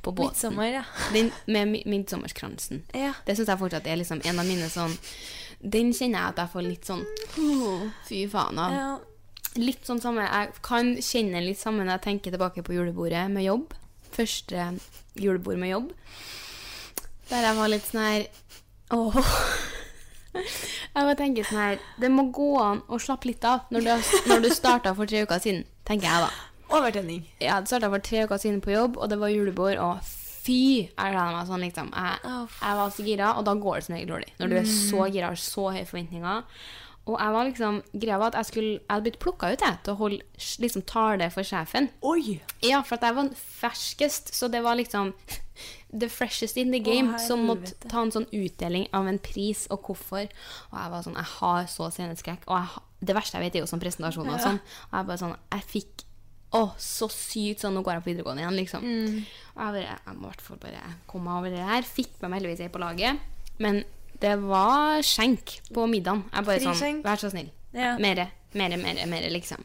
på 0.00 0.12
båten. 0.14 0.30
Midtsommer, 0.32 0.68
ja. 0.72 0.82
Den 1.12 1.32
med 1.50 1.68
mi- 1.68 1.82
midtsommerskransen. 1.90 2.84
Ja. 2.94 3.12
Det 3.26 3.34
syns 3.36 3.48
jeg 3.50 3.58
fortsatt 3.60 3.86
er 3.90 3.98
liksom 4.00 4.22
en 4.24 4.38
av 4.40 4.46
mine 4.46 4.68
sånn 4.72 4.94
Den 5.60 5.92
kjenner 5.92 6.20
jeg 6.20 6.28
at 6.34 6.40
jeg 6.44 6.50
får 6.52 6.66
litt 6.68 6.86
sånn 6.86 7.04
Fy 8.06 8.24
faen 8.30 8.58
av. 8.62 8.72
ja. 8.76 8.88
Litt 9.58 9.86
sånn 9.88 9.98
samme 9.98 10.22
Jeg 10.22 10.52
kan 10.62 10.92
kjenne 11.02 11.40
litt 11.42 11.58
samme 11.58 11.82
når 11.82 11.96
jeg 11.96 12.02
tenker 12.04 12.30
tilbake 12.34 12.62
på 12.62 12.76
julebordet 12.76 13.24
med 13.32 13.42
jobb. 13.42 13.72
Første 14.14 14.68
julebord 15.18 15.58
med 15.58 15.72
jobb. 15.72 15.88
Der 17.30 17.42
jeg 17.48 17.56
var 17.58 17.68
litt 17.72 17.88
sånn 17.88 18.04
her 18.04 18.28
Åh. 18.94 19.18
Jeg 20.38 20.94
bare 20.94 21.16
tenker 21.18 21.44
sånn 21.48 21.58
her 21.60 21.80
Det 22.00 22.08
må 22.12 22.28
gå 22.34 22.46
an 22.62 22.80
å 22.88 22.98
slappe 23.02 23.28
litt 23.30 23.44
av 23.48 23.66
når 23.74 23.84
du, 23.88 23.90
når 24.30 24.44
du 24.44 24.48
starta 24.54 24.92
for 24.94 25.08
tre 25.10 25.24
uker 25.26 25.42
siden, 25.42 25.64
tenker 25.88 26.06
jeg 26.08 26.22
da. 26.28 26.30
Overtenning. 26.78 27.22
Ja, 27.40 27.58
det 27.60 27.70
starta 27.72 27.88
for 27.90 28.04
tre 28.04 28.22
uker 28.28 28.38
siden 28.40 28.60
på 28.64 28.70
jobb, 28.74 28.98
og 29.00 29.08
det 29.10 29.18
var 29.20 29.32
julebord, 29.32 29.78
og 29.80 30.04
fy! 30.48 30.58
Jeg 30.88 31.14
gleda 31.14 31.28
meg 31.36 31.48
sånn, 31.52 31.64
liksom. 31.66 31.94
Jeg, 31.94 32.34
jeg 32.56 32.80
var 32.80 32.92
så 32.96 33.06
gira, 33.06 33.30
og 33.36 33.46
da 33.46 33.56
går 33.60 33.78
det 33.78 33.86
som 33.86 33.96
regel 33.98 34.12
dårlig. 34.16 34.34
Når 34.40 34.52
du 34.52 34.58
er 34.58 34.68
så 34.72 35.08
gira, 35.12 35.30
og 35.30 35.36
har 35.36 35.42
så 35.44 35.70
høye 35.76 35.88
forventninger. 35.88 36.60
Og 37.08 37.16
jeg 37.16 37.32
var 37.32 37.46
liksom, 37.48 37.76
greia 37.96 38.18
var 38.20 38.32
at 38.34 38.42
jeg, 38.42 38.48
skulle, 38.50 38.72
jeg 38.82 38.90
hadde 38.90 39.06
blitt 39.06 39.20
plukka 39.22 39.52
ut 39.54 39.62
jeg, 39.64 39.76
til 39.84 39.94
å 39.94 40.00
holde 40.02 40.48
liksom, 40.64 40.84
tale 40.88 41.30
for 41.32 41.46
sjefen. 41.46 41.88
Oi! 42.04 42.36
Ja, 42.66 42.82
for 42.84 42.98
at 42.98 43.06
jeg 43.08 43.16
var 43.16 43.30
ferskest, 43.40 44.34
så 44.36 44.50
det 44.52 44.60
var 44.66 44.76
liksom 44.76 45.14
the 45.88 46.10
freshest 46.12 46.58
in 46.60 46.74
the 46.74 46.82
game 46.84 47.16
som 47.22 47.46
måtte 47.48 47.72
ta 47.88 48.02
en 48.04 48.12
sånn 48.12 48.28
utdeling 48.28 48.84
av 48.96 49.08
en 49.08 49.20
pris, 49.24 49.64
og 49.72 49.88
hvorfor. 49.88 50.28
Og 50.68 50.76
jeg 50.76 50.92
var 50.92 51.06
sånn, 51.06 51.16
jeg 51.16 51.32
har 51.38 51.70
så 51.72 51.88
sceneskrekk, 51.94 52.44
og 52.50 52.58
jeg, 52.58 52.84
det 53.08 53.16
verste 53.16 53.38
jeg 53.38 53.46
vet 53.46 53.56
er 53.56 53.64
jo 53.64 53.70
sånn 53.72 53.82
presentasjoner 53.82 54.36
og 54.36 54.44
sånn. 54.44 54.60
Og 54.90 55.00
jeg 55.00 55.08
bare 55.08 55.22
sånn, 55.24 55.36
jeg 55.56 55.68
fikk, 55.72 56.04
å, 56.56 56.62
så 56.80 57.10
sykt 57.12 57.60
sånn, 57.60 57.74
nå 57.76 57.82
går 57.84 57.98
jeg 57.98 58.04
på 58.04 58.10
videregående 58.12 58.44
igjen, 58.44 58.56
liksom. 58.56 58.86
Og 59.52 59.60
jeg 59.60 59.74
bare, 59.74 59.82
jeg 59.84 60.16
må 60.16 60.24
i 60.24 60.30
hvert 60.30 60.44
fall 60.46 60.60
bare 60.62 60.94
komme 61.10 61.28
meg 61.28 61.42
over 61.42 61.52
det 61.52 61.66
her. 61.68 61.84
Fikk 61.84 62.14
med 62.22 62.30
meg 62.30 62.40
heldigvis 62.40 62.64
ei 62.64 62.72
på 62.72 62.80
laget, 62.80 63.20
men 63.60 63.82
det 64.22 64.34
var 64.42 65.04
skjenk 65.06 65.58
på 65.74 65.84
middagen. 65.90 66.24
Jeg 66.32 66.48
bare 66.48 66.74
sånn, 66.80 67.02
vær 67.04 67.20
så 67.20 67.30
snill. 67.34 67.52
Ja. 67.76 67.92
Mere, 68.00 68.30
mere, 68.56 68.80
mere, 68.80 69.04
mere, 69.10 69.28
liksom. 69.34 69.60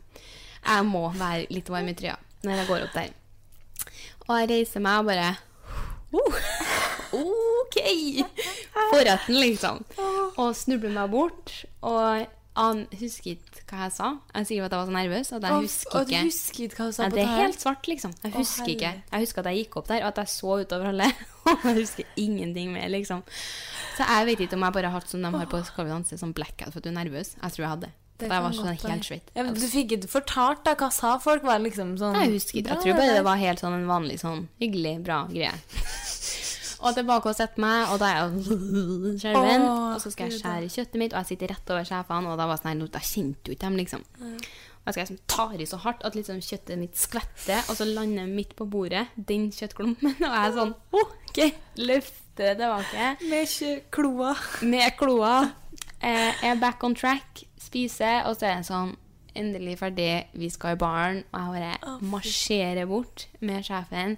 Jeg 0.64 0.88
må 0.88 1.08
være 1.16 1.48
litt 1.52 1.72
varm 1.72 1.90
i 1.92 1.96
trøya 1.98 2.18
når 2.44 2.60
jeg 2.60 2.68
går 2.68 2.86
opp 2.86 2.98
der. 2.98 3.16
Og 4.28 4.38
jeg 4.42 4.50
reiser 4.52 4.84
meg 4.84 5.00
og 5.00 5.10
bare 5.10 5.32
uh, 6.14 6.44
OK! 7.24 7.80
Forretten, 8.92 9.40
liksom. 9.40 9.84
Og 10.36 10.52
snubler 10.58 10.94
meg 10.96 11.12
bort. 11.16 11.56
Og 11.80 12.28
han 12.54 12.84
husker 13.00 13.32
ikke 13.34 13.64
hva 13.72 13.88
jeg 13.88 13.94
sa. 13.96 14.10
Jeg 14.36 14.48
sier 14.50 14.62
på 14.62 14.68
at 14.68 14.74
jeg 14.76 14.80
var 14.84 14.90
så 14.90 14.94
nervøs 14.94 15.32
at 15.34 15.46
jeg 15.48 15.64
husker 15.64 15.98
Og 15.98 16.10
du 16.10 16.14
husker 16.28 16.66
ikke 16.68 16.78
hva 16.78 16.86
du 16.86 16.96
sa 16.98 17.08
på 17.08 17.18
det 17.18 17.24
er 17.24 17.32
helt 17.40 17.64
svart, 17.64 17.90
liksom. 17.90 18.14
Jeg 18.22 18.34
husker 18.36 18.44
husker 18.44 18.74
ikke. 18.76 18.92
Jeg 19.10 19.26
husker 19.26 19.42
at 19.42 19.50
jeg 19.50 19.64
gikk 19.64 19.80
opp 19.82 19.90
der, 19.90 20.04
og 20.04 20.12
at 20.12 20.22
jeg 20.22 20.34
så 20.36 20.60
utover 20.62 20.92
alle. 20.92 21.10
Og 21.44 21.66
jeg 21.68 21.76
husker 21.82 22.14
ingenting 22.16 22.70
mer, 22.72 22.88
liksom. 22.94 23.26
Så 23.98 24.06
jeg 24.08 24.30
vet 24.30 24.46
ikke 24.46 24.56
om 24.60 24.64
jeg 24.68 24.78
bare 24.78 24.92
har 24.94 25.02
hatt 25.02 25.10
som 25.12 25.26
de 25.26 25.34
har 25.34 25.50
på 25.52 25.60
Skal 25.68 25.90
vi 25.90 25.92
danse, 25.92 26.18
sånn 26.22 26.32
blackout 26.38 26.72
for 26.72 26.80
at 26.80 26.86
du 26.86 26.94
er 26.94 26.98
nervøs. 27.02 27.34
Jeg 27.42 27.56
tror 27.58 27.66
jeg 27.66 27.72
hadde. 27.74 27.92
Det 28.22 28.30
jeg 28.30 28.44
var 28.46 28.54
sånn 28.56 28.70
helt 28.70 29.06
straight. 29.08 29.32
Ja, 29.36 29.44
du 29.50 29.66
fikk 29.68 29.96
ikke 29.98 30.12
fortalt 30.12 30.62
da 30.68 30.76
hva 30.80 30.92
sa 30.94 31.16
folk? 31.22 31.44
Var 31.48 31.60
liksom 31.64 31.96
sånn 32.00 32.16
Jeg 32.22 32.36
husker 32.36 32.62
ikke. 32.62 32.76
Jeg 32.78 32.86
tror 32.86 33.00
bare 33.02 33.18
det 33.18 33.26
var 33.26 33.42
helt 33.42 33.64
sånn 33.64 33.76
en 33.80 33.90
vanlig 33.90 34.20
sånn 34.22 34.46
hyggelig, 34.62 35.00
bra 35.08 35.24
greie. 35.32 35.56
Og 36.84 36.98
tilbake 36.98 37.32
og 37.32 37.38
sette 37.38 37.64
meg, 37.64 37.88
og 37.94 38.02
da 38.02 38.10
er 38.12 38.20
jeg 38.20 38.60
skjelven. 39.24 39.66
Og 39.70 40.02
så 40.04 40.12
skal 40.12 40.30
jeg 40.30 40.42
skjære 40.42 40.70
kjøttet 40.74 41.00
mitt, 41.00 41.16
og 41.16 41.24
jeg 41.24 41.32
sitter 41.34 41.54
rett 41.54 41.74
over 41.74 41.88
sjefene, 41.88 42.34
og 42.34 42.40
da 42.42 42.48
var 42.50 42.62
sånn 42.62 42.86
da 42.94 43.02
kjente 43.04 43.50
jo 43.50 43.56
ikke 43.56 43.66
dem, 43.66 43.80
liksom. 43.80 44.04
Og 44.84 44.90
jeg 44.90 44.96
skal 44.96 45.06
liksom 45.06 45.20
ta 45.32 45.46
i 45.56 45.68
så 45.70 45.80
hardt 45.80 46.02
at 46.04 46.18
liksom 46.18 46.42
kjøttet 46.44 46.80
mitt 46.82 47.00
skvetter, 47.00 47.62
og 47.72 47.78
så 47.80 47.88
lander 47.88 48.28
midt 48.28 48.52
på 48.60 48.68
bordet, 48.68 49.06
den 49.16 49.48
kjøttklumpen, 49.56 50.18
og 50.28 50.28
jeg 50.28 50.42
er 50.42 50.58
sånn, 50.58 50.74
ok, 51.00 51.40
løfter 51.80 52.50
det 52.50 52.58
tilbake. 52.60 53.08
Med 53.32 53.54
kloa. 53.94 54.34
Med 54.68 54.98
kloa. 55.00 55.38
Eh, 56.04 56.44
er 56.44 56.60
back 56.60 56.84
on 56.84 56.98
track, 57.00 57.46
spiser, 57.64 58.26
og 58.28 58.36
så 58.36 58.50
er 58.50 58.60
det 58.60 58.70
sånn 58.72 58.98
Endelig 59.34 59.80
ferdig, 59.80 60.28
vi 60.38 60.46
skal 60.54 60.76
i 60.76 60.78
baren. 60.78 61.24
Og 61.34 61.56
jeg 61.58 61.78
bare 61.82 61.94
marsjerer 62.06 62.86
bort 62.86 63.24
med 63.42 63.66
sjefen. 63.66 64.14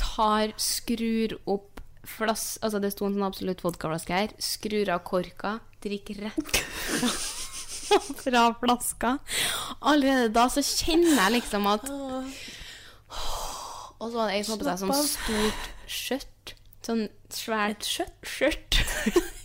Tar, 0.00 0.54
skrur 0.60 1.36
opp 1.46 1.82
flass 2.08 2.56
Altså, 2.64 2.80
det 2.80 2.92
sto 2.94 3.04
en 3.08 3.16
sånn 3.18 3.26
absolutt 3.26 3.60
vodkaflaske 3.64 4.14
her. 4.14 4.32
Skrur 4.40 4.88
av 4.94 5.02
korka, 5.06 5.58
drikker 5.84 6.22
rett 6.24 6.62
fra, 8.22 8.46
flaska. 8.60 9.16
Allerede 9.80 10.30
da 10.34 10.46
så 10.52 10.64
kjenner 10.64 11.14
jeg 11.18 11.36
liksom 11.38 11.68
at 11.70 11.88
Og 13.98 14.06
så 14.08 14.14
var 14.14 14.30
det 14.30 14.38
ei 14.38 14.42
som 14.46 14.54
hadde 14.54 14.64
på 14.64 14.68
seg 14.70 14.82
sånn 14.84 15.08
stort 15.12 15.70
skjørt. 15.88 16.54
Sånn 16.86 17.06
svært 17.34 17.86
skjørt. 17.86 18.14
Skjørt. 18.28 18.78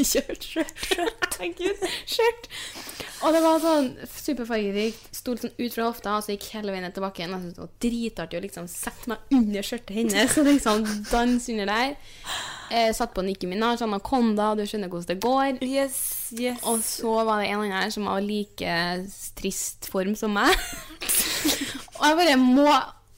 Kjørt 0.03 0.45
skjørt. 0.49 1.83
Skjørt. 2.09 2.47
Og 3.23 3.31
det 3.35 3.41
var 3.43 3.59
sånn 3.63 3.89
superfargerikt. 4.09 5.05
Sto 5.15 5.35
sånn 5.39 5.53
ut 5.55 5.75
fra 5.75 5.85
hofta, 5.87 6.15
og 6.17 6.25
så 6.25 6.33
gikk 6.35 6.49
hele 6.57 6.73
veien 6.73 6.83
ned 6.83 6.95
tilbake 6.95 7.21
igjen. 7.21 7.35
Og 7.35 7.39
jeg 7.39 7.45
syntes 7.45 7.59
det 7.59 7.63
var 7.63 7.75
dritartig 7.85 8.39
å 8.39 8.43
liksom 8.43 8.67
sette 8.71 9.11
meg 9.11 9.35
under 9.37 9.67
skjørtet 9.67 9.95
hennes 9.95 10.37
og 10.41 10.49
liksom 10.49 10.87
danse 11.11 11.53
under 11.53 11.71
der. 11.71 11.93
Eh, 12.73 12.89
satt 12.95 13.13
på 13.15 13.23
Nikki 13.23 13.47
Minaj, 13.51 13.83
Anaconda, 13.85 14.49
du 14.59 14.65
skjønner 14.67 14.91
hvordan 14.91 15.11
det 15.13 15.19
går. 15.23 15.61
Yes, 15.63 16.01
yes. 16.35 16.59
Og 16.67 16.83
så 16.83 17.15
var 17.23 17.43
det 17.43 17.51
en 17.51 17.61
annen 17.61 17.77
her 17.77 17.93
som 17.95 18.09
var 18.09 18.23
like 18.25 18.75
trist 19.39 19.87
form 19.93 20.17
som 20.19 20.35
meg. 20.35 20.51
og 21.99 22.03
jeg 22.09 22.19
bare 22.23 22.39
må 22.41 22.67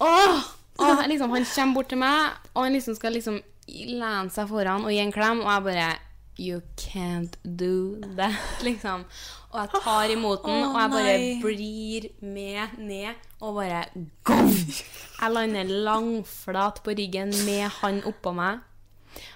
Åh! 0.03 0.51
Og 0.75 1.05
liksom, 1.07 1.31
han 1.31 1.45
kommer 1.47 1.77
bort 1.77 1.87
til 1.87 1.99
meg, 2.01 2.33
og 2.51 2.65
han 2.65 2.73
liksom 2.75 2.97
skal 2.97 3.13
liksom 3.15 3.37
lene 3.67 4.33
seg 4.33 4.49
foran 4.51 4.85
og 4.85 4.93
gi 4.93 5.01
en 5.03 5.15
klem, 5.15 5.43
og 5.45 5.51
jeg 5.51 5.65
bare 5.69 5.93
You 6.35 6.59
can't 6.75 7.37
do 7.43 7.95
that, 8.17 8.35
liksom. 8.67 9.05
Og 9.53 9.59
jeg 9.61 9.81
tar 9.85 10.11
imot 10.11 10.43
den, 10.43 10.65
oh, 10.65 10.73
og 10.73 10.81
jeg 10.81 10.91
bare 10.91 11.13
nei. 11.15 11.29
blir 11.39 12.07
med 12.19 12.75
ned, 12.83 13.25
og 13.39 13.61
bare 13.61 13.85
gong! 14.27 14.51
Jeg 14.51 15.31
lander 15.31 15.71
langflat 15.87 16.81
på 16.83 16.95
ryggen 16.99 17.31
med 17.47 17.69
han 17.79 18.01
oppå 18.03 18.35
meg. 18.35 18.59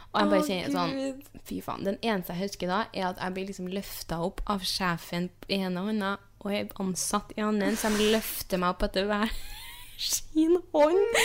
Og 0.09 0.19
jeg 0.19 0.31
bare 0.33 0.47
kjenner 0.47 0.73
sånn 0.73 1.21
Fy 1.45 1.61
faen. 1.63 1.85
Den 1.85 1.99
eneste 2.03 2.35
jeg 2.35 2.49
husker 2.49 2.69
da, 2.69 2.79
er 2.91 3.11
at 3.13 3.21
jeg 3.21 3.35
blir 3.37 3.47
liksom 3.47 3.69
løfta 3.71 4.19
opp 4.25 4.43
av 4.51 4.65
sjefen 4.67 5.29
i 5.47 5.61
ene 5.61 5.85
hånda 5.85 6.17
og 6.39 6.53
jeg 6.53 6.65
er 6.67 6.83
ansatt 6.83 7.33
i 7.35 7.43
andre, 7.43 7.73
så 7.75 7.91
de 7.91 8.11
løfter 8.13 8.61
meg 8.61 8.71
opp 8.71 8.85
etter 8.87 9.07
hver 9.09 9.31
sin 9.99 10.55
hånd. 10.73 11.17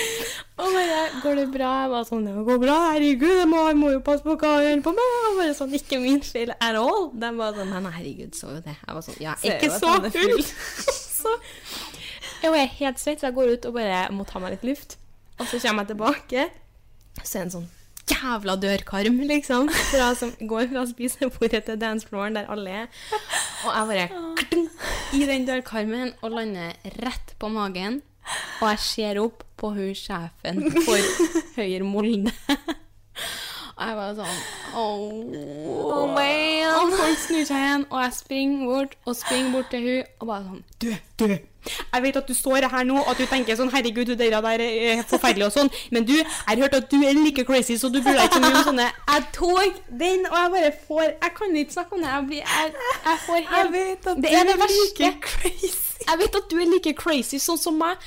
Og 0.56 0.66
bare 0.76 1.00
'Går 1.22 1.34
det 1.34 1.52
bra?' 1.52 1.82
Jeg 1.82 1.90
var 1.90 2.04
sånn 2.04 2.24
'Det 2.26 2.46
går 2.46 2.58
bra, 2.58 2.78
herregud, 2.92 3.38
jeg 3.38 3.48
må, 3.48 3.66
jeg 3.66 3.76
må 3.76 3.90
jo 3.90 4.00
passe 4.00 4.24
på 4.24 4.36
hva 4.36 4.60
jeg 4.60 4.76
gjør 4.76 4.82
på 4.82 4.94
meg.' 4.98 5.14
Og 5.30 5.36
bare 5.38 5.54
sånn 5.54 5.74
'Ikke 5.74 6.00
min 6.00 6.22
feil 6.22 6.50
at 6.50 6.74
all'. 6.74 7.10
De 7.14 7.30
var 7.36 7.54
sånn 7.54 7.70
'Nei, 7.70 7.92
herregud, 7.98 8.32
så 8.34 8.50
jo 8.50 8.60
det.' 8.60 8.78
Jeg 8.86 8.94
var 8.94 9.02
sånn 9.02 9.20
'Ja, 9.20 9.34
ikke 9.42 9.70
så 9.70 9.88
er 10.04 10.10
full'. 10.10 10.52
så 11.22 11.38
jeg 12.42 12.52
er 12.52 12.66
helt 12.66 13.00
svett, 13.00 13.20
så 13.20 13.26
jeg 13.26 13.34
går 13.34 13.52
ut 13.54 13.66
og 13.66 13.74
bare 13.74 14.12
må 14.12 14.26
ta 14.26 14.38
meg 14.38 14.50
litt 14.50 14.64
luft. 14.64 14.98
Og 15.38 15.46
så 15.46 15.58
kommer 15.58 15.82
jeg 15.82 15.96
tilbake, 15.96 16.50
så 17.22 17.38
er 17.38 17.40
det 17.40 17.46
en 17.46 17.50
sånn 17.50 17.70
jævla 18.10 18.56
dørkarm, 18.60 19.20
liksom. 19.28 19.70
Fra, 19.90 20.14
som 20.18 20.32
går 20.40 20.68
fra 20.72 20.84
spisebordet 20.86 21.64
til 21.64 21.80
danceflooren, 21.80 22.36
der 22.36 22.50
alle 22.52 22.70
er. 22.84 22.86
Og 23.64 23.70
jeg 23.72 23.88
bare 23.88 24.34
kling, 24.42 24.68
i 25.16 25.24
den 25.30 25.46
dørkarmen 25.48 26.12
og 26.20 26.36
lander 26.36 26.74
rett 27.00 27.34
på 27.40 27.48
magen. 27.48 28.02
Og 28.60 28.68
jeg 28.70 28.82
ser 28.84 29.20
opp 29.22 29.44
på 29.60 29.70
hun 29.76 29.94
sjefen 29.98 30.62
for 30.86 31.08
Høyre 31.58 31.86
Molde. 31.86 32.32
Og 33.74 33.82
jeg 33.82 33.96
bare 33.98 34.12
sånn 34.14 34.36
oh, 34.78 36.04
man. 36.14 36.68
Og 36.78 36.92
folk 36.94 37.18
snur 37.24 37.42
seg 37.48 37.58
igjen, 37.58 37.86
og 37.90 38.04
jeg 38.04 38.14
springer 38.20 38.68
bort 38.70 38.94
og 39.02 39.16
springer 39.18 39.56
bort 39.56 39.72
til 39.74 39.88
hun 39.88 40.12
og 40.20 40.28
bare 40.30 40.44
sånn 40.46 40.62
Du, 40.78 40.90
du. 41.18 41.26
Jeg 41.66 42.02
vet 42.04 42.18
at 42.20 42.28
du 42.28 42.34
står 42.36 42.68
her 42.70 42.84
nå 42.88 42.98
og 43.02 43.14
du 43.18 43.24
tenker 43.30 43.56
sånn 43.58 43.72
Herregud, 43.72 44.12
det 44.18 44.30
der 44.32 44.64
er 44.64 45.02
forferdelig 45.08 45.48
og 45.48 45.54
sånn. 45.54 45.70
Men 45.94 46.06
du, 46.08 46.14
jeg 46.18 46.28
har 46.46 46.62
hørt 46.64 46.76
at 46.78 46.90
du 46.92 46.98
er 47.02 47.16
like 47.18 47.44
crazy, 47.48 47.78
så 47.80 47.90
du 47.92 48.00
burde 48.02 48.26
ikke 48.26 48.40
så 48.40 48.44
mye 48.44 48.60
om 48.60 48.68
sånne 48.70 48.88
Jeg 48.90 49.26
tok 49.36 49.80
den, 49.88 50.26
og 50.30 50.36
jeg 50.38 50.54
bare 50.56 50.72
får 50.88 51.04
Jeg 51.08 51.34
kan 51.38 51.56
ikke 51.62 51.76
snakke 51.78 51.98
om 51.98 52.04
det. 52.04 52.12
Jeg, 52.12 52.28
blir, 52.30 52.44
jeg, 52.44 52.72
jeg 53.08 53.18
får 53.26 53.40
helt 53.40 53.58
Jeg 53.58 53.72
vet 53.74 54.08
at 54.12 54.16
Det 54.16 54.30
du 54.30 54.38
er 54.38 54.48
det 54.50 54.54
er 54.54 54.78
like 54.78 55.12
crazy. 55.28 55.74
Jeg 56.04 56.20
vet 56.20 56.40
at 56.40 56.48
du 56.50 56.56
er 56.60 56.72
like 56.72 56.94
crazy 56.98 57.40
sånn 57.42 57.60
som 57.60 57.78
meg. 57.80 58.00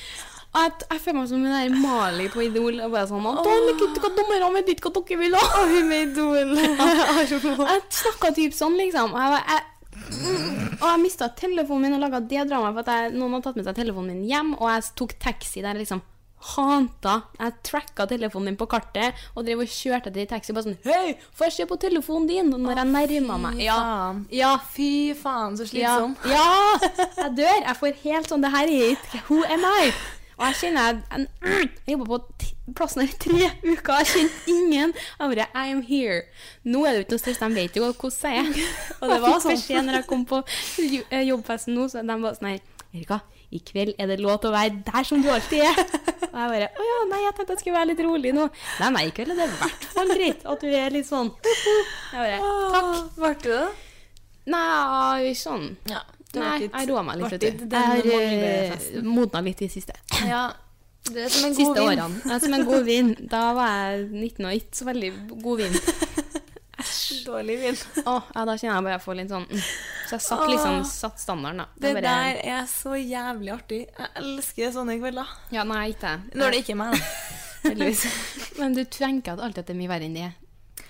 Og 0.53 0.61
Jeg, 0.63 0.71
jeg 0.91 1.01
føler 1.03 1.17
meg 1.19 1.29
som 1.31 1.43
hun 1.43 1.53
der 1.53 1.79
Mali 1.81 2.27
på 2.33 2.43
Idol. 2.45 2.79
Og 2.85 2.93
bare 2.93 3.07
sånn 3.09 3.25
«Anton, 3.31 3.71
ikke 3.73 3.89
hva 4.03 4.11
dommerne 4.17 4.51
vet 4.57 4.71
ikke 4.75 4.91
hva 4.93 5.03
dere 5.03 5.19
vil 5.23 5.37
ha. 5.37 5.47
Og 5.61 5.73
hun 5.73 5.89
med 5.89 6.13
Idol. 6.13 6.53
Jeg 7.17 7.41
snakka 7.99 8.31
typ 8.37 8.55
sånn, 8.55 8.77
liksom. 8.79 9.13
Og 9.17 9.35
jeg, 9.37 9.65
og 10.07 10.85
jeg 10.87 11.01
mista 11.03 11.27
telefonen 11.37 11.87
min 11.87 11.97
og 11.97 12.03
laga 12.05 12.19
det 12.23 12.45
dramaet 12.49 12.75
for 12.77 12.83
at 12.85 12.91
jeg, 12.93 13.15
noen 13.17 13.33
hadde 13.37 13.47
tatt 13.49 13.57
med 13.59 13.65
seg 13.67 13.79
telefonen 13.81 14.13
min 14.15 14.27
hjem, 14.29 14.53
og 14.59 14.69
jeg 14.71 14.85
tok 14.99 15.17
taxi 15.19 15.63
der 15.65 15.79
liksom 15.79 16.01
hanta. 16.53 17.15
Jeg 17.39 17.53
tracka 17.65 18.05
telefonen 18.11 18.51
min 18.51 18.57
på 18.59 18.67
kartet 18.69 19.17
og 19.33 19.45
drev 19.47 19.63
og 19.63 19.71
kjørte 19.73 20.11
til 20.13 20.27
taxi 20.29 20.53
bare 20.53 20.67
sånn 20.67 20.75
Hei, 20.85 21.15
får 21.33 21.47
jeg 21.49 21.55
se 21.55 21.65
på 21.71 21.77
telefonen 21.81 22.27
din? 22.29 22.51
Og 22.53 22.61
når 22.61 22.77
jeg 22.83 22.91
nærma 22.93 23.39
meg 23.41 23.63
Ja. 23.65 23.79
ja. 24.29 24.51
Fy 24.75 25.15
faen, 25.17 25.57
så 25.57 25.65
Ja, 25.65 25.95
slitsom. 25.97 26.13
ja, 26.29 26.77
jeg 27.23 27.33
dør. 27.41 27.57
Jeg 27.65 27.75
får 27.81 27.97
helt 28.03 28.29
sånn 28.29 28.45
Det 28.45 28.53
her 28.53 28.69
er 28.69 28.93
ikke 28.93 29.23
Who 29.31 29.41
am 29.49 29.65
I? 29.81 29.89
Og 30.37 30.43
jeg 30.45 30.57
kjenner 30.59 30.87
jeg, 30.87 31.27
jeg, 31.41 31.69
jeg 31.87 31.95
jobba 31.95 32.05
på 32.11 32.73
plassen 32.77 33.01
her 33.01 33.09
i 33.09 33.17
tre 33.23 33.47
uker. 33.65 33.93
Jeg 34.03 34.09
kjente 34.11 34.53
ingen. 34.53 34.93
Jeg 34.93 35.31
bare 35.33 35.47
I 35.57 35.71
am 35.73 35.81
here. 35.87 36.19
Nå 36.67 36.83
er 36.85 36.93
det 36.93 36.99
jo 36.99 37.05
ikke 37.07 37.15
noe 37.15 37.23
stress. 37.23 37.39
De 37.41 37.49
vet 37.55 37.79
jo 37.79 37.87
hvordan 37.87 38.35
jeg 38.37 38.43
er. 38.43 38.73
Og 39.01 39.13
det 39.13 39.21
var 39.23 39.39
sånn 39.41 39.55
beskjed 39.55 39.87
når 39.87 39.99
jeg 40.01 40.07
kom 40.11 40.27
på 40.29 40.41
eh, 40.43 41.23
jobbfesten 41.31 41.77
nå, 41.77 41.87
så 41.89 42.05
de 42.05 42.19
var 42.21 42.37
sånn 42.37 42.51
her 42.53 42.65
Erika, 42.95 43.17
i 43.51 43.59
kveld 43.67 43.97
er 43.99 44.07
det 44.09 44.15
lov 44.23 44.37
til 44.41 44.49
å 44.49 44.55
være 44.55 44.77
der 44.87 45.05
som 45.07 45.21
du 45.21 45.27
alltid 45.31 45.65
er. 45.67 45.81
Og 46.27 46.37
jeg 46.39 46.51
bare 46.53 46.69
Å 46.69 46.85
ja, 46.87 46.99
nei, 47.11 47.19
jeg 47.25 47.33
tenkte 47.35 47.55
jeg 47.55 47.61
skulle 47.63 47.77
være 47.79 47.89
litt 47.91 48.03
rolig 48.05 48.31
nå. 48.35 48.45
Nei, 48.81 48.89
nei, 48.95 49.03
i 49.09 49.13
kveld 49.15 49.33
er 49.33 49.41
det 49.41 49.47
i 49.49 49.57
hvert 49.59 49.87
fall 49.95 50.13
greit 50.13 50.45
at 50.53 50.63
du 50.63 50.69
er 50.71 50.95
litt 50.95 51.09
sånn. 51.09 51.33
Jeg 51.43 52.21
bare 52.21 52.39
Takk. 52.77 52.93
Ble 53.17 53.33
du 53.41 53.49
det? 53.51 53.65
Nei, 54.53 55.33
sånn 55.35 55.73
Ja. 55.91 56.05
Nei, 56.41 56.55
jeg 56.67 56.89
roa 56.91 57.03
meg 57.07 57.21
litt. 57.21 57.41
du. 57.41 57.47
Jeg 57.47 57.91
har 57.91 58.07
eh, 58.29 59.03
modna 59.05 59.43
litt 59.45 59.61
i 59.65 59.69
siste. 59.71 59.97
Ja. 60.27 60.45
Det 61.07 61.23
er 61.23 61.29
som 61.31 61.45
en 61.47 61.53
god 61.53 61.61
Siste 61.61 61.79
vin. 61.79 61.87
årene. 61.87 62.21
Jeg 62.25 62.33
er 62.35 62.39
som 62.43 62.53
en 62.57 62.65
god 62.67 62.83
vin. 62.83 63.11
Da 63.31 63.43
var 63.55 63.75
jeg 63.75 64.07
19 64.11 64.47
og 64.49 64.57
ikke 64.57 64.79
så 64.79 64.87
veldig 64.89 65.11
god 65.43 65.61
vin. 65.61 65.77
Dårlig 67.27 67.55
vin. 67.61 67.77
Åh, 68.05 68.27
ja, 68.35 68.43
da 68.47 68.55
kjenner 68.57 68.75
jeg 68.75 68.85
bare 68.85 68.95
jeg 68.95 69.03
får 69.03 69.17
litt 69.17 69.31
sånn 69.31 69.45
mm. 69.49 69.63
Så 70.07 70.15
jeg 70.15 70.23
satt 70.23 70.43
liksom 70.47 70.75
satt 70.87 71.19
standarden, 71.19 71.63
da. 71.63 71.65
Det 71.75 71.91
Jeg 71.91 72.03
der 72.05 72.41
er 72.47 72.67
så 72.71 72.95
jævlig 72.95 73.51
artig. 73.55 73.79
Jeg 73.91 74.11
elsker 74.21 74.71
sånne 74.75 74.95
kvelder. 75.01 75.33
Ja, 75.51 75.65
nei, 75.67 75.89
ikke 75.91 76.13
jeg. 76.13 76.37
Når 76.39 76.53
det 76.53 76.61
ikke 76.63 76.75
er 76.75 76.79
meg, 76.79 76.95
da. 76.95 77.09
Heldigvis. 77.67 78.05
Men 78.61 78.77
du 78.77 78.83
tenker 78.91 79.41
at 79.43 79.57
det 79.57 79.65
er 79.73 79.79
mye 79.79 79.91
verre 79.91 80.07
enn 80.07 80.15
det 80.15 80.27
er. 80.29 80.35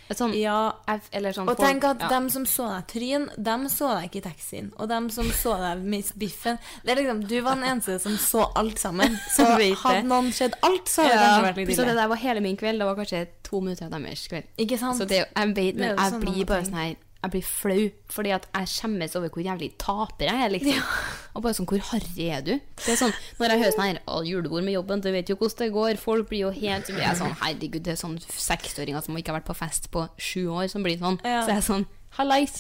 Sånn, 0.10 0.34
Ja. 0.39 0.72
eller 1.12 1.32
sånn 1.34 1.49
Og 1.49 1.58
folk- 1.58 1.60
tenk 1.68 1.84
at 1.84 1.99
ja. 1.99 2.08
dem 2.10 2.30
som 2.30 2.45
så 2.45 2.68
deg 2.76 2.88
tryn, 2.88 3.30
dem 3.43 3.66
så 3.68 3.89
deg 3.99 4.10
ikke 4.12 4.22
i 4.22 4.30
taxien. 4.30 4.72
Og 4.80 4.88
dem 4.88 5.10
som 5.10 5.26
så 5.26 5.58
deg 5.58 5.84
Miss 5.84 6.12
biffen 6.14 6.58
Det 6.86 6.91
er 6.97 7.01
liksom, 7.03 7.28
Du 7.28 7.41
var 7.41 7.55
den 7.55 7.64
eneste 7.66 7.99
som 7.99 8.14
så 8.18 8.51
alt 8.55 8.78
sammen. 8.80 9.18
Så 9.36 9.43
hadde 9.84 10.03
noen 10.08 10.32
sett 10.32 10.53
alt, 10.64 10.86
så 10.88 11.03
hadde 11.03 11.18
det 11.18 11.20
kanskje 11.20 11.47
vært 11.49 11.68
litt 11.68 11.78
så 11.78 11.86
det 11.86 11.95
der 11.95 12.08
var 12.08 12.16
hele 12.18 12.39
min 12.41 12.55
kveld. 12.58 12.80
Det 12.80 12.86
var 12.86 12.95
kanskje 12.95 13.28
to 13.43 13.60
minutter 13.62 13.86
av 13.86 13.91
deres 13.91 14.28
kveld. 14.28 14.43
Ikke 14.58 14.78
sant? 14.80 14.97
Så 14.99 15.08
det, 15.08 15.26
jeg 15.36 15.55
vet, 15.55 15.76
men 15.76 15.95
jeg 15.97 16.12
sånn 16.14 16.22
blir 16.22 16.45
bare 16.45 16.64
sånn 16.64 16.74
her 16.74 16.95
Jeg 17.28 17.34
blir 17.34 17.43
flau, 17.43 17.82
fordi 18.13 18.32
at 18.32 18.45
jeg 18.55 18.69
skjemmes 18.71 19.15
over 19.19 19.32
hvor 19.34 19.43
jævlig 19.43 19.67
taper 19.82 20.30
jeg 20.30 20.45
er, 20.45 20.53
liksom. 20.53 20.93
Og 21.36 21.43
bare 21.43 21.57
sånn, 21.57 21.67
hvor 21.67 21.84
harry 21.89 22.28
er 22.32 22.45
du? 22.45 22.53
Det 22.80 22.93
er 22.93 22.99
sånn, 23.01 23.13
Når 23.38 23.53
jeg 23.53 23.61
hører 23.63 23.75
sånn 23.75 23.86
her 23.86 23.99
Å, 24.07 24.21
julebord 24.25 24.65
med 24.65 24.78
jobben, 24.78 25.03
du 25.03 25.09
vet 25.11 25.30
jo 25.30 25.36
hvordan 25.36 25.59
det 25.59 25.75
går. 25.75 25.99
Folk 26.01 26.32
blir 26.32 26.45
jo 26.45 26.51
helt 26.55 26.88
Så 26.88 26.95
blir 26.95 27.03
jeg 27.03 27.19
sånn 27.19 27.36
Herregud, 27.41 27.84
det 27.86 27.93
er 27.93 27.99
sånn 27.99 28.17
seksåringer 28.23 29.03
som 29.05 29.19
ikke 29.19 29.34
har 29.34 29.41
vært 29.41 29.49
på 29.51 29.57
fest 29.59 29.89
på 29.93 30.07
sju 30.15 30.47
år, 30.55 30.69
som 30.71 30.86
blir 30.88 30.97
sånn. 31.01 31.19
Ja. 31.28 31.43
Så 31.43 31.53
jeg 31.53 31.61
er 31.61 31.67
sånn 31.67 31.88
Hallais. 32.17 32.55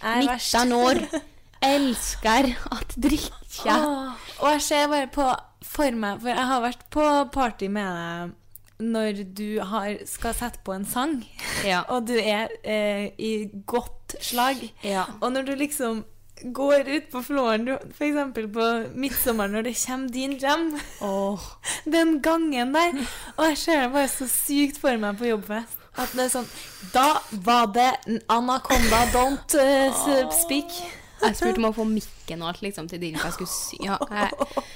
Jeg 0.00 0.26
er 0.26 0.40
19 0.40 0.72
år. 0.80 1.02
Elsker 1.76 2.50
at 2.72 2.96
drikker. 3.00 3.70
Åh, 3.70 4.26
og 4.40 4.50
jeg 4.56 4.64
ser 4.66 4.90
bare 4.92 5.12
på 5.12 5.28
for 5.66 5.96
meg 5.98 6.20
For 6.22 6.30
jeg 6.30 6.48
har 6.50 6.60
vært 6.64 6.82
på 6.94 7.06
party 7.34 7.68
med 7.72 7.96
deg 7.96 8.34
når 8.78 9.22
du 9.36 9.60
har, 9.64 9.96
skal 10.06 10.34
sette 10.36 10.60
på 10.64 10.74
en 10.76 10.84
sang, 10.88 11.22
Ja. 11.64 11.82
og 11.92 12.08
du 12.08 12.16
er 12.18 12.52
eh, 12.64 13.08
i 13.18 13.48
godt 13.66 14.16
slag. 14.20 14.60
Ja. 14.84 15.04
Og 15.20 15.32
når 15.32 15.48
du 15.48 15.54
liksom 15.54 16.04
går 16.52 16.88
ut 16.88 17.08
på 17.12 17.22
flåren, 17.22 17.68
f.eks. 17.68 18.18
for 18.34 18.50
på 18.52 18.66
midtsommeren, 18.94 19.56
når 19.56 19.62
det 19.62 19.76
kommer 19.86 20.08
din 20.12 20.36
jam 20.36 20.78
oh. 21.00 21.40
Den 21.96 22.20
gangen 22.22 22.74
der. 22.74 23.00
Og 23.36 23.48
jeg 23.48 23.58
ser 23.58 23.82
det 23.82 23.92
bare 23.92 24.08
så 24.08 24.28
sykt 24.28 24.80
for 24.80 25.00
meg 25.00 25.16
på 25.16 25.30
jobbfest. 25.32 25.82
At 25.96 26.12
det 26.12 26.26
er 26.26 26.28
sånn 26.28 26.48
Da 26.92 27.06
var 27.46 27.70
det 27.72 27.88
Anaconda 28.28 29.06
Don't 29.14 29.56
uh, 29.56 30.28
Speak. 30.36 30.74
Jeg 31.22 31.38
spurte 31.38 31.62
om 31.62 31.70
å 31.70 31.72
få 31.72 31.86
mikken 31.88 32.42
og 32.44 32.50
alt 32.50 32.60
liksom 32.60 32.88
til 32.90 33.00
Dirk. 33.00 33.22
Jeg 33.24 33.32
skulle 33.32 33.52
sy 33.52 33.78
ja, 33.86 33.96
jeg, 34.10 34.66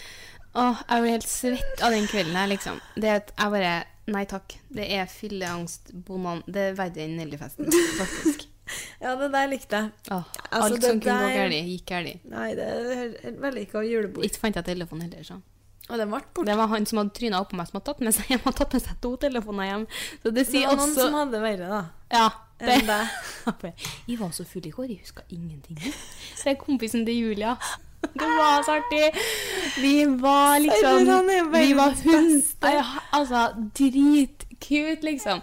Åh, 0.59 0.80
jeg 0.88 1.03
ble 1.05 1.11
helt 1.14 1.28
svett 1.30 1.82
av 1.86 1.94
den 1.94 2.07
kvelden 2.11 2.34
her, 2.34 2.48
liksom. 2.51 2.80
Det 2.96 3.09
er 3.11 3.20
at 3.22 3.32
jeg 3.36 3.55
bare 3.57 3.74
Nei 4.11 4.24
takk. 4.26 4.57
Det 4.74 4.88
er 4.90 5.05
fylleangst, 5.07 5.92
bonan 6.07 6.40
Det 6.51 6.70
er 6.70 6.78
verre 6.78 7.05
enn 7.05 7.18
Nellyfesten, 7.20 7.68
faktisk. 7.98 8.46
Ja, 9.03 9.16
det 9.18 9.32
der 9.32 9.48
likte 9.51 9.78
jeg. 9.80 9.90
Åh, 10.14 10.26
Altså, 10.51 10.74
alt 10.76 10.84
som 10.84 11.01
kunne 11.03 11.14
gå 11.30 11.30
galt, 11.34 11.55
gikk 11.72 11.88
galt. 11.90 12.26
Nei, 12.30 12.51
det 12.55 12.66
er 12.70 13.32
veldig 13.42 13.64
ikke 13.66 13.80
av 13.80 13.86
julebord. 13.88 14.26
Ikke 14.28 14.42
fant 14.44 14.59
jeg 14.61 14.66
telefonen 14.68 15.09
heller, 15.09 15.24
så. 15.26 15.38
Og 15.90 15.98
den 15.98 16.07
ble 16.12 16.20
borte. 16.20 16.44
Det 16.46 16.55
var 16.61 16.70
han 16.70 16.86
som 16.86 17.01
hadde 17.01 17.14
tryna 17.18 17.40
oppå 17.42 17.59
meg, 17.59 17.66
som 17.66 17.80
hadde 17.80 17.88
tatt 17.88 18.05
med 18.07 18.14
seg 18.14 18.28
hjem. 18.30 18.44
Hadde 18.44 18.61
tatt 18.61 18.76
med 18.78 18.84
seg 18.84 19.01
to 19.03 19.11
telefoner 19.24 19.70
hjem. 19.72 19.86
Så 20.22 20.30
det 20.30 20.46
Det 20.46 20.46
var 20.55 20.68
var 20.70 20.78
noen 20.84 20.94
som 21.01 21.18
hadde 21.18 21.42
verre, 21.42 21.72
da. 21.74 21.82
Ja. 22.14 22.28
Enn 22.61 22.86
deg. 22.92 23.18
Det. 23.64 23.72
Jeg 24.12 24.20
var 24.20 24.30
så 24.38 24.46
full 24.46 24.66
i 24.68 24.74
går, 24.76 24.90
jeg 24.92 25.03
huska 25.03 25.26
ingenting. 25.34 25.78
Det 25.80 26.46
er 26.53 26.59
kompisen 26.61 27.07
til 27.09 27.16
Julia. 27.24 27.57
Det 28.20 28.26
var 28.26 28.62
så 28.64 28.72
artig. 28.78 29.11
Vi 29.82 30.05
var 30.20 30.59
liksom 30.61 31.53
Vi 31.53 31.72
var 31.76 31.92
hund... 32.05 32.42
Altså, 33.12 33.42
dritcute, 33.76 35.03
liksom. 35.05 35.40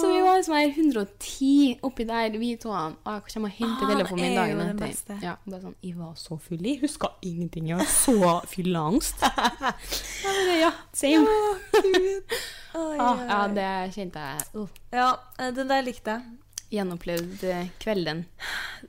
Så 0.00 0.12
vi 0.12 0.20
var 0.22 0.36
liksom 0.38 0.54
her 0.54 0.68
110 0.76 1.78
oppi 1.82 2.04
der, 2.08 2.30
vi 2.38 2.52
to. 2.62 2.70
Og 2.70 2.96
jeg 3.12 3.22
kommer 3.34 3.50
og 3.50 3.58
henter 3.58 3.84
Ah, 3.86 3.92
telefonen 3.92 4.24
min 4.24 4.38
dagen 4.38 4.82
etter. 4.88 5.20
Ja, 5.22 5.34
bare 5.46 5.60
sånn, 5.66 5.76
Jeg 5.82 5.98
var 5.98 6.14
så 6.18 6.38
full, 6.42 6.62
jeg 6.66 6.80
huska 6.82 7.10
ingenting. 7.22 7.68
Jeg 7.72 7.78
var 7.82 7.90
så 7.90 8.40
fylleangst. 8.54 9.22
Ja, 10.62 10.70
same. 10.96 11.26
Oi, 12.76 12.96
Ah, 13.00 13.22
ja, 13.28 13.40
det 13.52 13.70
kjente 13.94 14.22
jeg. 14.22 14.66
Ja, 14.94 15.10
den 15.54 15.68
der 15.70 15.82
likte 15.86 16.16
jeg. 16.18 16.36
gjenopplevd 16.74 17.44
eh, 17.46 17.68
kvelden. 17.82 18.24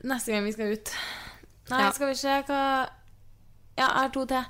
Neste 0.02 0.32
gang 0.34 0.44
vi 0.48 0.52
skal 0.56 0.72
ut. 0.74 0.90
Nei, 1.68 1.82
skal 1.94 2.08
vi 2.10 2.16
se 2.16 2.34
hva 2.48 2.58
Ja, 2.58 2.86
jeg 3.78 3.94
har 3.98 4.10
to 4.14 4.24
til. 4.30 4.44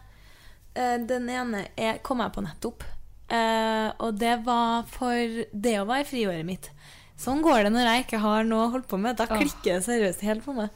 Eh, 0.75 0.97
Den 1.09 1.29
ene 1.33 1.67
er, 1.77 1.99
kom 2.05 2.21
jeg 2.25 2.33
på 2.35 2.45
nettopp. 2.45 2.85
Eh, 3.29 3.91
og 4.01 4.17
det 4.19 4.39
var 4.47 4.87
for 4.89 5.45
det 5.53 5.75
å 5.83 5.87
være 5.89 6.07
friåret 6.09 6.47
mitt. 6.49 6.71
Sånn 7.19 7.43
går 7.43 7.65
det 7.67 7.73
når 7.75 7.89
jeg 7.91 8.05
ikke 8.07 8.21
har 8.23 8.45
noe 8.47 8.67
å 8.69 8.73
holde 8.77 8.89
på 8.89 8.99
med. 9.03 9.17
Da 9.19 9.27
klikker 9.27 9.79
det 9.79 9.85
seriøst 9.89 10.23
helt 10.25 10.45
på 10.47 10.55
meg. 10.57 10.71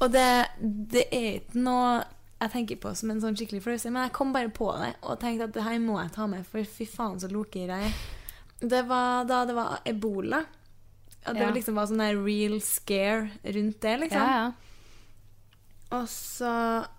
Og 0.00 0.10
det, 0.12 0.26
det 0.60 1.06
er 1.12 1.28
ikke 1.40 1.60
noe 1.62 2.00
jeg 2.40 2.52
tenker 2.54 2.78
på 2.80 2.94
som 2.96 3.10
en 3.12 3.20
sånn 3.20 3.34
skikkelig 3.36 3.60
flause, 3.66 3.90
men 3.92 4.06
jeg 4.06 4.14
kom 4.16 4.30
bare 4.32 4.48
på 4.48 4.70
det 4.80 4.94
og 5.04 5.18
tenkte 5.20 5.44
at 5.44 5.52
det 5.52 5.64
her 5.66 5.76
må 5.84 5.98
jeg 6.00 6.12
ta 6.14 6.24
med, 6.26 6.46
for 6.48 6.64
fy 6.64 6.86
faen 6.88 7.18
så 7.20 7.28
loker 7.28 7.66
jeg 7.68 7.68
er. 7.90 7.98
Det 8.64 8.80
var 8.88 9.26
da 9.28 9.42
det 9.48 9.56
var 9.58 9.82
ebola. 9.88 10.40
Og 11.28 11.34
det 11.36 11.42
Ja. 11.44 11.50
liksom 11.52 11.76
var 11.76 11.86
sånn 11.90 12.00
der 12.00 12.16
real 12.16 12.56
scare 12.64 13.28
rundt 13.44 13.80
det, 13.84 13.94
liksom. 14.06 14.24
Ja, 14.24 14.46
ja. 14.48 14.52
Og 15.90 16.06
så 16.06 16.50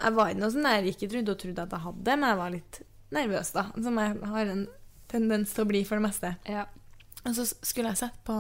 Jeg 0.02 0.16
var 0.18 0.32
ikke 0.32 0.42
noe 0.42 0.52
sånn 0.52 0.68
jeg 0.68 0.86
gikk 0.90 1.06
ikke 1.06 1.16
rundt 1.18 1.34
og 1.34 1.42
trodde 1.42 1.66
at 1.66 1.76
jeg 1.76 1.86
hadde 1.86 2.06
det, 2.08 2.16
men 2.20 2.30
jeg 2.30 2.40
var 2.42 2.54
litt 2.56 2.82
nervøs, 3.12 3.52
da. 3.56 3.66
Som 3.84 4.00
jeg 4.02 4.32
har 4.34 4.54
en 4.54 4.64
tendens 5.12 5.56
til 5.56 5.66
å 5.66 5.70
bli 5.72 5.84
for 5.88 6.00
det 6.00 6.08
meste. 6.08 6.36
ja. 6.50 6.68
Og 7.22 7.36
så 7.38 7.44
skulle 7.46 7.92
jeg 7.92 8.00
sette 8.00 8.24
på 8.26 8.36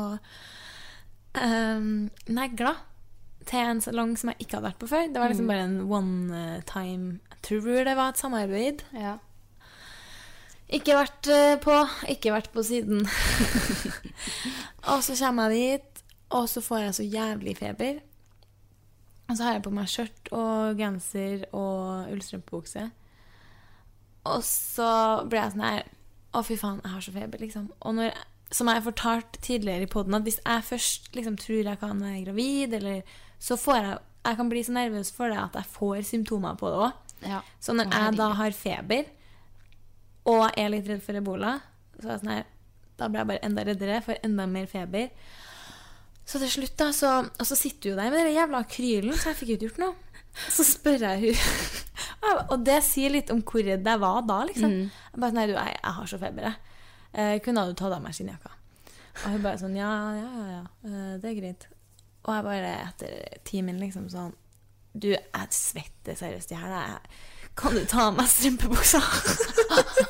um, 1.38 2.08
negler 2.34 2.80
til 3.46 3.60
en 3.62 3.82
salong 3.84 4.16
som 4.18 4.32
jeg 4.32 4.42
ikke 4.42 4.58
hadde 4.58 4.70
vært 4.72 4.80
på 4.82 4.90
før. 4.90 5.10
Det 5.12 5.22
var 5.22 5.30
liksom 5.30 5.52
bare 5.52 5.66
en 5.68 5.76
one 5.86 6.40
eh, 6.40 6.64
time 6.70 7.20
Jeg 7.36 7.44
tror 7.46 7.84
det 7.86 7.94
var 7.98 8.10
et 8.14 8.22
samarbeid. 8.22 8.82
ja. 8.98 9.18
Ikke 10.72 10.96
vært 10.96 11.28
eh, 11.28 11.58
på, 11.60 11.78
ikke 12.10 12.32
vært 12.32 12.52
på 12.54 12.64
siden. 12.64 13.04
og 14.92 15.02
så 15.04 15.18
kommer 15.20 15.52
jeg 15.52 15.82
dit, 15.82 16.04
og 16.32 16.48
så 16.50 16.64
får 16.64 16.86
jeg 16.86 16.96
så 16.96 17.08
jævlig 17.18 17.58
feber. 17.60 18.00
Og 19.32 19.38
så 19.38 19.48
har 19.48 19.56
jeg 19.56 19.64
på 19.64 19.72
meg 19.72 19.88
skjørt 19.88 20.30
og 20.36 20.80
genser 20.80 21.46
og 21.56 22.12
ullstrømpebukse. 22.12 22.90
Og 24.28 24.44
så 24.46 24.92
ble 25.32 25.40
jeg 25.40 25.54
sånn 25.56 25.66
her 25.66 25.88
Å, 26.32 26.42
fy 26.48 26.56
faen, 26.56 26.78
jeg 26.84 26.94
har 26.94 27.02
så 27.04 27.12
feber, 27.12 27.42
liksom. 27.44 27.66
Og 27.84 27.96
når, 27.98 28.14
som 28.56 28.70
jeg 28.70 28.80
har 28.80 28.86
fortalt 28.86 29.40
tidligere 29.44 29.84
i 29.84 29.90
poden, 29.92 30.16
at 30.16 30.24
hvis 30.24 30.40
jeg 30.40 30.64
først 30.64 31.10
liksom 31.18 31.36
tror 31.42 31.68
jeg 31.68 31.80
kan 31.82 32.00
være 32.00 32.22
gravid, 32.24 32.76
eller 32.78 33.18
så 33.42 33.58
får 33.60 33.80
jeg 33.80 33.98
Jeg 34.22 34.38
kan 34.38 34.50
bli 34.52 34.62
så 34.64 34.74
nervøs 34.76 35.10
for 35.12 35.34
det 35.34 35.40
at 35.42 35.56
jeg 35.58 35.66
får 35.74 36.02
symptomer 36.06 36.56
på 36.56 36.70
det 36.70 36.82
òg. 36.86 37.16
Ja. 37.26 37.40
Så 37.60 37.74
når 37.74 37.90
jeg 37.90 38.18
da 38.20 38.28
har 38.38 38.52
feber 38.54 39.08
og 40.30 40.44
er 40.54 40.70
litt 40.70 40.88
redd 40.88 41.02
for 41.02 41.18
ebola, 41.18 41.56
så 41.98 42.06
er 42.06 42.12
jeg 42.12 42.22
sånn 42.22 42.34
her 42.36 42.44
Da 43.00 43.08
blir 43.10 43.24
jeg 43.24 43.30
bare 43.32 43.46
enda 43.48 43.64
reddere, 43.66 44.02
får 44.06 44.20
enda 44.28 44.46
mer 44.46 44.68
feber. 44.70 45.10
Så 46.26 46.40
til 46.40 46.52
slutt, 46.54 46.76
da, 46.80 46.92
så, 46.96 47.10
og 47.28 47.46
så 47.48 47.56
sitter 47.60 47.92
hun 47.92 48.00
der 48.00 48.12
med 48.14 48.26
den 48.26 48.36
jævla 48.38 48.62
akrylen, 48.64 49.16
så 49.18 49.32
jeg 49.32 49.40
fikk 49.40 49.50
jo 49.50 49.56
ikke 49.58 49.68
gjort 49.70 49.82
noe. 49.84 49.96
Så 50.56 50.64
spør 50.64 51.02
jeg 51.04 51.18
hun 51.26 51.36
Og 52.54 52.62
det 52.64 52.78
sier 52.88 53.12
litt 53.12 53.32
om 53.34 53.42
hvor 53.44 53.66
redd 53.68 53.84
jeg 53.90 54.00
var 54.00 54.22
da, 54.30 54.38
liksom. 54.48 54.76
Jeg 54.88 55.20
bare 55.20 55.32
sånn 55.34 55.40
Nei, 55.42 55.48
du, 55.50 55.56
jeg, 55.58 55.74
jeg 55.82 55.96
har 55.98 56.08
så 56.08 56.20
feber, 56.22 56.48
jeg. 56.48 56.56
Eh, 57.12 57.34
kunne 57.44 57.66
du 57.68 57.74
tatt 57.76 57.92
av 57.98 58.04
meg 58.06 58.16
skinnjakka? 58.16 58.54
Og 59.26 59.26
hun 59.34 59.44
bare 59.44 59.60
sånn 59.60 59.76
Ja, 59.76 59.90
ja, 60.16 60.30
ja, 60.32 60.46
ja. 60.54 60.62
eh, 60.88 61.14
det 61.20 61.28
er 61.34 61.36
greit. 61.42 61.66
Og 62.24 62.32
jeg 62.38 62.46
bare 62.48 62.72
etter 62.86 63.42
timen 63.50 63.82
liksom 63.82 64.06
sånn 64.14 64.32
Du, 64.94 65.10
jeg 65.12 65.48
svetter 65.58 66.16
seriøst 66.20 66.54
i 66.56 66.60
hæla. 66.62 66.84
Kan 67.60 67.76
du 67.76 67.84
ta 67.90 68.06
av 68.08 68.16
meg 68.16 68.30
strømpebuksa? 68.32 69.02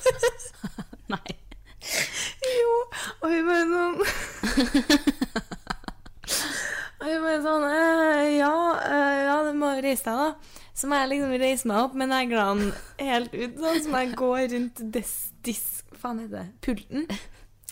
Nei. 1.16 1.32
Jo. 2.52 2.74
Og 3.24 3.32
hun 3.32 3.48
bare 3.48 3.66
sånn 3.72 3.96
Og 7.02 7.10
jeg 7.10 7.22
bare 7.24 7.42
sånn 7.42 7.64
eh, 7.66 8.28
ja, 8.38 8.56
eh, 8.86 9.20
ja, 9.26 9.38
du 9.48 9.56
må 9.58 9.72
jo 9.74 9.84
reise 9.88 10.06
deg, 10.06 10.20
da. 10.22 10.58
Så 10.78 10.88
må 10.90 11.00
jeg 11.02 11.12
liksom 11.12 11.36
reise 11.42 11.70
meg 11.70 11.82
opp 11.82 11.96
men 11.98 12.08
med 12.08 12.14
neglene 12.14 12.72
helt 13.02 13.34
ut, 13.34 13.58
sånn, 13.58 13.80
så 13.82 13.92
må 13.92 14.02
jeg 14.04 14.12
går 14.22 14.42
rundt 14.54 14.82
dis, 14.94 15.16
dis, 15.46 15.64
faen 15.98 16.22
heter 16.22 16.38
det, 16.38 16.46
pulten. 16.66 17.08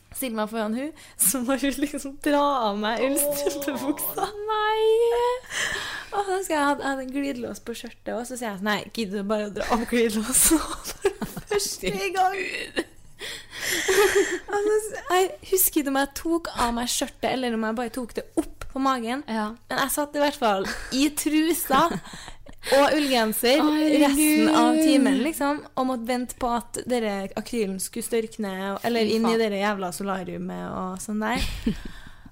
Stiller 0.10 0.40
meg 0.42 0.50
foran 0.52 0.76
hun, 0.76 0.90
så 1.22 1.44
må 1.46 1.56
hun 1.62 1.78
liksom 1.84 2.18
dra 2.26 2.44
av 2.72 2.82
meg 2.82 3.06
ullstrømpebuksa. 3.06 4.30
Nei! 4.50 4.84
Og 6.10 6.26
så 6.26 6.40
skal 6.44 6.56
jeg 6.56 6.64
ha 6.66 6.72
jeg 6.74 6.88
hadde 6.88 7.06
en 7.06 7.14
glidelås 7.14 7.62
på 7.62 7.78
skjørtet 7.78 8.16
òg, 8.16 8.24
så 8.26 8.34
sier 8.34 8.50
jeg 8.50 8.62
sånn 8.64 8.72
Nei, 8.72 8.80
gidder 8.98 9.22
du 9.22 9.30
bare 9.30 9.52
å 9.52 9.54
dra 9.60 9.70
av 9.78 9.86
glidelåsen 9.92 10.64
første 11.54 11.94
gang? 12.18 12.42
Altså, 14.50 15.02
jeg 15.12 15.28
husker 15.52 15.82
ikke 15.82 15.92
om 15.92 16.00
jeg 16.00 16.10
tok 16.18 16.50
av 16.56 16.74
meg 16.76 16.90
skjørtet, 16.92 17.28
eller 17.34 17.56
om 17.56 17.66
jeg 17.68 17.78
bare 17.78 17.94
tok 17.94 18.16
det 18.18 18.26
opp 18.40 18.66
på 18.72 18.82
magen. 18.84 19.24
Ja. 19.28 19.52
Men 19.70 19.82
jeg 19.84 19.94
satt 19.94 20.16
i 20.16 20.22
hvert 20.24 20.40
fall 20.40 20.68
i 20.96 21.06
trusa 21.18 21.86
og 22.76 22.96
ullgenser 22.98 23.62
resten 24.04 24.50
av 24.52 24.78
timen, 24.80 25.22
liksom. 25.26 25.62
Og 25.76 25.88
måtte 25.90 26.10
vente 26.10 26.38
på 26.40 26.52
at 26.58 26.82
dere 26.90 27.30
akrylen 27.40 27.80
skulle 27.84 28.06
størkne, 28.06 28.76
eller 28.86 29.10
inn 29.10 29.28
i 29.30 29.38
det 29.40 29.52
jævla 29.62 29.92
solariumet 29.96 30.66
og 30.70 31.00
sånn 31.04 31.24
der. 31.24 31.46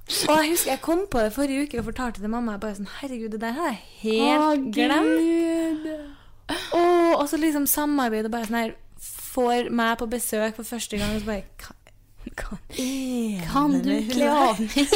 Og 0.08 0.38
jeg 0.40 0.52
husker 0.54 0.72
jeg 0.72 0.84
kom 0.84 1.06
på 1.12 1.20
det 1.20 1.34
forrige 1.36 1.68
uke 1.68 1.82
og 1.82 1.90
fortalte 1.90 2.24
til 2.24 2.32
mamma. 2.32 2.56
Jeg 2.56 2.64
bare 2.64 2.78
sånn, 2.80 2.92
herregud, 3.02 3.34
det 3.34 3.42
der 3.44 3.58
har 3.58 3.74
jeg 3.74 3.82
helt 4.06 4.70
glemt. 4.76 5.88
Og, 6.78 7.16
og 7.18 7.26
så 7.28 7.40
liksom 7.42 7.66
samarbeidet 7.68 8.32
bare 8.32 8.48
sånn 8.48 8.62
her 8.62 8.76
Får 9.38 9.70
meg 9.70 9.98
på 10.02 10.08
besøk 10.10 10.56
for 10.58 10.66
første 10.66 10.98
gang, 10.98 11.14
og 11.14 11.22
så 11.22 11.30
bare 11.30 11.44
Kan, 11.62 11.76
kan, 12.42 12.58
Kan 13.46 13.80
du 13.86 13.94
kle 14.10 14.32
av 14.34 14.62
meg? 14.62 14.94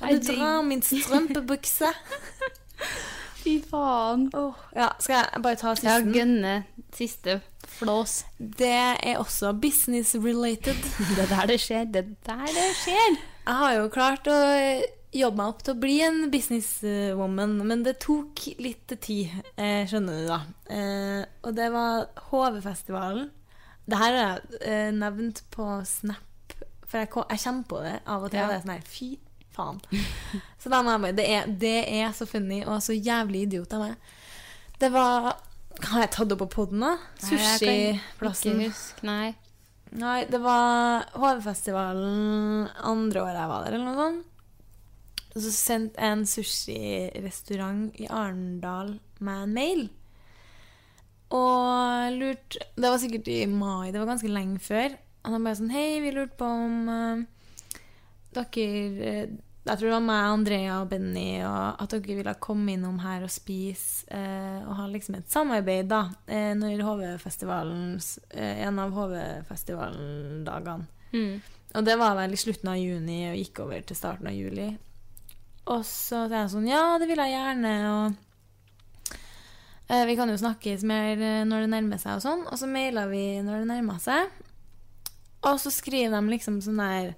Kan 0.00 0.18
du 0.18 0.32
dra 0.32 0.52
min 0.66 0.82
strømpebukse? 0.82 1.92
Fy 3.42 3.56
faen. 3.70 4.28
Ja, 4.74 4.88
skal 5.02 5.16
jeg 5.18 5.42
bare 5.42 5.58
ta 5.58 5.74
siste? 5.74 5.90
Ja, 5.90 6.12
gønne 6.14 6.54
siste 6.94 7.40
flås. 7.68 8.24
Det 8.38 8.70
er 8.70 9.18
også 9.18 9.52
business 9.52 10.14
related. 10.14 10.78
Det 11.16 11.24
er 11.24 11.30
der 11.30 11.46
det 11.50 11.60
skjer. 11.62 11.84
Det 11.84 12.04
er 12.04 12.10
der 12.26 12.46
det 12.46 12.68
skjer. 12.82 13.16
Jeg 13.46 13.54
har 13.58 13.72
jo 13.74 13.88
klart 13.90 14.28
å 14.30 14.38
jobbe 15.12 15.38
meg 15.38 15.50
opp 15.52 15.62
til 15.64 15.74
å 15.74 15.80
bli 15.80 15.96
en 16.06 16.22
businesswoman, 16.32 17.58
men 17.68 17.84
det 17.84 17.98
tok 18.02 18.46
litt 18.62 18.94
tid, 19.04 19.32
eh, 19.56 19.84
skjønner 19.88 20.22
du 20.22 20.30
da. 20.30 20.40
Eh, 20.72 21.24
og 21.44 21.56
det 21.56 21.68
var 21.74 22.06
HV-festivalen. 22.30 23.28
Det 23.84 23.98
her 23.98 24.16
har 24.16 24.22
jeg 24.22 24.62
eh, 24.62 24.88
nevnt 24.94 25.42
på 25.52 25.66
Snap, 25.88 26.56
for 26.86 27.02
jeg, 27.02 27.10
kommer 27.12 27.68
på 27.68 27.82
det 27.84 27.98
av 28.06 28.24
og 28.24 28.32
til. 28.32 28.40
Ja. 28.40 28.46
Og 28.46 28.52
det 28.52 28.56
er 28.56 28.64
sånn 28.64 28.74
her, 28.74 28.88
fy 28.88 29.10
faen. 29.52 29.80
Så 30.62 30.72
da 30.72 30.80
må 30.80 30.94
jeg 30.94 31.04
bare, 31.04 31.18
det 31.18 31.28
er, 31.28 31.54
det 31.60 31.76
er 32.00 32.16
så 32.16 32.28
funny 32.28 32.62
og 32.64 32.80
så 32.84 32.96
jævlig 32.96 33.46
idiot 33.48 33.76
av 33.76 33.88
meg. 33.88 34.12
Det 34.80 34.90
var 34.92 35.34
Har 35.82 36.02
jeg 36.02 36.10
tatt 36.14 36.32
opp 36.34 36.42
på 36.44 36.50
poden, 36.52 36.82
da? 36.84 36.96
Sushiplassen. 37.20 38.58
Ikke 38.60 38.68
husk, 38.68 39.00
nei. 39.08 39.32
Nei, 39.92 40.22
det 40.28 40.38
var 40.40 41.08
HV-festivalen 41.16 42.68
andre 42.80 43.24
året 43.24 43.40
jeg 43.40 43.50
var 43.50 43.64
der, 43.64 43.76
eller 43.76 43.88
noe 43.88 43.98
sånt. 43.98 44.31
Og 45.32 45.40
så 45.40 45.52
sendte 45.54 46.00
en 46.04 46.26
sushirestaurant 46.28 47.92
i 48.00 48.08
Arendal 48.10 48.98
meg 49.24 49.44
en 49.46 49.54
mail. 49.56 49.86
Og 51.32 52.18
lurt 52.18 52.58
Det 52.76 52.90
var 52.90 52.98
sikkert 53.00 53.30
i 53.32 53.46
mai, 53.48 53.92
det 53.92 54.00
var 54.00 54.10
ganske 54.10 54.28
lenge 54.28 54.60
før. 54.60 54.98
Og 55.22 55.32
de 55.32 55.40
bare 55.44 55.58
sånn 55.60 55.72
Hei, 55.72 56.02
vi 56.02 56.12
lurte 56.12 56.36
på 56.40 56.44
om 56.44 56.90
uh, 56.90 57.22
dere 58.36 58.66
uh, 58.98 59.32
Jeg 59.62 59.78
tror 59.78 59.86
det 59.86 59.94
var 59.94 60.04
meg, 60.04 60.28
Andrea 60.34 60.80
og 60.82 60.90
Benny, 60.90 61.38
og 61.46 61.80
at 61.84 61.94
dere 61.94 62.18
ville 62.18 62.34
komme 62.42 62.74
innom 62.74 62.98
her 63.04 63.22
og 63.24 63.32
spise 63.32 64.10
uh, 64.10 64.66
og 64.66 64.76
ha 64.80 64.88
liksom 64.90 65.20
et 65.20 65.30
samarbeid, 65.30 65.86
da, 65.86 66.08
når 66.58 66.82
HV-festivalen 66.82 68.00
En 68.34 68.80
av 68.82 68.90
HV-festivalen-dagene. 68.96 70.88
Mm. 71.12 71.36
Og 71.78 71.84
det 71.86 71.94
var 72.00 72.16
vel 72.18 72.34
i 72.34 72.40
slutten 72.40 72.72
av 72.72 72.80
juni 72.80 73.20
og 73.30 73.38
gikk 73.38 73.62
over 73.64 73.86
til 73.86 73.96
starten 73.96 74.28
av 74.28 74.34
juli. 74.34 74.72
Og 75.70 75.84
så 75.86 76.24
sa 76.26 76.42
jeg 76.42 76.52
sånn 76.54 76.68
Ja, 76.70 76.98
det 76.98 77.06
vil 77.10 77.20
jeg 77.22 77.34
gjerne, 77.36 77.72
og 77.92 79.18
eh, 79.86 80.04
vi 80.08 80.16
kan 80.18 80.30
jo 80.32 80.38
snakkes 80.40 80.82
mer 80.88 81.20
eh, 81.20 81.42
når 81.46 81.66
det 81.66 81.72
nærmer 81.76 82.00
seg, 82.02 82.18
og 82.18 82.24
sånn. 82.24 82.42
Og 82.48 82.58
så 82.58 82.70
maila 82.70 83.06
vi 83.10 83.26
når 83.44 83.62
det 83.62 83.70
nærma 83.70 83.98
seg. 84.02 84.32
Og 85.46 85.58
så 85.62 85.72
skriver 85.74 86.14
de 86.16 86.32
liksom 86.34 86.60
sånn 86.62 86.80
der 86.82 87.12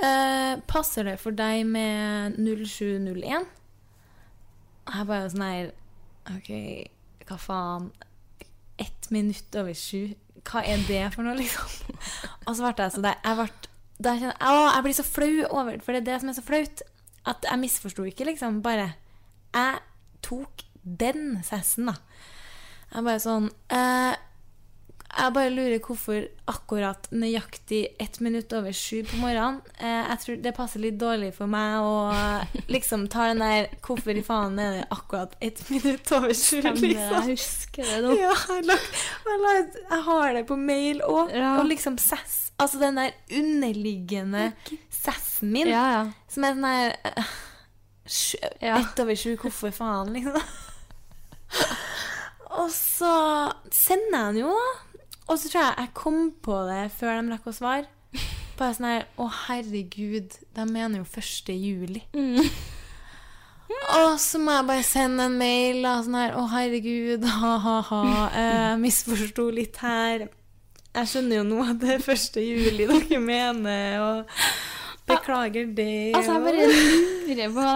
eh, 0.00 0.60
Passer 0.68 1.08
det 1.08 1.18
for 1.22 1.36
deg 1.36 1.64
med 1.68 2.36
0701? 2.40 3.48
Og 4.88 4.94
jeg 4.96 5.08
bare 5.08 5.32
sånn 5.32 5.44
her 5.44 5.72
OK, 6.28 6.52
hva 7.28 7.40
faen? 7.40 7.90
Ett 8.78 9.08
minutt 9.10 9.56
over 9.58 9.74
sju. 9.76 10.12
Hva 10.48 10.62
er 10.62 10.84
det 10.88 11.02
for 11.14 11.24
noe, 11.24 11.36
liksom? 11.38 11.96
Og 12.46 12.54
så 12.54 12.62
ble 12.62 12.84
jeg 12.84 12.94
så 12.94 13.02
der, 13.04 13.16
jeg 13.24 13.40
ble, 13.40 13.72
der 14.04 14.20
kjenner 14.20 14.52
å, 14.52 14.68
jeg 14.68 14.84
blir 14.86 14.96
så 15.00 15.06
flau 15.08 15.32
over 15.48 15.72
det, 15.72 15.82
for 15.84 15.96
det 15.96 16.02
er 16.04 16.08
det 16.12 16.20
som 16.22 16.30
er 16.30 16.36
så 16.36 16.44
flaut. 16.46 16.84
At 17.28 17.44
jeg 17.48 17.60
misforsto 17.60 18.06
ikke, 18.08 18.28
liksom. 18.30 18.62
Bare 18.64 18.94
Jeg 19.54 19.82
tok 20.24 20.64
den 20.82 21.42
sessen, 21.46 21.90
da. 21.90 21.98
Jeg 22.88 23.04
bare 23.04 23.20
sånn 23.20 23.50
eh, 23.74 24.14
Jeg 25.18 25.32
bare 25.36 25.50
lurer 25.52 25.82
hvorfor 25.84 26.22
akkurat 26.48 27.08
nøyaktig 27.12 27.82
ett 28.00 28.16
minutt 28.24 28.52
over 28.56 28.72
sju 28.76 29.02
på 29.08 29.18
morgenen. 29.20 29.58
Eh, 29.76 30.08
jeg 30.12 30.22
tror 30.22 30.40
det 30.46 30.54
passer 30.56 30.84
litt 30.84 30.96
dårlig 31.00 31.34
for 31.36 31.50
meg 31.52 31.84
å 31.84 31.92
liksom 32.72 33.06
ta 33.12 33.28
den 33.28 33.44
der 33.44 33.68
Hvorfor 33.84 34.16
i 34.16 34.24
faen 34.24 34.56
er 34.62 34.78
det 34.78 34.86
akkurat 34.94 35.36
ett 35.44 35.60
minutt 35.72 36.12
over 36.16 36.32
sju? 36.32 36.62
Liksom? 36.64 36.88
jeg 36.96 37.24
husker 37.34 37.92
det 37.92 38.02
nå. 38.06 38.16
Ja, 38.16 38.32
jeg, 38.32 38.78
har 39.28 39.48
jeg, 39.48 39.70
jeg 39.82 40.02
har 40.08 40.36
det 40.38 40.46
på 40.48 40.60
mail 40.60 41.04
òg. 41.04 41.34
Ja. 41.36 41.58
Og 41.60 41.68
liksom 41.68 42.00
sess. 42.00 42.46
Altså 42.58 42.80
den 42.80 42.96
der 42.98 43.12
underliggende 43.30 44.48
sessen 45.38 45.52
min, 45.54 45.70
Ja, 45.70 45.84
ja. 45.94 46.02
som 46.28 46.44
er 46.44 46.56
sånn 46.56 46.68
her 46.68 46.96
Ja. 48.64 48.78
Ett 48.80 49.00
over 49.02 49.16
sju, 49.20 49.34
hvorfor 49.40 49.72
faen, 49.74 50.12
liksom? 50.16 50.40
Og 52.58 52.70
så 52.72 53.12
sender 53.70 54.14
jeg 54.16 54.34
den 54.34 54.40
jo, 54.42 54.54
da. 54.56 55.02
Og 55.28 55.36
så 55.38 55.50
tror 55.52 55.60
jeg 55.66 55.74
jeg 55.82 55.90
kom 55.98 56.20
på 56.42 56.56
det 56.70 56.86
før 56.96 57.18
de 57.20 57.32
rakk 57.34 57.46
å 57.50 57.52
svare. 57.52 57.86
Bare 58.58 58.74
sånn 58.74 58.88
her 58.88 59.04
Å, 59.20 59.26
herregud, 59.44 60.32
de 60.56 60.64
mener 60.66 61.02
jo 61.02 61.06
1. 61.20 61.52
juli. 61.54 62.00
Og 63.98 64.14
så 64.18 64.40
må 64.40 64.54
jeg 64.56 64.66
bare 64.70 64.86
sende 64.88 65.26
en 65.28 65.36
mail 65.38 65.82
da, 65.84 65.98
sånn 66.02 66.16
her 66.18 66.32
Å, 66.40 66.46
herregud, 66.54 67.28
ha-ha-ha. 67.42 68.00
Eh, 68.32 68.72
misforsto 68.80 69.50
litt 69.54 69.76
her. 69.84 70.24
Jeg 70.96 71.10
skjønner 71.12 71.42
jo 71.42 71.44
nå 71.52 71.60
at 71.68 71.78
det 71.84 71.92
er 71.98 72.08
1. 72.16 72.40
juli 72.42 72.88
dere 72.88 73.20
mener, 73.22 74.00
og 74.02 74.40
beklager 75.08 75.72
det. 75.76 76.14
Altså, 76.14 76.36
jeg 76.36 76.42
bare 76.44 76.68
lurer 76.68 77.54
på 77.56 77.68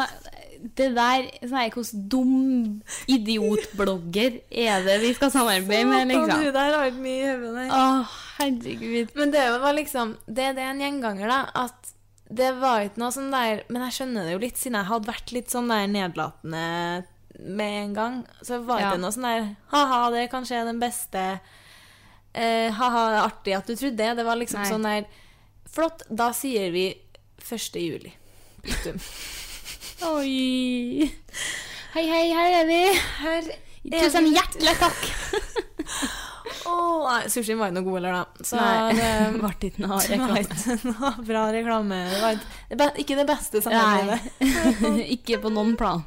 det 0.79 0.89
der 0.95 1.25
sånn 1.43 1.71
Hvordan 1.75 2.03
dum 2.09 2.83
idiotblogger 3.11 4.37
er 4.51 4.85
det 4.87 4.99
vi 5.03 5.11
skal 5.17 5.33
samarbeide 5.35 5.89
med, 5.89 6.13
liksom? 6.13 6.45
Du 6.45 6.51
der 6.55 6.77
har 6.77 6.91
mye 7.03 7.25
i 7.25 7.33
hodet 7.41 7.65
herregud. 8.39 9.11
Men 9.19 9.33
det 9.35 9.47
var 9.65 9.75
liksom 9.77 10.17
Det, 10.27 10.53
det 10.57 10.63
er 10.63 10.71
en 10.71 10.81
gjenganger, 10.85 11.29
da. 11.33 11.41
At 11.65 11.93
det 12.33 12.53
var 12.63 12.87
ikke 12.87 13.03
noe 13.03 13.13
sånn 13.13 13.33
der 13.35 13.65
Men 13.69 13.83
jeg 13.89 13.97
skjønner 13.99 14.25
det 14.29 14.37
jo 14.37 14.43
litt, 14.45 14.61
siden 14.61 14.79
jeg 14.79 14.89
hadde 14.89 15.11
vært 15.11 15.33
litt 15.37 15.51
sånn 15.53 15.69
der 15.73 15.91
nedlatende 15.91 16.63
med 17.43 17.77
en 17.83 17.95
gang. 17.97 18.17
Så 18.45 18.61
var 18.65 18.81
Ja. 18.81 18.91
det 18.93 19.01
noe 19.03 19.11
sånn 19.13 19.27
der 19.29 19.57
Ha-ha, 19.73 20.11
det 20.15 20.23
er 20.23 20.33
kanskje 20.33 20.65
den 20.69 20.79
beste 20.81 21.41
eh, 22.35 22.71
Ha-ha, 22.71 23.25
artig 23.27 23.57
at 23.57 23.67
du 23.67 23.75
trodde 23.75 23.97
det. 23.99 24.17
Det 24.17 24.25
var 24.25 24.37
liksom 24.37 24.63
Nei. 24.63 24.71
sånn 24.71 24.83
der 24.89 25.05
Flott, 25.73 26.03
da 26.13 26.33
sier 26.37 26.71
vi 26.71 26.91
1. 27.47 27.79
juli. 27.83 28.13
Punktum. 28.63 28.99
Oi. 30.13 31.09
Hei, 31.95 32.05
hei, 32.09 32.25
her 32.35 32.59
er 32.63 32.67
vi. 32.69 32.81
Her 33.23 33.51
Tusen 33.83 34.29
hjertelig 34.31 34.77
takk. 34.79 35.01
Åh, 36.67 36.99
nei, 37.09 37.29
Sushien 37.31 37.59
var 37.59 37.71
ikke 37.73 37.81
noe 37.81 37.87
god 37.89 37.97
heller, 37.99 38.15
da. 38.15 38.45
Så 38.47 38.59
Nei, 38.59 38.93
det 38.95 39.09
ble 39.35 39.51
ikke 39.69 39.83
noe 39.83 39.99
reklame. 40.13 41.25
bra 41.27 41.43
reklame. 41.55 41.99
Det 42.71 42.79
var 42.79 43.01
ikke, 43.03 43.17
det 43.19 43.27
beste 43.29 43.63
samarbeidet. 43.65 44.21
ikke 45.19 45.41
på 45.43 45.51
noen 45.53 45.75
plan. 45.79 46.05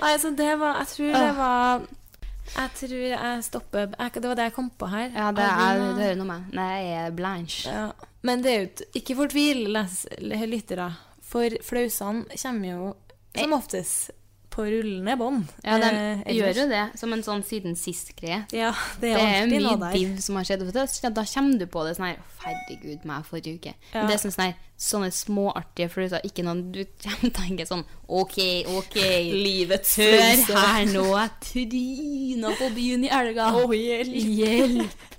Nei, 0.00 0.12
så 0.20 0.30
det 0.36 0.52
var 0.60 0.78
Jeg 0.80 0.88
tror 0.94 1.16
det 1.16 1.32
var 1.36 1.82
Jeg 2.54 2.70
tror 2.78 3.02
jeg 3.10 3.42
stopper 3.44 3.90
jeg, 3.98 4.12
Det 4.16 4.28
var 4.30 4.38
det 4.38 4.46
jeg 4.48 4.54
kom 4.56 4.70
på 4.80 4.88
her. 4.92 5.10
Ja, 5.16 5.30
det 5.36 5.48
er 5.48 5.80
det 5.80 6.04
hører 6.04 6.20
noe 6.20 6.30
med. 6.30 6.54
Nei, 6.60 6.70
jeg 6.84 7.02
er 7.08 7.16
blanche. 7.16 7.72
Ja. 7.72 8.09
Men 8.22 8.42
det 8.44 8.50
er 8.52 8.64
jo 8.64 8.88
ikke 9.00 9.16
fortvil, 9.16 9.66
lyttere. 10.50 10.90
For 11.30 11.54
flausene 11.62 12.26
kommer 12.42 12.68
jo 12.74 12.88
som 13.38 13.52
oftest 13.54 14.10
på 14.50 14.64
rullende 14.66 15.14
bånd. 15.14 15.44
Ja, 15.62 15.76
de 15.78 15.88
eh, 15.94 16.22
gjør 16.34 16.56
jo 16.58 16.64
det, 16.72 16.80
som 16.98 17.12
en 17.14 17.20
sånn 17.22 17.44
siden 17.46 17.76
sist-greie. 17.78 18.40
Ja, 18.50 18.72
det 18.98 19.12
Det 19.12 19.12
er 19.14 19.20
er 19.22 19.36
alltid 19.44 19.62
noe 19.62 19.76
mye 19.76 19.78
der. 19.84 19.92
div 19.94 20.16
som 20.24 20.40
har 20.40 20.48
skjedd. 20.48 20.64
Da 20.74 21.24
kommer 21.30 21.60
du 21.60 21.66
på 21.70 21.84
det 21.86 21.92
sånn 21.96 22.08
her 22.08 22.18
Herregud, 22.42 23.04
meg 23.06 23.28
forrige 23.28 23.54
uke. 23.60 23.74
Ja. 23.92 24.00
Men 24.00 24.10
det 24.10 24.16
er 24.16 24.22
sånn 24.24 24.34
her, 24.42 24.56
sånne 24.90 25.12
småartige 25.14 25.88
flauser. 25.94 26.26
Ikke 26.26 26.42
noen 26.42 26.64
du 26.74 26.82
kommer 27.04 27.22
til 27.22 27.30
å 27.30 27.36
tenke 27.38 27.68
sånn 27.70 27.86
OK, 28.08 28.36
OK. 28.74 28.98
Livets 29.38 29.94
Hør 30.02 30.18
her 30.50 30.90
nå, 30.90 31.06
jeg 31.14 31.30
tryna 31.46 32.52
på 32.58 32.72
byen 32.74 33.06
i 33.06 33.14
elga. 33.22 33.52
Oh, 33.54 33.70
hjelp. 33.70 34.18
Hjelp. 34.42 35.10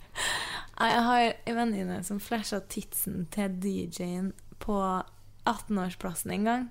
Jeg 0.90 1.04
har 1.04 1.34
en 1.46 1.56
venninne 1.56 2.04
som 2.04 2.20
flasha 2.20 2.60
tidsen 2.70 3.28
til 3.34 3.50
DJ-en 3.62 4.32
på 4.60 4.78
18-årsplassen 5.48 6.32
en 6.36 6.44
gang. 6.48 6.66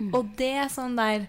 Mm. 0.00 0.10
Og 0.14 0.32
det 0.38 0.52
er 0.58 0.68
sånn 0.72 0.96
der 0.98 1.28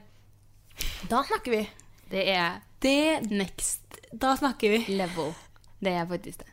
Da 1.10 1.20
snakker 1.28 1.52
vi. 1.54 1.64
Det 2.10 2.24
er 2.34 2.62
Det 2.82 3.30
next 3.32 4.00
Da 4.12 4.36
snakker 4.40 4.70
vi. 4.74 4.96
level. 4.98 5.34
Det 5.80 5.92
er 5.94 6.06
faktisk 6.10 6.40
det. 6.40 6.52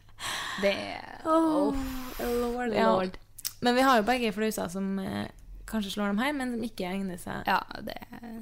Det 0.63 0.73
er 0.77 1.23
Oh, 1.27 1.73
lord. 2.21 2.73
Ja. 2.75 2.91
lord. 2.93 3.17
Men 3.63 3.75
vi 3.75 3.83
har 3.87 3.97
jo 4.01 4.03
begge 4.07 4.33
flauser 4.35 4.69
som 4.71 4.99
eh, 4.99 5.29
kanskje 5.67 5.93
slår 5.95 6.09
dem 6.13 6.19
her, 6.19 6.33
men 6.37 6.53
som 6.57 6.63
ikke 6.67 6.85
egner 6.91 7.17
seg 7.19 7.47
Ja, 7.47 7.61
det 7.81 7.97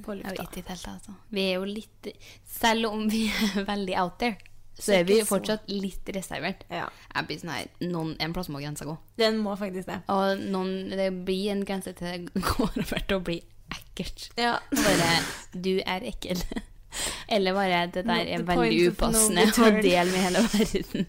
på 0.04 0.16
Jeg 0.16 0.24
lufta. 0.24 0.42
vet 0.42 0.56
ikke 0.62 0.68
helt, 0.74 0.88
altså. 0.88 1.14
Vi 1.30 1.44
er 1.46 1.54
jo 1.60 1.64
litt 1.68 2.08
Selv 2.48 2.88
om 2.90 3.06
vi 3.12 3.26
er 3.28 3.64
veldig 3.72 3.96
out 4.00 4.18
there, 4.18 4.36
så 4.80 4.96
er 4.96 5.06
vi 5.08 5.20
fortsatt 5.26 5.68
litt 5.70 6.08
reservert. 6.14 6.64
Ja. 6.72 6.88
Jeg 7.14 7.28
blir 7.28 7.40
sånn 7.42 7.52
her 7.52 7.68
noen, 7.84 8.14
En 8.22 8.34
plass 8.36 8.50
må 8.52 8.62
grensa 8.62 8.86
gå. 8.88 8.96
Den 9.20 9.40
må 9.44 9.54
faktisk 9.60 9.90
det. 9.90 10.00
Og 10.12 10.40
noen, 10.40 10.90
det 10.94 11.10
blir 11.26 11.52
en 11.54 11.64
grense 11.68 11.92
til 11.98 12.26
det 12.34 12.44
går 12.46 12.80
over 12.84 13.06
til 13.06 13.18
å 13.18 13.24
bli 13.26 13.38
ekkelt. 13.70 14.30
Ja. 14.40 14.58
Bare 14.74 15.12
'du 15.54 15.78
er 15.84 16.06
ekkel'. 16.10 16.42
Eller 17.34 17.54
bare 17.54 17.86
'det 17.86 18.04
der 18.04 18.04
Not 18.04 18.28
er 18.34 18.46
veldig 18.48 18.92
upassende 18.92 19.46
å 19.46 19.72
dele 19.82 20.08
med 20.10 20.22
hele 20.26 20.46
verden'. 20.54 21.08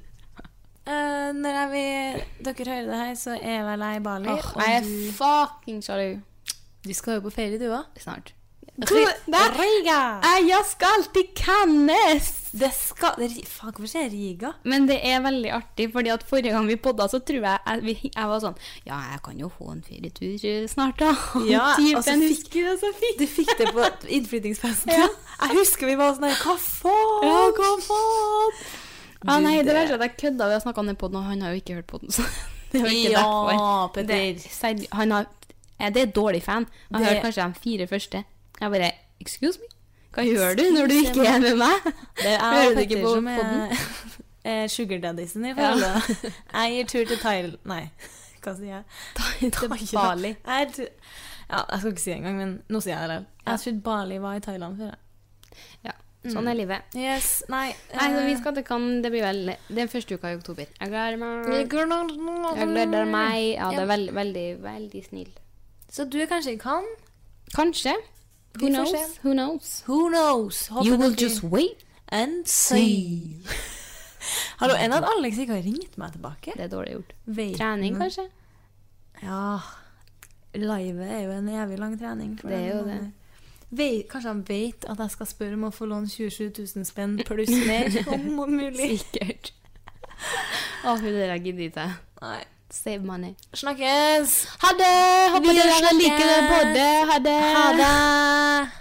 Uh, 0.82 1.30
når 1.38 1.56
jeg 1.56 1.70
vil, 1.72 2.22
dere 2.46 2.70
hører 2.74 2.88
det 2.90 2.98
her, 2.98 3.16
så 3.16 3.38
er 3.38 3.64
vel 3.64 3.84
jeg 3.86 3.96
i 3.96 4.04
Bali. 4.04 4.30
Oh, 4.34 4.56
og 4.56 4.62
jeg 4.66 4.78
er 4.80 4.88
du, 4.88 5.12
fucking 5.14 5.84
sjalu. 5.86 6.20
du 6.88 6.94
skal 6.94 7.20
jo 7.20 7.26
på 7.30 7.30
ferie, 7.30 7.60
du 7.62 7.70
òg. 7.70 7.86
Snart. 8.02 8.34
Riga! 8.82 10.02
Jeg 10.42 10.66
skal 10.66 11.06
til 11.14 11.30
Cannes! 11.38 12.41
Det 12.52 12.68
skal 12.76 13.14
det, 13.16 13.30
Faen, 13.48 13.72
hvorfor 13.72 13.88
sier 13.88 14.04
jeg 14.10 14.12
Riga? 14.12 14.50
Men 14.68 14.84
det 14.90 14.98
er 15.08 15.22
veldig 15.24 15.52
artig, 15.56 15.86
fordi 15.94 16.12
at 16.12 16.26
forrige 16.28 16.52
gang 16.52 16.66
vi 16.68 16.76
podda, 16.84 17.06
så 17.08 17.22
tror 17.24 17.46
jeg 17.48 17.86
jeg, 17.88 18.12
jeg 18.12 18.28
var 18.28 18.42
sånn 18.44 18.58
Ja, 18.84 18.98
jeg 19.14 19.22
kan 19.24 19.40
jo 19.40 19.48
få 19.56 19.70
en 19.72 19.80
ferietur 19.88 20.68
snart, 20.68 21.00
da. 21.00 21.14
Ja, 21.48 21.70
og 21.80 22.04
så 22.04 22.18
fikk- 22.20 22.52
du 22.52 22.60
det 22.68 22.76
så 22.84 22.92
fint? 23.00 23.22
Du 23.24 23.28
fikk 23.40 23.54
det 23.62 23.70
på 23.72 23.88
innflyttingsfesten. 24.20 24.92
Ja. 24.92 25.08
Jeg 25.46 25.58
husker 25.62 25.88
vi 25.94 25.96
var 26.02 26.18
sånn 26.20 26.28
Hva 26.44 26.58
faen? 26.60 27.26
Ja, 27.30 27.40
hva 27.56 27.72
faen? 27.88 28.62
Ah, 29.30 29.38
nei, 29.40 29.56
det 29.64 29.72
verste 29.78 29.96
er 29.96 30.02
at 30.02 30.08
jeg 30.10 30.18
kødda. 30.18 30.48
Vi 30.50 30.56
har 30.58 30.64
snakka 30.64 30.82
om 30.82 30.88
den 30.90 30.98
poden, 31.00 31.20
og 31.22 31.28
han 31.30 31.44
har 31.46 31.54
jo 31.56 31.62
ikke 31.62 31.76
hørt 31.78 31.88
på 31.92 32.00
den. 32.02 32.12
Så 32.12 32.26
det 32.74 32.82
var 32.84 32.92
ikke 32.92 33.12
Ja, 33.14 33.22
derfor. 33.22 33.92
Petter. 33.96 34.40
Det, 34.82 34.88
han 34.98 35.14
har, 35.16 35.28
ja, 35.80 35.92
det 35.94 36.02
er 36.08 36.16
dårlig 36.20 36.42
fan. 36.44 36.66
Han 36.92 37.04
har 37.06 37.14
hørt 37.16 37.28
kanskje 37.30 37.46
de 37.54 37.62
fire 37.64 37.88
første. 37.88 38.24
Jeg 38.60 38.74
bare 38.76 38.92
Excuse 39.22 39.62
me? 39.62 39.71
Hva 40.12 40.26
gjør 40.28 40.58
du 40.60 40.64
når 40.76 40.90
du 40.92 40.96
ikke 41.00 41.26
er 41.28 41.40
med 41.40 41.60
meg? 41.62 41.86
Det 42.20 42.34
er 42.34 42.42
Hører 42.44 42.74
du 42.76 42.82
ikke 42.84 43.02
på 43.04 43.14
er 43.32 43.76
eh, 44.52 44.66
sugar 44.70 45.00
daddiesen 45.06 45.46
i 45.46 45.54
Ja. 45.56 45.72
Jeg 46.54 46.74
gir 46.76 46.90
tur 46.90 47.06
til 47.14 47.20
Thailand 47.22 47.58
Nei, 47.70 47.86
hva 48.44 48.56
sier 48.58 48.82
jeg? 48.82 49.54
Til 49.54 49.70
Bali. 49.96 50.36
Jeg, 50.36 50.90
ja, 51.48 51.64
jeg 51.72 51.80
skal 51.80 51.92
ikke 51.92 52.04
si 52.04 52.12
det 52.12 52.18
engang, 52.18 52.38
men 52.38 52.54
nå 52.68 52.82
sier 52.84 52.98
jeg 52.98 53.10
det. 53.14 53.20
Jeg 53.46 53.64
trodde 53.64 53.82
Bali 53.88 54.20
var 54.24 54.36
i 54.36 54.44
Thailand 54.44 54.80
før. 54.82 54.96
Ja, 55.88 55.96
sånn 56.28 56.48
er 56.52 56.58
livet. 56.60 56.96
Yes, 56.98 57.30
nei 57.52 57.70
Nei, 57.94 58.08
så 58.12 58.26
vi 58.26 58.34
eh, 58.36 58.40
skal 58.40 58.56
til 58.58 58.66
Cannes. 58.68 59.02
Det 59.06 59.12
blir 59.14 59.26
vel 59.26 59.54
den 59.72 59.92
første 59.92 60.18
uka 60.18 60.34
i 60.34 60.40
oktober. 60.40 60.68
Jeg 60.80 60.92
gleder 60.92 61.22
meg. 61.22 61.54
Jeg 61.56 61.70
gleder 61.72 63.08
meg. 63.08 63.54
Ja, 63.56 63.72
det 63.72 63.86
er 63.86 63.94
veldig, 63.96 64.16
veldig, 64.20 64.48
veldig 64.66 65.06
snill. 65.08 65.32
Så 65.92 66.08
du 66.08 66.20
er 66.20 66.28
kanskje 66.32 66.58
i 66.58 66.60
Cannes? 66.60 67.08
Kanskje. 67.56 67.96
Who 68.60 68.70
knows? 68.70 69.18
Who 69.24 69.34
knows? 69.34 69.84
Who 69.88 70.10
knows? 70.10 70.68
Håper 70.68 70.86
You 70.88 70.98
will 71.00 71.16
just 71.16 71.44
wait. 71.44 71.86
and 72.12 72.48
see. 72.48 73.38
Hallo, 74.60 74.76
enn 74.76 74.92
at 74.94 75.06
Alex 75.08 75.38
ikke 75.40 75.56
har 75.56 75.64
ringt 75.66 75.96
meg 75.98 76.12
tilbake? 76.18 76.52
Det 76.58 76.66
er 76.68 76.72
dårlig 76.74 76.92
gjort. 76.98 77.14
Vet 77.26 77.56
Trening, 77.58 77.96
man. 77.96 78.02
kanskje? 78.04 78.26
Ja. 79.24 79.60
Livet 80.54 81.08
er 81.08 81.22
jo 81.24 81.32
en 81.38 81.48
evig 81.50 81.80
lang 81.80 81.96
trening. 82.00 82.36
Det 82.42 82.52
er 82.58 82.68
jo 82.76 82.84
det. 82.90 83.00
Vet, 83.72 84.04
kanskje 84.12 84.28
han 84.34 84.44
vet 84.50 84.86
at 84.92 85.00
jeg 85.00 85.14
skal 85.16 85.30
spørre 85.32 85.56
om 85.56 85.64
å 85.70 85.72
få 85.72 85.88
låne 85.88 86.12
27 86.12 86.52
000 86.76 86.86
spenn 86.90 87.16
pluss 87.26 87.54
mer, 87.66 87.88
om 88.14 88.28
mulig. 88.52 88.90
Sikkert. 89.00 89.54
Å, 90.84 90.98
hun 91.00 91.08
der 91.16 91.38
gidder 91.40 91.70
ikke. 91.70 91.88
Nei. 92.22 92.42
Save 92.72 93.04
money. 93.04 93.36
Snakkes! 93.54 94.48
Ha 94.64 94.70
det! 94.80 95.32
Håper 95.34 95.58
dere 95.60 95.96
liker 96.00 96.28
det 96.32 96.44
både. 96.50 96.86
Ha 97.12 97.18
det! 97.20 97.40
Ha 97.56 97.66
det! 97.78 98.81